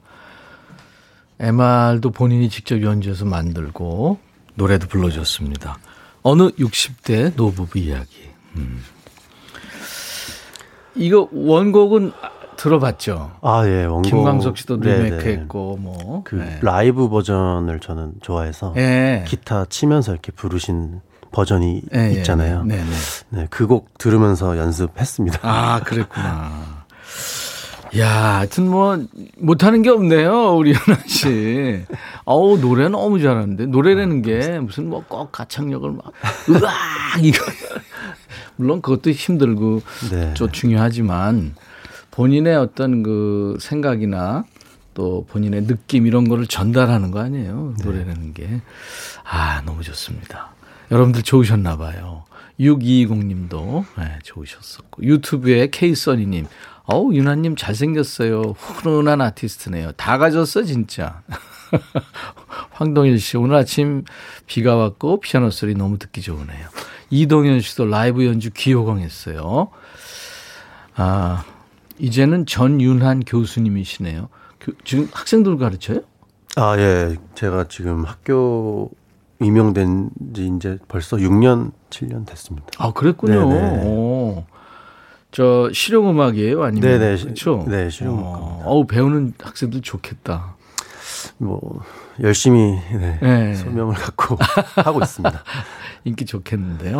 MR도 1.39 2.11
본인이 2.11 2.49
직접 2.49 2.81
연주해서 2.81 3.25
만들고 3.25 4.19
노래도 4.55 4.87
불러줬습니다. 4.87 5.77
어느 6.21 6.49
60대 6.51 7.35
노부부 7.35 7.79
이야기. 7.79 8.29
음. 8.55 8.81
이거 10.95 11.27
원곡은 11.31 12.11
들어봤죠. 12.55 13.31
아, 13.41 13.67
예, 13.67 13.83
원곡. 13.83 14.03
김광석 14.09 14.57
씨도 14.57 14.79
네네. 14.79 15.03
리메이크했고 15.05 15.77
뭐. 15.81 16.23
그 16.23 16.35
네. 16.35 16.59
라이브 16.61 17.09
버전을 17.09 17.79
저는 17.79 18.13
좋아해서 18.21 18.73
예. 18.77 19.25
기타 19.27 19.65
치면서 19.65 20.11
이렇게 20.13 20.31
부르신 20.31 21.01
버전이 21.33 21.81
예, 21.93 21.99
예, 21.99 22.11
있잖아요. 22.13 22.63
네, 22.63 22.77
네. 22.77 22.91
네, 23.29 23.47
그 23.49 23.67
곡 23.67 23.97
들으면서 23.97 24.57
연습했습니다. 24.57 25.39
아, 25.41 25.81
그랬구나. 25.81 26.83
야, 27.97 28.37
하여튼 28.37 28.69
뭐, 28.69 28.97
못하는 29.37 29.81
게 29.83 29.89
없네요, 29.89 30.55
우리 30.55 30.73
연아 30.73 30.99
씨. 31.05 31.83
어우, 32.25 32.59
노래 32.59 32.87
너무 32.89 33.21
잘하는데. 33.21 33.67
노래라는 33.67 34.21
게 34.23 34.59
무슨 34.59 34.89
뭐 34.89 35.03
꼭 35.07 35.31
가창력을 35.31 35.91
막, 35.91 36.05
으악! 36.49 36.71
이거. 37.23 37.43
물론 38.55 38.81
그것도 38.81 39.11
힘들고, 39.11 39.81
네. 40.11 40.33
좀 40.33 40.51
중요하지만, 40.51 41.53
본인의 42.11 42.55
어떤 42.55 43.03
그 43.03 43.57
생각이나 43.59 44.43
또 44.95 45.25
본인의 45.29 45.65
느낌 45.67 46.05
이런 46.07 46.27
거를 46.27 46.45
전달하는 46.47 47.11
거 47.11 47.19
아니에요, 47.19 47.75
노래라는 47.83 48.33
게. 48.33 48.61
아, 49.23 49.61
너무 49.65 49.81
좋습니다. 49.83 50.49
여러분들 50.93 51.23
좋으셨나 51.23 51.77
봐요. 51.77 52.23
6220님도 52.59 53.83
네, 53.97 54.19
좋으셨었고 54.23 55.03
유튜브에 55.03 55.67
K써니님 55.71 56.45
어우 56.85 57.13
유나님 57.15 57.55
잘생겼어요. 57.55 58.41
훈훈한 58.57 59.19
아티스트네요. 59.21 59.93
다 59.93 60.17
가졌어 60.19 60.61
진짜. 60.63 61.23
황동일 62.71 63.19
씨 63.19 63.37
오늘 63.37 63.55
아침 63.55 64.03
비가 64.45 64.75
왔고 64.75 65.19
피아노 65.19 65.49
소리 65.49 65.73
너무 65.73 65.97
듣기 65.97 66.21
좋으네요. 66.21 66.67
이동현 67.09 67.61
씨도 67.61 67.85
라이브 67.85 68.25
연주 68.25 68.51
귀호강했어요. 68.51 69.69
아 70.95 71.43
이제는 71.97 72.45
전윤한 72.45 73.21
교수님이시네요. 73.21 74.29
교- 74.59 74.73
지금 74.83 75.09
학생들 75.11 75.57
가르쳐요? 75.57 76.01
아, 76.55 76.77
예. 76.77 77.15
제가 77.33 77.65
지금 77.67 78.05
학교 78.05 78.91
임명된 79.43 80.09
지 80.33 80.51
이제 80.55 80.77
벌써 80.87 81.17
6년, 81.17 81.71
7년 81.89 82.25
됐습니다. 82.25 82.67
아 82.77 82.91
그랬군요. 82.91 83.49
네네. 83.49 83.85
오. 83.85 84.45
저 85.31 85.69
실용 85.73 86.09
음악이에요, 86.09 86.63
아니면 86.63 86.99
네네. 86.99 87.17
그렇죠? 87.17 87.65
네, 87.67 87.89
실용 87.89 88.19
음악입니다. 88.19 88.65
어, 88.65 88.77
우 88.77 88.85
배우는 88.85 89.33
학생들 89.39 89.81
좋겠다. 89.81 90.55
뭐, 91.37 91.81
열심히, 92.21 92.79
네. 92.91 93.17
네. 93.21 93.53
소명을 93.55 93.95
갖고 93.95 94.37
하고 94.83 94.99
있습니다. 95.01 95.43
인기 96.05 96.25
좋겠는데요. 96.25 96.99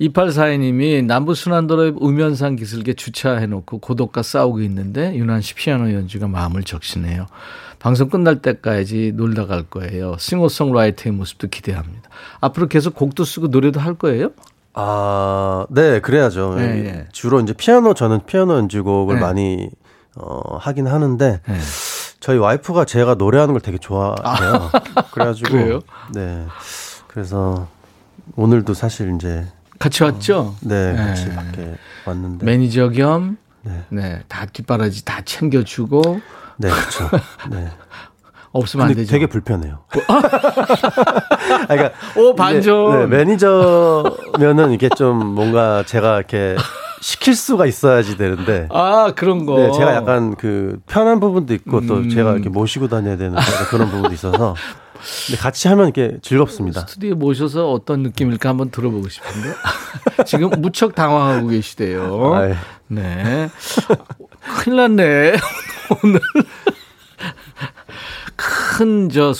2842님이 0.00 1.04
남부순환도로에 1.04 1.92
우면산 1.96 2.56
기슭에 2.56 2.94
주차해놓고 2.94 3.78
고독과 3.78 4.22
싸우고 4.22 4.62
있는데 4.62 5.14
유난 5.14 5.40
씨 5.40 5.54
피아노 5.54 5.92
연주가 5.92 6.26
마음을 6.26 6.64
적시네요. 6.64 7.26
방송 7.84 8.08
끝날 8.08 8.40
때까지 8.40 9.12
놀다 9.14 9.44
갈 9.44 9.62
거예요. 9.64 10.16
싱어송라이터의 10.18 11.14
모습도 11.14 11.48
기대합니다. 11.48 12.08
앞으로 12.40 12.66
계속 12.66 12.94
곡도 12.94 13.24
쓰고 13.24 13.48
노래도 13.48 13.78
할 13.78 13.92
거예요? 13.92 14.30
아, 14.72 15.66
네, 15.68 16.00
그래야죠. 16.00 16.54
네, 16.54 16.82
네. 16.82 17.06
주로 17.12 17.40
이제 17.40 17.52
피아노, 17.52 17.92
저는 17.92 18.20
피아노 18.24 18.56
연주곡을 18.56 19.16
네. 19.16 19.20
많이, 19.20 19.70
어, 20.16 20.56
하긴 20.56 20.86
하는데, 20.86 21.40
네. 21.46 21.58
저희 22.20 22.38
와이프가 22.38 22.86
제가 22.86 23.16
노래하는 23.16 23.52
걸 23.52 23.60
되게 23.60 23.76
좋아해요. 23.76 24.70
그래가지고. 25.12 25.50
그래요? 25.50 25.80
네. 26.14 26.46
그래서 27.06 27.68
오늘도 28.36 28.72
사실 28.72 29.14
이제, 29.14 29.46
같이 29.78 30.04
왔죠? 30.04 30.56
네, 30.62 30.96
같이 30.96 31.28
네. 31.28 31.34
밖에 31.34 31.74
왔는데. 32.06 32.46
매니저 32.46 32.88
겸, 32.92 33.36
네. 33.60 33.84
네, 33.90 34.22
다 34.28 34.46
뒷바라지 34.46 35.04
다 35.04 35.20
챙겨주고, 35.22 36.22
네, 36.58 36.68
그렇죠. 36.70 37.10
네. 37.50 37.70
없으면 38.52 38.86
안 38.86 38.94
되죠. 38.94 39.10
되게 39.10 39.26
불편해요. 39.26 39.80
아, 40.06 41.66
그러니까 41.66 41.90
오, 42.16 42.34
반전. 42.36 42.92
네, 42.92 42.98
네, 42.98 43.06
매니저면은 43.06 44.70
이게 44.72 44.88
좀 44.88 45.26
뭔가 45.26 45.82
제가 45.84 46.18
이렇게 46.18 46.56
시킬 47.00 47.34
수가 47.34 47.66
있어야지 47.66 48.16
되는데. 48.16 48.68
아, 48.70 49.12
그런 49.16 49.44
거. 49.44 49.58
네, 49.58 49.72
제가 49.72 49.94
약간 49.96 50.36
그 50.36 50.78
편한 50.86 51.18
부분도 51.18 51.52
있고 51.54 51.84
또 51.86 51.96
음. 51.96 52.10
제가 52.10 52.32
이렇게 52.32 52.48
모시고 52.48 52.86
다녀야 52.88 53.16
되는 53.16 53.36
그런 53.70 53.88
부분도 53.90 54.12
있어서. 54.14 54.54
근데 55.26 55.38
같이 55.38 55.68
하면 55.68 55.86
이렇게 55.86 56.18
즐겁습니다. 56.22 56.80
스튜디오에 56.82 57.14
모셔서 57.14 57.70
어떤 57.72 58.04
느낌일까 58.04 58.48
한번 58.48 58.70
들어보고 58.70 59.08
싶은데. 59.08 59.48
지금 60.24 60.50
무척 60.58 60.94
당황하고 60.94 61.48
계시대요. 61.48 62.34
아이. 62.34 62.54
네. 62.86 63.50
큰일 64.62 64.76
났네. 64.76 65.32
오늘. 66.02 66.20
큰, 68.36 69.08
저, 69.08 69.32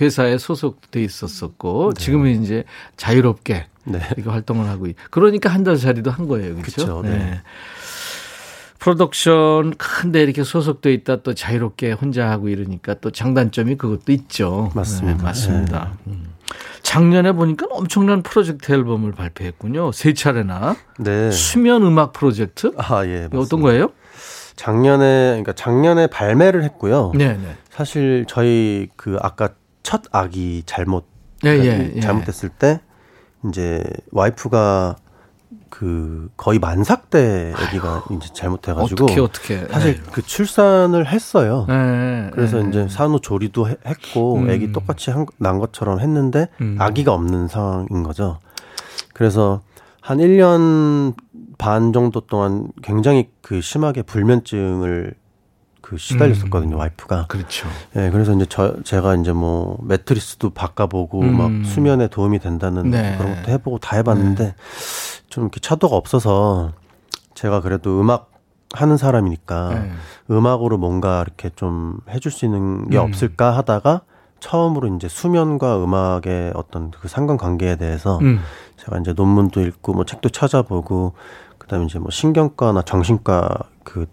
회사에 0.00 0.38
소속돼 0.38 1.02
있었었고, 1.02 1.92
지금은 1.94 2.42
이제 2.42 2.64
자유롭게 2.96 3.66
네. 3.84 4.00
이렇게 4.16 4.28
활동을 4.30 4.68
하고, 4.68 4.86
있- 4.86 4.96
그러니까 5.10 5.48
한달 5.50 5.76
살이도 5.76 6.10
한 6.10 6.26
거예요. 6.26 6.54
그렇죠? 6.56 6.70
그쵸, 6.70 7.02
네. 7.04 7.40
프로덕션 8.78 9.74
큰데 9.78 10.22
이렇게 10.22 10.44
소속돼 10.44 10.92
있다 10.92 11.22
또 11.22 11.34
자유롭게 11.34 11.92
혼자 11.92 12.30
하고 12.30 12.48
이러니까 12.48 12.94
또 13.00 13.10
장단점이 13.10 13.76
그것도 13.76 14.12
있죠. 14.12 14.70
맞습니다. 14.76 15.16
네, 15.18 15.22
맞습니다. 15.24 15.92
음. 16.06 16.26
작년에 16.82 17.32
보니까 17.32 17.66
엄청난 17.70 18.22
프로젝트 18.22 18.70
앨범을 18.70 19.10
발표했군요. 19.12 19.90
세 19.90 20.12
차례나 20.14 20.76
네. 20.98 21.32
수면 21.32 21.82
음악 21.82 22.12
프로젝트. 22.12 22.72
아, 22.76 23.04
예. 23.06 23.26
이거 23.28 23.40
어떤 23.40 23.40
맞습니다. 23.40 23.56
거예요? 23.62 23.90
작년에, 24.56 25.28
그러니까 25.28 25.52
작년에 25.52 26.06
발매를 26.08 26.64
했고요. 26.64 27.12
네, 27.14 27.34
네. 27.34 27.56
사실 27.70 28.24
저희 28.28 28.88
그 28.96 29.18
아까 29.20 29.50
첫 29.82 30.02
악이 30.10 30.62
잘못 30.66 31.06
예, 31.44 31.92
예. 31.96 32.00
잘못됐을 32.00 32.48
때 32.48 32.80
이제 33.48 33.84
와이프가 34.12 34.96
그 35.68 36.30
거의 36.36 36.58
만삭 36.58 37.10
때 37.10 37.52
아기가 37.54 38.04
이제 38.12 38.28
잘못해가지고 38.32 39.04
어떻게 39.04 39.20
어떻게 39.20 39.66
사실 39.68 40.02
그 40.10 40.22
출산을 40.22 41.06
했어요. 41.06 41.66
네, 41.68 42.30
그래서 42.32 42.62
네. 42.62 42.68
이제 42.70 42.88
산후 42.88 43.20
조리도 43.20 43.68
해- 43.68 43.76
했고 43.86 44.36
음. 44.38 44.48
아기 44.50 44.72
똑같이 44.72 45.10
한- 45.10 45.26
난 45.38 45.58
것처럼 45.58 46.00
했는데 46.00 46.48
음. 46.62 46.76
아기가 46.80 47.12
없는 47.12 47.48
상황인 47.48 48.02
거죠. 48.02 48.40
그래서 49.12 49.60
한 50.00 50.18
1년 50.18 51.14
반 51.58 51.92
정도 51.92 52.20
동안 52.20 52.68
굉장히 52.82 53.30
그 53.42 53.60
심하게 53.60 54.02
불면증을 54.02 55.14
그 55.80 55.96
시달렸었거든요, 55.98 56.76
와이프가. 56.76 57.26
그렇죠. 57.28 57.68
예, 57.94 58.10
그래서 58.10 58.34
이제 58.34 58.44
저 58.48 58.82
제가 58.82 59.14
이제 59.14 59.30
뭐 59.32 59.78
매트리스도 59.84 60.50
바꿔보고 60.50 61.20
음. 61.20 61.36
막 61.36 61.64
수면에 61.64 62.08
도움이 62.08 62.40
된다는 62.40 62.90
네. 62.90 63.16
그런 63.16 63.36
것도 63.36 63.52
해보고 63.52 63.78
다 63.78 63.96
해봤는데 63.96 64.56
좀 65.28 65.44
이렇게 65.44 65.60
차도가 65.60 65.94
없어서 65.94 66.72
제가 67.34 67.60
그래도 67.60 68.00
음악 68.00 68.32
하는 68.72 68.96
사람이니까 68.96 69.68
네. 69.74 69.92
음악으로 70.28 70.76
뭔가 70.76 71.22
이렇게 71.24 71.50
좀 71.54 72.00
해줄 72.08 72.32
수 72.32 72.44
있는 72.46 72.90
게 72.90 72.98
음. 72.98 73.04
없을까 73.04 73.56
하다가 73.56 74.00
처음으로 74.40 74.94
이제 74.96 75.08
수면과 75.08 75.82
음악의 75.84 76.52
어떤 76.54 76.90
그 76.90 77.08
상관관계에 77.08 77.76
대해서 77.76 78.18
음. 78.18 78.40
제가 78.76 78.98
이제 78.98 79.12
논문도 79.12 79.60
읽고 79.60 79.94
뭐 79.94 80.04
책도 80.04 80.30
찾아보고 80.30 81.14
그다음에 81.66 81.86
이제 81.86 81.98
뭐 81.98 82.10
신경과나 82.10 82.82
정신과 82.82 83.48
그 83.84 84.06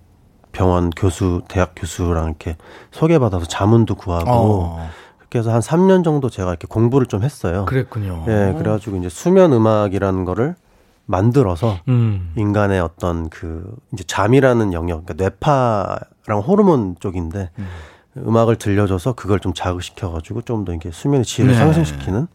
병원 0.51 0.89
교수, 0.91 1.41
대학 1.47 1.74
교수랑 1.76 2.26
이렇게 2.26 2.58
소개받아서 2.91 3.45
자문도 3.45 3.95
구하고 3.95 4.30
어, 4.32 4.89
그렇게 5.18 5.39
해서 5.39 5.51
한 5.51 5.62
3년 5.62 6.04
정도 6.04 6.30
제가 6.30 6.49
이렇게 6.49 6.68
공부를 6.68 7.08
좀 7.08 7.24
했어요. 7.24 7.66
그랬군요. 7.66 8.26
예, 8.28 8.54
그래가지고 8.58 8.97
이제 8.97 9.10
수면 9.10 9.54
음악이라는 9.54 10.26
거를 10.26 10.56
만들어서 11.06 11.78
음. 11.88 12.32
인간의 12.38 12.80
어떤 12.80 13.30
그 13.30 13.76
이제 13.93 14.04
잠이라는 14.04 14.74
영역, 14.74 15.06
그러니까 15.06 15.24
뇌파랑 15.24 16.41
호르몬 16.47 16.95
쪽인데 16.99 17.49
음. 17.58 18.38
악을 18.38 18.58
들려줘서 18.58 19.14
그걸 19.14 19.39
좀 19.39 19.54
자극시켜가지고 19.54 20.43
좀 20.43 20.66
더 20.66 20.74
이게 20.74 20.91
수면의 20.91 21.26
질을 21.26 21.51
네. 21.51 21.58
상승시키는 21.58 22.28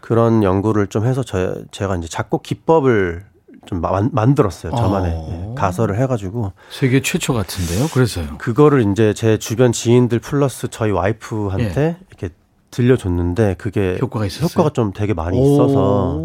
그런 0.00 0.42
연구를 0.42 0.86
좀 0.88 1.06
해서 1.06 1.22
저, 1.22 1.54
제가 1.70 1.96
이제 1.96 2.08
작곡 2.08 2.42
기법을 2.42 3.24
좀 3.68 3.82
만, 3.82 4.08
만들었어요. 4.12 4.74
저만의 4.74 5.12
어. 5.14 5.50
예, 5.50 5.54
가설을 5.54 6.00
해가지고 6.00 6.52
세계 6.70 7.02
최초 7.02 7.34
같은데요. 7.34 7.88
그래서요. 7.88 8.38
그거를 8.38 8.90
이제 8.90 9.12
제 9.12 9.36
주변 9.36 9.72
지인들 9.72 10.20
플러스 10.20 10.68
저희 10.68 10.90
와이프한테 10.90 11.98
이렇게 12.08 12.30
들려줬는데 12.70 13.56
그게 13.58 13.94
예. 13.94 13.98
효과가 14.00 14.24
있었어요? 14.24 14.48
효과가 14.48 14.70
좀 14.70 14.92
되게 14.94 15.12
많이 15.12 15.38
있어서 15.38 16.18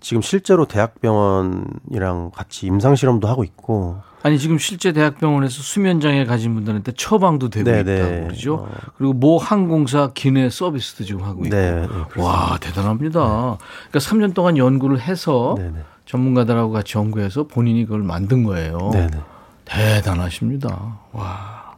지금 0.00 0.22
실제로 0.22 0.64
대학병원이랑 0.64 2.30
같이 2.34 2.66
임상 2.66 2.96
실험도 2.96 3.28
하고 3.28 3.44
있고 3.44 3.98
아니 4.22 4.38
지금 4.38 4.58
실제 4.58 4.92
대학병원에서 4.92 5.62
수면 5.62 6.00
장애 6.00 6.24
가진 6.24 6.54
분들한테 6.54 6.92
처방도 6.96 7.50
되고 7.50 7.70
네네. 7.70 7.96
있다고 7.96 8.26
그러죠. 8.28 8.54
어. 8.54 8.68
그리고 8.96 9.12
모 9.12 9.38
항공사 9.38 10.10
기내 10.14 10.48
서비스도 10.48 11.04
지금 11.04 11.22
하고 11.22 11.44
있고. 11.44 11.54
네, 11.54 11.86
네. 11.86 12.22
와 12.22 12.58
대단합니다. 12.60 13.20
그러니까 13.20 13.98
3년 13.98 14.34
동안 14.34 14.56
연구를 14.56 15.00
해서 15.00 15.54
네네. 15.58 15.78
전문가들하고 16.06 16.72
같이 16.72 16.96
연구해서 16.96 17.44
본인이 17.44 17.84
그걸 17.84 18.02
만든 18.02 18.44
거예요. 18.44 18.90
네네. 18.92 19.20
대단하십니다. 19.64 20.98
와. 21.12 21.76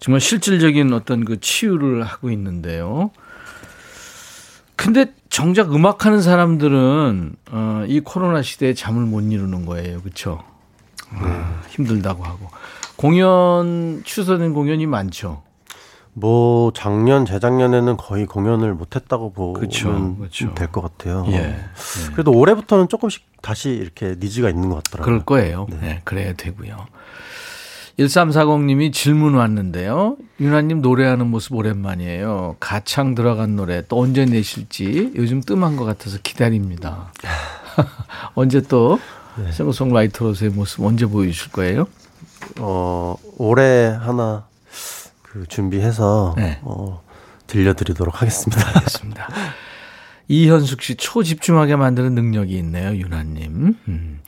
정말 0.00 0.20
실질적인 0.20 0.92
어떤 0.92 1.24
그 1.24 1.38
치유를 1.40 2.02
하고 2.02 2.30
있는데요. 2.30 3.10
근데 4.76 5.14
정작 5.30 5.74
음악하는 5.74 6.20
사람들은 6.20 7.36
어, 7.52 7.84
이 7.86 8.00
코로나 8.00 8.42
시대에 8.42 8.74
잠을 8.74 9.04
못 9.04 9.20
이루는 9.20 9.64
거예요. 9.66 10.00
그렇죠? 10.02 10.42
아, 11.10 11.62
힘들다고 11.68 12.24
하고 12.24 12.48
공연 12.96 14.02
취소된 14.04 14.52
공연이 14.52 14.86
많죠. 14.86 15.43
뭐 16.16 16.72
작년 16.74 17.26
재작년에는 17.26 17.96
거의 17.96 18.24
공연을 18.26 18.74
못했다고 18.74 19.32
보면. 19.32 19.60
될 20.54 20.68
것 20.72 20.80
같아요. 20.80 21.24
예, 21.28 21.34
예. 21.34 21.56
그래도 22.12 22.30
올해부터는 22.32 22.88
조금씩 22.88 23.24
다시 23.42 23.70
이렇게 23.70 24.14
니즈가 24.18 24.48
있는 24.48 24.68
것 24.70 24.76
같더라고요. 24.84 25.04
그럴 25.04 25.24
거예요. 25.24 25.66
네. 25.80 26.00
그래야 26.04 26.32
되고요. 26.34 26.86
1340님이 27.98 28.92
질문 28.92 29.34
왔는데요. 29.34 30.16
유나님 30.40 30.80
노래하는 30.82 31.28
모습 31.28 31.54
오랜만이에요. 31.54 32.56
가창 32.58 33.14
들어간 33.14 33.54
노래 33.56 33.82
또 33.88 34.00
언제 34.00 34.24
내실지 34.24 35.12
요즘 35.14 35.40
뜸한 35.40 35.76
것 35.76 35.84
같아서 35.84 36.18
기다립니다. 36.22 37.12
언제 38.34 38.60
또 38.62 38.98
네. 39.36 39.50
싱어송라이터로서의 39.52 40.50
모습 40.52 40.82
언제 40.82 41.06
보여주실 41.06 41.52
거예요? 41.52 41.86
어 42.60 43.16
올해 43.38 43.83
그 45.44 45.48
준비해서 45.48 46.34
네. 46.38 46.58
어, 46.62 47.02
들려드리도록 47.46 48.22
하겠습니다. 48.22 48.66
알겠습니다. 48.76 49.28
이현숙 50.28 50.80
씨 50.80 50.94
초집중하게 50.96 51.76
만드는 51.76 52.14
능력이 52.14 52.56
있네요, 52.58 52.96
유나님. 52.96 53.76
음. 53.86 54.20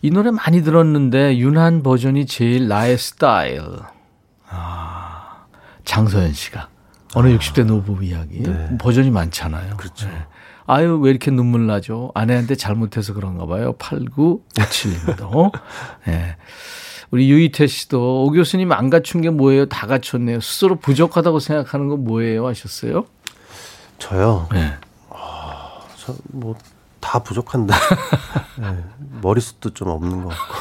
이 0.00 0.10
노래 0.10 0.30
많이 0.30 0.62
들었는데 0.62 1.36
윤한 1.36 1.82
버전이 1.82 2.24
제일 2.24 2.66
나의 2.66 2.96
스타일. 2.96 3.62
아, 4.48 5.44
장서연 5.84 6.32
씨가 6.32 6.70
어느 7.14 7.36
60대 7.36 7.64
노부 7.66 8.02
이야기 8.02 8.42
버전이 8.78 9.10
많잖아요. 9.10 9.76
그렇죠. 9.76 10.08
아유 10.66 10.98
왜 10.98 11.10
이렇게 11.10 11.30
눈물 11.30 11.66
나죠? 11.66 12.10
아내한테 12.14 12.54
잘못해서 12.54 13.12
그런가 13.12 13.44
봐요. 13.44 13.74
8957님도. 13.78 15.34
어? 15.34 15.50
네. 16.06 16.36
우리 17.10 17.30
유이태 17.30 17.66
씨도 17.66 18.24
오 18.24 18.30
교수님 18.30 18.70
안 18.72 18.90
갖춘 18.90 19.20
게 19.22 19.30
뭐예요? 19.30 19.66
다 19.66 19.86
갖췄네요. 19.86 20.40
스스로 20.40 20.76
부족하다고 20.76 21.40
생각하는 21.40 21.88
건 21.88 22.04
뭐예요? 22.04 22.46
하셨어요? 22.46 23.06
저요. 23.98 24.48
네. 24.52 24.74
저뭐다 25.96 27.18
부족한데 27.24 27.74
네, 28.58 28.84
머리숱도 29.22 29.70
좀 29.74 29.88
없는 29.88 30.22
것 30.24 30.28
같고 30.30 30.54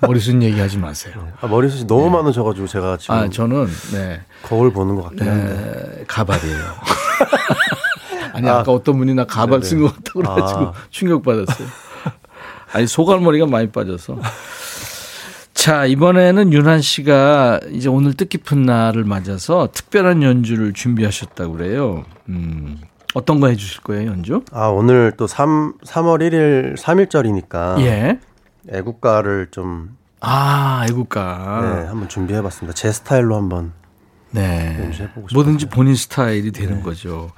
머리숱 0.06 0.42
얘기하지 0.42 0.78
마세요. 0.78 1.28
아, 1.40 1.46
머리숱이 1.46 1.86
너무 1.86 2.10
많으셔가지고 2.10 2.66
제가 2.66 2.96
지금 2.96 3.14
아 3.14 3.28
저는 3.28 3.66
네. 3.92 4.20
거울 4.42 4.72
보는 4.72 4.96
것 4.96 5.02
같긴 5.04 5.28
한데 5.28 6.00
에, 6.00 6.04
가발이에요. 6.06 6.58
아니 8.34 8.48
아 8.48 8.64
까 8.64 8.72
어떤 8.72 8.98
분이 8.98 9.14
나 9.14 9.24
가발 9.26 9.60
네네. 9.60 9.64
쓴것 9.68 9.94
같다고 9.96 10.20
그래가지고 10.20 10.60
아. 10.60 10.72
충격받았어요. 10.90 11.68
아니 12.72 12.86
소갈머리가 12.88 13.46
많이 13.46 13.70
빠져서. 13.70 14.18
자 15.64 15.86
이번에는 15.86 16.52
윤한 16.52 16.82
씨가 16.82 17.58
이제 17.72 17.88
오늘 17.88 18.12
뜻깊은 18.12 18.64
날을 18.64 19.04
맞아서 19.04 19.70
특별한 19.72 20.22
연주를 20.22 20.74
준비하셨다고 20.74 21.54
그래요. 21.54 22.04
음, 22.28 22.76
어떤 23.14 23.40
거 23.40 23.48
해주실 23.48 23.80
거예요 23.80 24.10
연주? 24.10 24.42
아 24.52 24.66
오늘 24.66 25.14
또 25.16 25.26
3, 25.26 25.78
3월 25.86 26.20
1일 26.20 26.76
3일절이니까 26.76 27.80
예. 27.80 28.18
애국가를 28.68 29.46
좀 29.52 29.96
아 30.20 30.84
애국가. 30.90 31.60
네, 31.80 31.86
한번 31.88 32.10
준비해봤습니다. 32.10 32.74
제 32.74 32.92
스타일로 32.92 33.34
한번 33.34 33.72
네. 34.32 34.76
연주해보고. 34.82 35.28
뭐든지 35.32 35.70
본인 35.70 35.94
스타일이 35.94 36.50
되는 36.52 36.82
거죠. 36.82 37.30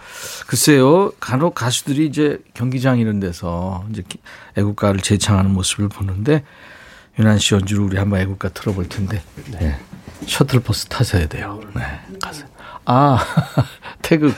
글쎄요, 0.49 1.13
간혹 1.21 1.55
가수들이 1.55 2.07
이제 2.07 2.39
경기장 2.55 2.99
이런 2.99 3.21
데서 3.21 3.85
이제 3.91 4.03
기- 4.09 4.19
애국가를 4.57 4.99
재창하는 5.01 5.53
모습을 5.53 5.89
보는데 5.89 6.43
윤한 7.19 7.39
씨 7.39 7.55
연주를 7.55 7.85
우리 7.85 7.97
한번 7.97 8.21
애국가 8.21 8.49
틀어볼 8.51 8.89
텐데 8.89 9.23
네. 9.53 9.79
셔틀버스 10.27 10.87
타셔야 10.87 11.27
돼요. 11.27 11.61
네, 11.75 11.83
가세요. 12.21 12.47
아, 12.85 13.19
태극 14.03 14.35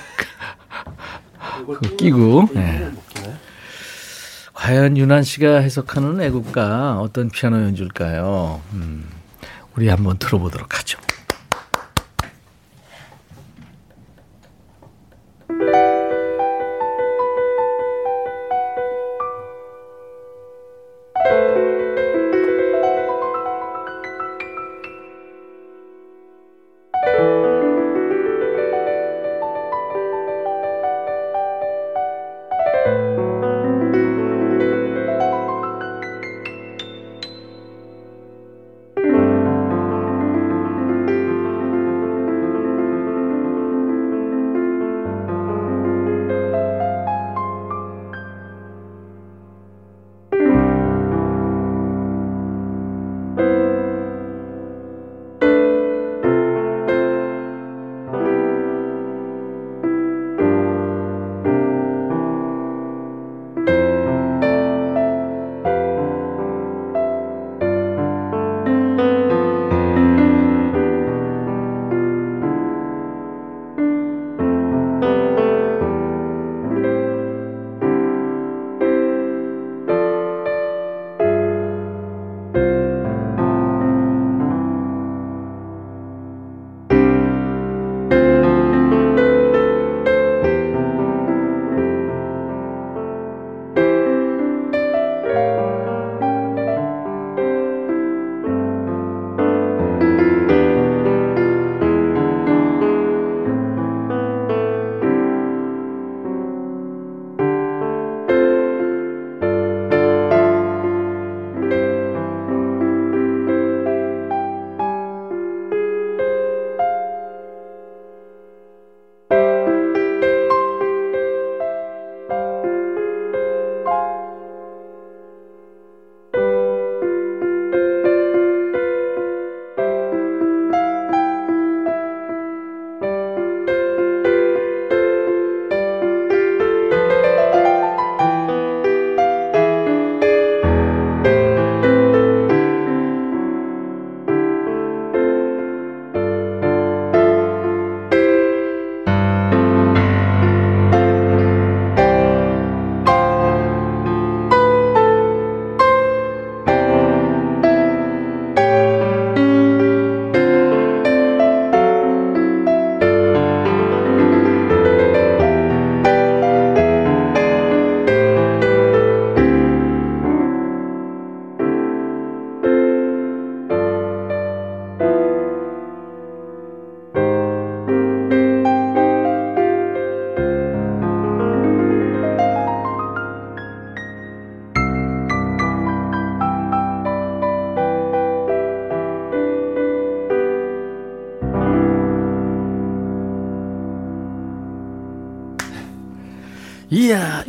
그거 1.66 1.96
끼고. 1.96 2.48
네. 2.54 2.90
과연 4.54 4.96
윤한 4.96 5.22
씨가 5.22 5.58
해석하는 5.58 6.20
애국가 6.20 6.98
어떤 7.00 7.28
피아노 7.30 7.62
연주일까요? 7.62 8.60
음, 8.72 9.08
우리 9.76 9.88
한번 9.88 10.18
들어보도록 10.18 10.76
하죠. 10.78 10.98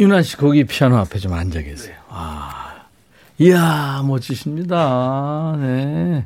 이야, 0.10 0.16
윤아 0.16 0.22
씨, 0.24 0.38
거기 0.38 0.64
피아노 0.64 0.98
앞에 0.98 1.20
좀 1.20 1.34
앉아 1.34 1.62
계세요. 1.62 1.96
아, 2.10 2.86
이야, 3.38 4.04
멋지십니다. 4.06 5.56
네. 5.60 6.26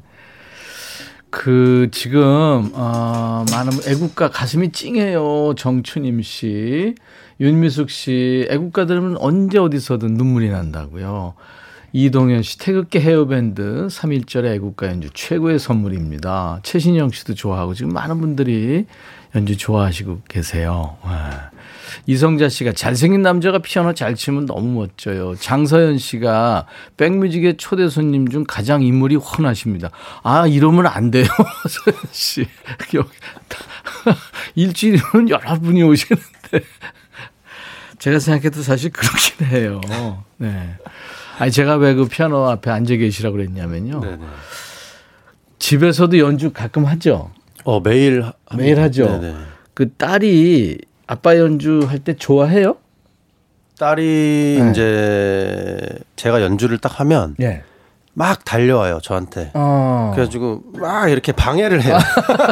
그, 1.29 1.89
지금, 1.91 2.71
어, 2.73 3.43
많은 3.51 3.73
애국가 3.87 4.29
가슴이 4.29 4.71
찡해요. 4.71 5.55
정춘임 5.57 6.21
씨. 6.21 6.95
윤미숙 7.41 7.89
씨, 7.89 8.47
애국가 8.49 8.85
들으면 8.85 9.17
언제 9.17 9.59
어디서든 9.59 10.13
눈물이 10.13 10.49
난다고요. 10.49 11.33
이동현 11.91 12.41
씨, 12.41 12.57
태극기 12.57 12.99
헤어밴드 12.99 13.87
3.1절의 13.87 14.55
애국가 14.55 14.87
연주 14.87 15.09
최고의 15.13 15.59
선물입니다. 15.59 16.61
최신영 16.63 17.09
씨도 17.09 17.35
좋아하고 17.35 17.73
지금 17.73 17.91
많은 17.91 18.21
분들이 18.21 18.85
연주 19.35 19.57
좋아하시고 19.57 20.21
계세요. 20.29 20.97
와. 21.01 21.52
이성자 22.05 22.49
씨가 22.49 22.73
잘생긴 22.73 23.21
남자가 23.21 23.59
피아노 23.59 23.93
잘 23.93 24.15
치면 24.15 24.45
너무 24.45 24.79
멋져요. 24.81 25.35
장서연 25.35 25.97
씨가 25.97 26.67
백뮤직의 26.97 27.57
초대 27.57 27.87
손님 27.89 28.27
중 28.29 28.43
가장 28.47 28.81
인물이 28.83 29.15
훤하십니다. 29.15 29.89
아, 30.23 30.47
이러면 30.47 30.87
안 30.87 31.11
돼요. 31.11 31.25
서연 31.69 31.99
씨. 32.11 32.45
일주일이면 34.55 35.29
여러 35.29 35.55
분이 35.59 35.83
오시는데. 35.83 36.23
제가 37.99 38.19
생각해도 38.19 38.61
사실 38.61 38.91
그렇긴 38.91 39.47
해요. 39.47 39.81
네. 40.37 40.75
아니, 41.39 41.51
제가 41.51 41.75
왜 41.77 41.95
그 41.95 42.05
피아노 42.05 42.47
앞에 42.49 42.69
앉아 42.69 42.95
계시라고 42.97 43.35
그랬냐면요. 43.37 44.01
네네. 44.01 44.19
집에서도 45.59 46.17
연주 46.19 46.51
가끔 46.51 46.85
하죠. 46.85 47.31
어, 47.63 47.79
매일. 47.79 48.23
매일 48.57 48.79
하죠. 48.81 49.05
네네. 49.05 49.35
그 49.73 49.93
딸이 49.93 50.79
아빠 51.13 51.37
연주할 51.37 51.99
때 51.99 52.15
좋아해요? 52.15 52.75
딸이 53.77 54.57
네. 54.59 54.69
이제 54.71 55.89
제가 56.15 56.41
연주를 56.41 56.79
딱 56.79 56.99
하면 56.99 57.35
네. 57.37 57.61
막 58.13 58.43
달려와요 58.43 58.99
저한테. 58.99 59.51
어. 59.53 60.11
그래가지고 60.15 60.63
막 60.73 61.09
이렇게 61.09 61.31
방해를 61.31 61.83
해요. 61.83 61.97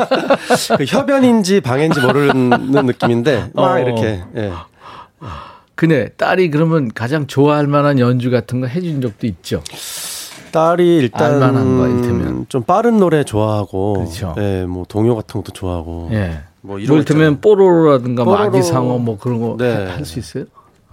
그 0.77 0.85
협연인지 0.85 1.61
방해인지 1.61 2.01
모르는 2.01 2.85
느낌인데 2.85 3.49
막 3.53 3.63
어. 3.63 3.79
이렇게. 3.79 4.23
예. 4.35 4.51
근데 5.73 6.09
딸이 6.09 6.51
그러면 6.51 6.91
가장 6.93 7.25
좋아할 7.25 7.65
만한 7.65 7.97
연주 7.97 8.29
같은 8.29 8.61
거 8.61 8.67
해준 8.67 9.01
적도 9.01 9.25
있죠. 9.25 9.63
딸이 10.51 10.97
일단 10.97 11.39
거, 11.39 12.45
좀 12.49 12.61
빠른 12.61 12.97
노래 12.97 13.23
좋아하고, 13.23 13.93
그렇죠. 13.93 14.35
예, 14.37 14.65
뭐 14.65 14.85
동요 14.87 15.15
같은 15.15 15.41
것도 15.41 15.53
좋아하고, 15.53 16.09
예. 16.11 16.41
뭐 16.61 16.79
이럴 16.79 17.03
때면 17.05 17.41
뽀로로라든가 17.41 18.23
뽀로로. 18.23 18.43
마기상어 18.45 18.97
뭐 18.99 19.17
그런 19.17 19.39
거 19.39 19.57
할수 19.63 20.13
네. 20.15 20.19
있어요? 20.19 20.45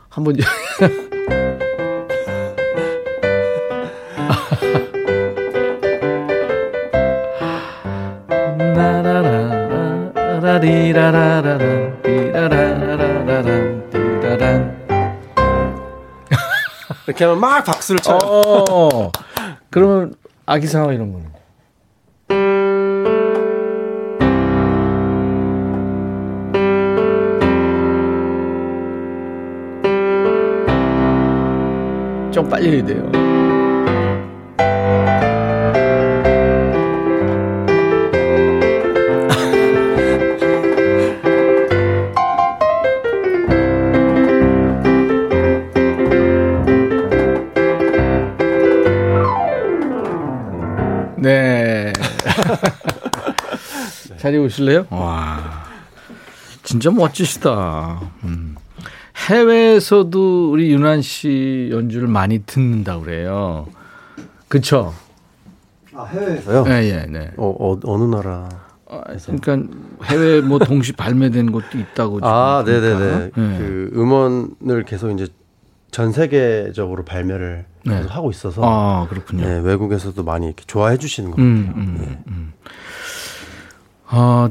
한번 0.08 0.36
이렇게 17.06 17.24
하면 17.24 17.40
막 17.40 17.64
박수를 17.64 18.00
쳐요. 18.00 18.18
어, 18.22 19.10
그러면 19.70 20.14
아기상어 20.46 20.92
이런 20.92 21.12
거는? 21.12 21.37
좀 32.38 32.48
빨리 32.48 32.70
해야 32.70 32.86
돼요. 32.86 33.02
네. 51.18 51.92
자리 54.16 54.38
오실래요? 54.38 54.86
와. 54.90 55.64
진짜 56.62 56.92
멋지시다. 56.92 58.00
음. 58.22 58.47
해외에서도 59.28 60.50
우리 60.50 60.72
윤한 60.72 61.02
씨 61.02 61.68
연주를 61.70 62.08
많이 62.08 62.38
듣는다 62.44 62.98
그래요. 62.98 63.66
그쵸? 64.48 64.94
아, 65.94 66.04
해외에서요? 66.04 66.64
네, 66.64 66.90
예, 66.90 67.06
네. 67.06 67.30
어, 67.36 67.48
어 67.58 67.78
어느 67.84 68.04
나라? 68.04 68.48
아, 68.88 69.02
그러니까 69.26 69.58
해외 70.04 70.40
뭐 70.40 70.58
동시 70.58 70.92
발매된 70.92 71.52
것도 71.52 71.76
있다고. 71.78 72.20
아, 72.22 72.62
네, 72.64 72.80
네, 72.80 72.98
네. 72.98 73.18
네. 73.18 73.30
그 73.34 73.90
음원을 73.94 74.84
계속 74.86 75.10
이제 75.10 75.26
전 75.90 76.12
세계적으로 76.12 77.04
발매를 77.04 77.66
네. 77.84 78.00
하고 78.08 78.30
있어서. 78.30 78.62
아, 78.64 79.06
그렇군요. 79.08 79.44
네, 79.44 79.58
외국에서도 79.58 80.22
많이 80.22 80.46
이렇게 80.46 80.64
좋아해 80.66 80.96
주시는 80.96 81.30
것 81.32 81.38
음, 81.38 81.66
같아요. 81.66 81.82
음, 81.82 81.88
음, 81.88 81.98
네. 82.00 82.18
음. 82.28 82.52
아, 84.06 84.48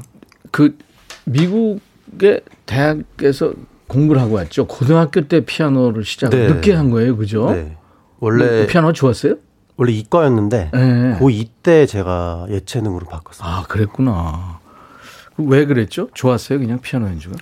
그 0.51 0.77
미국의 1.25 2.41
대학에서 2.67 3.53
공부를 3.87 4.21
하고 4.21 4.35
왔죠. 4.35 4.67
고등학교 4.67 5.27
때 5.27 5.45
피아노를 5.45 6.03
시작 6.03 6.29
네. 6.29 6.47
늦게 6.47 6.73
한 6.73 6.89
거예요, 6.89 7.17
그죠? 7.17 7.51
네. 7.51 7.77
원래 8.19 8.61
그 8.61 8.67
피아노 8.67 8.93
좋았어요? 8.93 9.35
원래 9.77 9.91
이과였는데 9.93 10.71
네. 10.73 11.17
고2 11.19 11.49
때 11.63 11.85
제가 11.85 12.47
예체능으로 12.49 13.05
바꿨어요. 13.05 13.47
아, 13.47 13.63
그랬구나. 13.63 14.59
왜 15.37 15.65
그랬죠? 15.65 16.09
좋았어요, 16.13 16.59
그냥 16.59 16.79
피아노 16.79 17.07
연주가? 17.07 17.35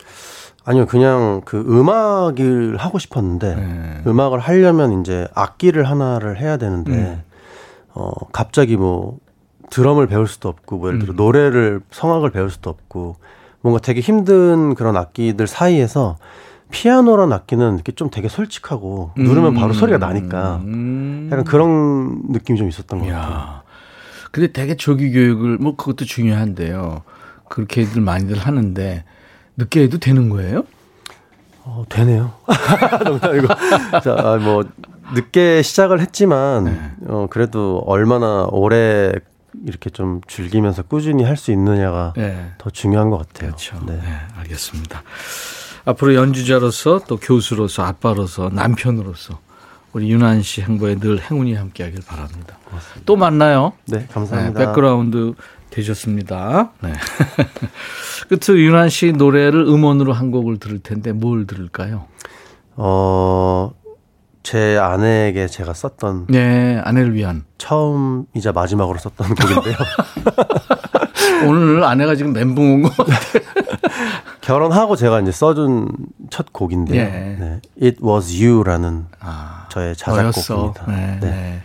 아니요, 0.65 0.85
그냥 0.87 1.41
그 1.45 1.59
음악을 1.59 2.77
하고 2.77 2.99
싶었는데 2.99 3.55
네. 3.55 4.01
음악을 4.07 4.39
하려면 4.39 4.99
이제 4.99 5.27
악기를 5.33 5.83
하나를 5.85 6.39
해야 6.39 6.57
되는데 6.57 6.91
음. 6.91 7.23
어 7.93 8.11
갑자기 8.31 8.75
뭐 8.75 9.19
드럼을 9.69 10.07
배울 10.07 10.27
수도 10.27 10.49
없고 10.49 10.77
뭐 10.77 10.87
예를 10.89 10.99
들어 10.99 11.13
음. 11.13 11.15
노래를 11.15 11.81
성악을 11.91 12.31
배울 12.31 12.49
수도 12.49 12.69
없고 12.69 13.15
뭔가 13.65 13.79
되게 13.79 13.99
힘든 13.99 14.75
그런 14.75 14.95
악기들 14.95 15.47
사이에서 15.47 16.17
피아노란 16.69 17.33
악기는 17.33 17.73
이렇게 17.73 17.93
좀 17.93 18.11
되게 18.11 18.27
솔직하고 18.27 19.09
음. 19.17 19.23
누르면 19.23 19.55
바로 19.55 19.73
소리가 19.73 19.97
나니까 19.97 20.57
음. 20.65 21.29
약간 21.31 21.43
그런 21.45 22.21
느낌이 22.29 22.59
좀 22.59 22.69
있었던 22.69 22.99
것 22.99 23.07
같아요. 23.07 23.63
근데 24.31 24.51
되게 24.51 24.75
조기 24.75 25.11
교육을 25.11 25.57
뭐 25.57 25.75
그것도 25.75 26.05
중요한데요. 26.05 27.01
그렇게들 27.49 28.03
많이들 28.03 28.37
하는데 28.37 29.03
늦게 29.57 29.81
해도 29.81 29.97
되는 29.97 30.29
거예요? 30.29 30.63
어, 31.63 31.85
되네요. 31.89 32.33
농담이고. 33.03 33.47
자, 34.03 34.15
아, 34.15 34.37
뭐 34.37 34.63
늦게 35.15 35.63
시작을 35.63 36.01
했지만 36.01 36.65
네. 36.65 36.91
어 37.07 37.25
그래도 37.31 37.81
얼마나 37.87 38.45
오래 38.51 39.11
이렇게 39.65 39.89
좀 39.89 40.21
즐기면서 40.27 40.83
꾸준히 40.83 41.23
할 41.23 41.37
수 41.37 41.51
있느냐가 41.51 42.13
네. 42.15 42.53
더 42.57 42.69
중요한 42.69 43.09
것 43.09 43.17
같아요. 43.17 43.49
그렇죠. 43.51 43.77
네. 43.85 43.93
네, 43.97 44.01
알겠습니다. 44.37 45.03
앞으로 45.85 46.15
연주자로서 46.15 47.01
또 47.07 47.17
교수로서 47.17 47.83
아빠로서 47.83 48.49
남편으로서 48.49 49.39
우리 49.93 50.09
윤한 50.11 50.41
씨 50.41 50.61
행보에 50.61 50.95
늘 50.95 51.19
행운이 51.21 51.53
함께하길 51.53 52.01
바랍니다. 52.05 52.57
고맙습니다. 52.65 53.01
또 53.05 53.15
만나요. 53.15 53.73
네, 53.87 54.07
감사합니다. 54.11 54.59
네, 54.59 54.65
백그라운드 54.65 55.33
되셨습니다. 55.69 56.71
네. 56.81 56.93
끝으로 58.29 58.59
윤한 58.61 58.89
씨 58.89 59.11
노래를 59.11 59.61
음원으로 59.67 60.13
한 60.13 60.31
곡을 60.31 60.57
들을 60.57 60.79
텐데 60.79 61.11
뭘 61.11 61.45
들을까요? 61.47 62.05
어, 62.75 63.71
제 64.45 64.77
아내에게 64.77 65.47
제가 65.47 65.73
썼던 65.73 66.27
네 66.29 66.79
아내를 66.85 67.15
위한 67.15 67.45
처음이자 67.57 68.51
마지막으로 68.51 68.99
썼던 68.99 69.33
곡인데요. 69.33 69.75
오늘 71.49 71.83
아내가 71.83 72.15
지금 72.15 72.31
멘붕 72.31 72.63
온 72.75 72.81
것 72.83 72.95
같아요. 72.95 73.43
결혼하고 74.41 74.95
제가 74.95 75.19
이제 75.21 75.31
써준 75.31 75.89
첫 76.29 76.53
곡인데요. 76.53 77.03
네. 77.03 77.37
네. 77.39 77.61
It 77.81 77.97
Was 78.05 78.31
You라는 78.39 79.07
아, 79.19 79.65
저의 79.71 79.95
자작곡입니다. 79.95 80.85
네, 80.91 81.17
네. 81.19 81.29
네. 81.31 81.61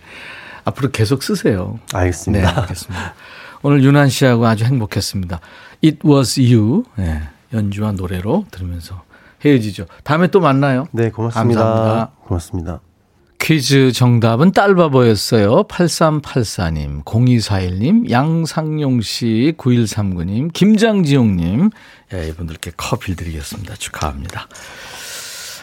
앞으로 0.65 0.89
계속 0.89 1.21
쓰세요. 1.21 1.79
알겠습니다. 1.93 2.51
네, 2.51 2.61
알겠습니다. 2.61 3.13
오늘 3.61 3.83
윤한 3.83 4.09
씨하고 4.09 4.47
아주 4.47 4.65
행복했습니다. 4.65 5.39
It 5.83 5.99
Was 6.03 6.39
You 6.41 6.83
네, 6.95 7.21
연주와 7.53 7.91
노래로 7.91 8.45
들으면서 8.49 9.03
헤어지죠. 9.43 9.85
다음에 10.03 10.27
또 10.27 10.39
만나요. 10.39 10.87
네, 10.91 11.09
고맙습니다. 11.09 11.63
감사합니다. 11.63 12.11
고맙습니다. 12.25 12.81
퀴즈 13.41 13.91
정답은 13.91 14.51
딸바보였어요. 14.51 15.63
8384님, 15.63 17.03
0241님, 17.03 18.11
양상용 18.11 19.01
씨, 19.01 19.53
9139님, 19.57 20.53
김장지용님. 20.53 21.71
예, 22.13 22.27
이분들께 22.27 22.73
커피 22.77 23.15
드리겠습니다. 23.15 23.75
축하합니다. 23.75 24.47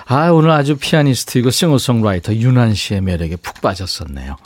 아, 0.06 0.30
오늘 0.30 0.50
아주 0.50 0.76
피아니스트이고 0.76 1.50
싱어송라이터 1.50 2.34
윤한 2.34 2.74
씨의 2.74 3.00
매력에 3.02 3.36
푹 3.36 3.60
빠졌었네요. 3.60 4.36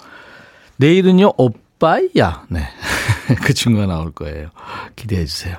내일은요, 0.76 1.32
오빠야. 1.38 2.44
네. 2.48 2.68
그 3.42 3.54
친구가 3.54 3.86
나올 3.86 4.12
거예요. 4.12 4.50
기대해 4.94 5.24
주세요. 5.24 5.56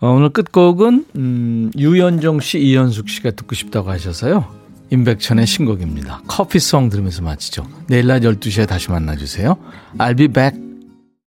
어, 0.00 0.10
오늘 0.10 0.28
끝곡은, 0.30 1.06
음, 1.16 1.70
유연정 1.76 2.40
씨, 2.40 2.58
이현숙 2.60 3.08
씨가 3.08 3.32
듣고 3.32 3.54
싶다고 3.54 3.90
하셔서요. 3.90 4.44
임백천의 4.90 5.46
신곡입니다. 5.46 6.22
커피송 6.28 6.88
들으면서 6.88 7.22
마치죠. 7.22 7.66
내일 7.88 8.06
낮 8.06 8.20
12시에 8.20 8.66
다시 8.66 8.90
만나주세요. 8.90 9.56
I'll 9.98 10.16
be 10.16 10.28
back. 10.28 10.67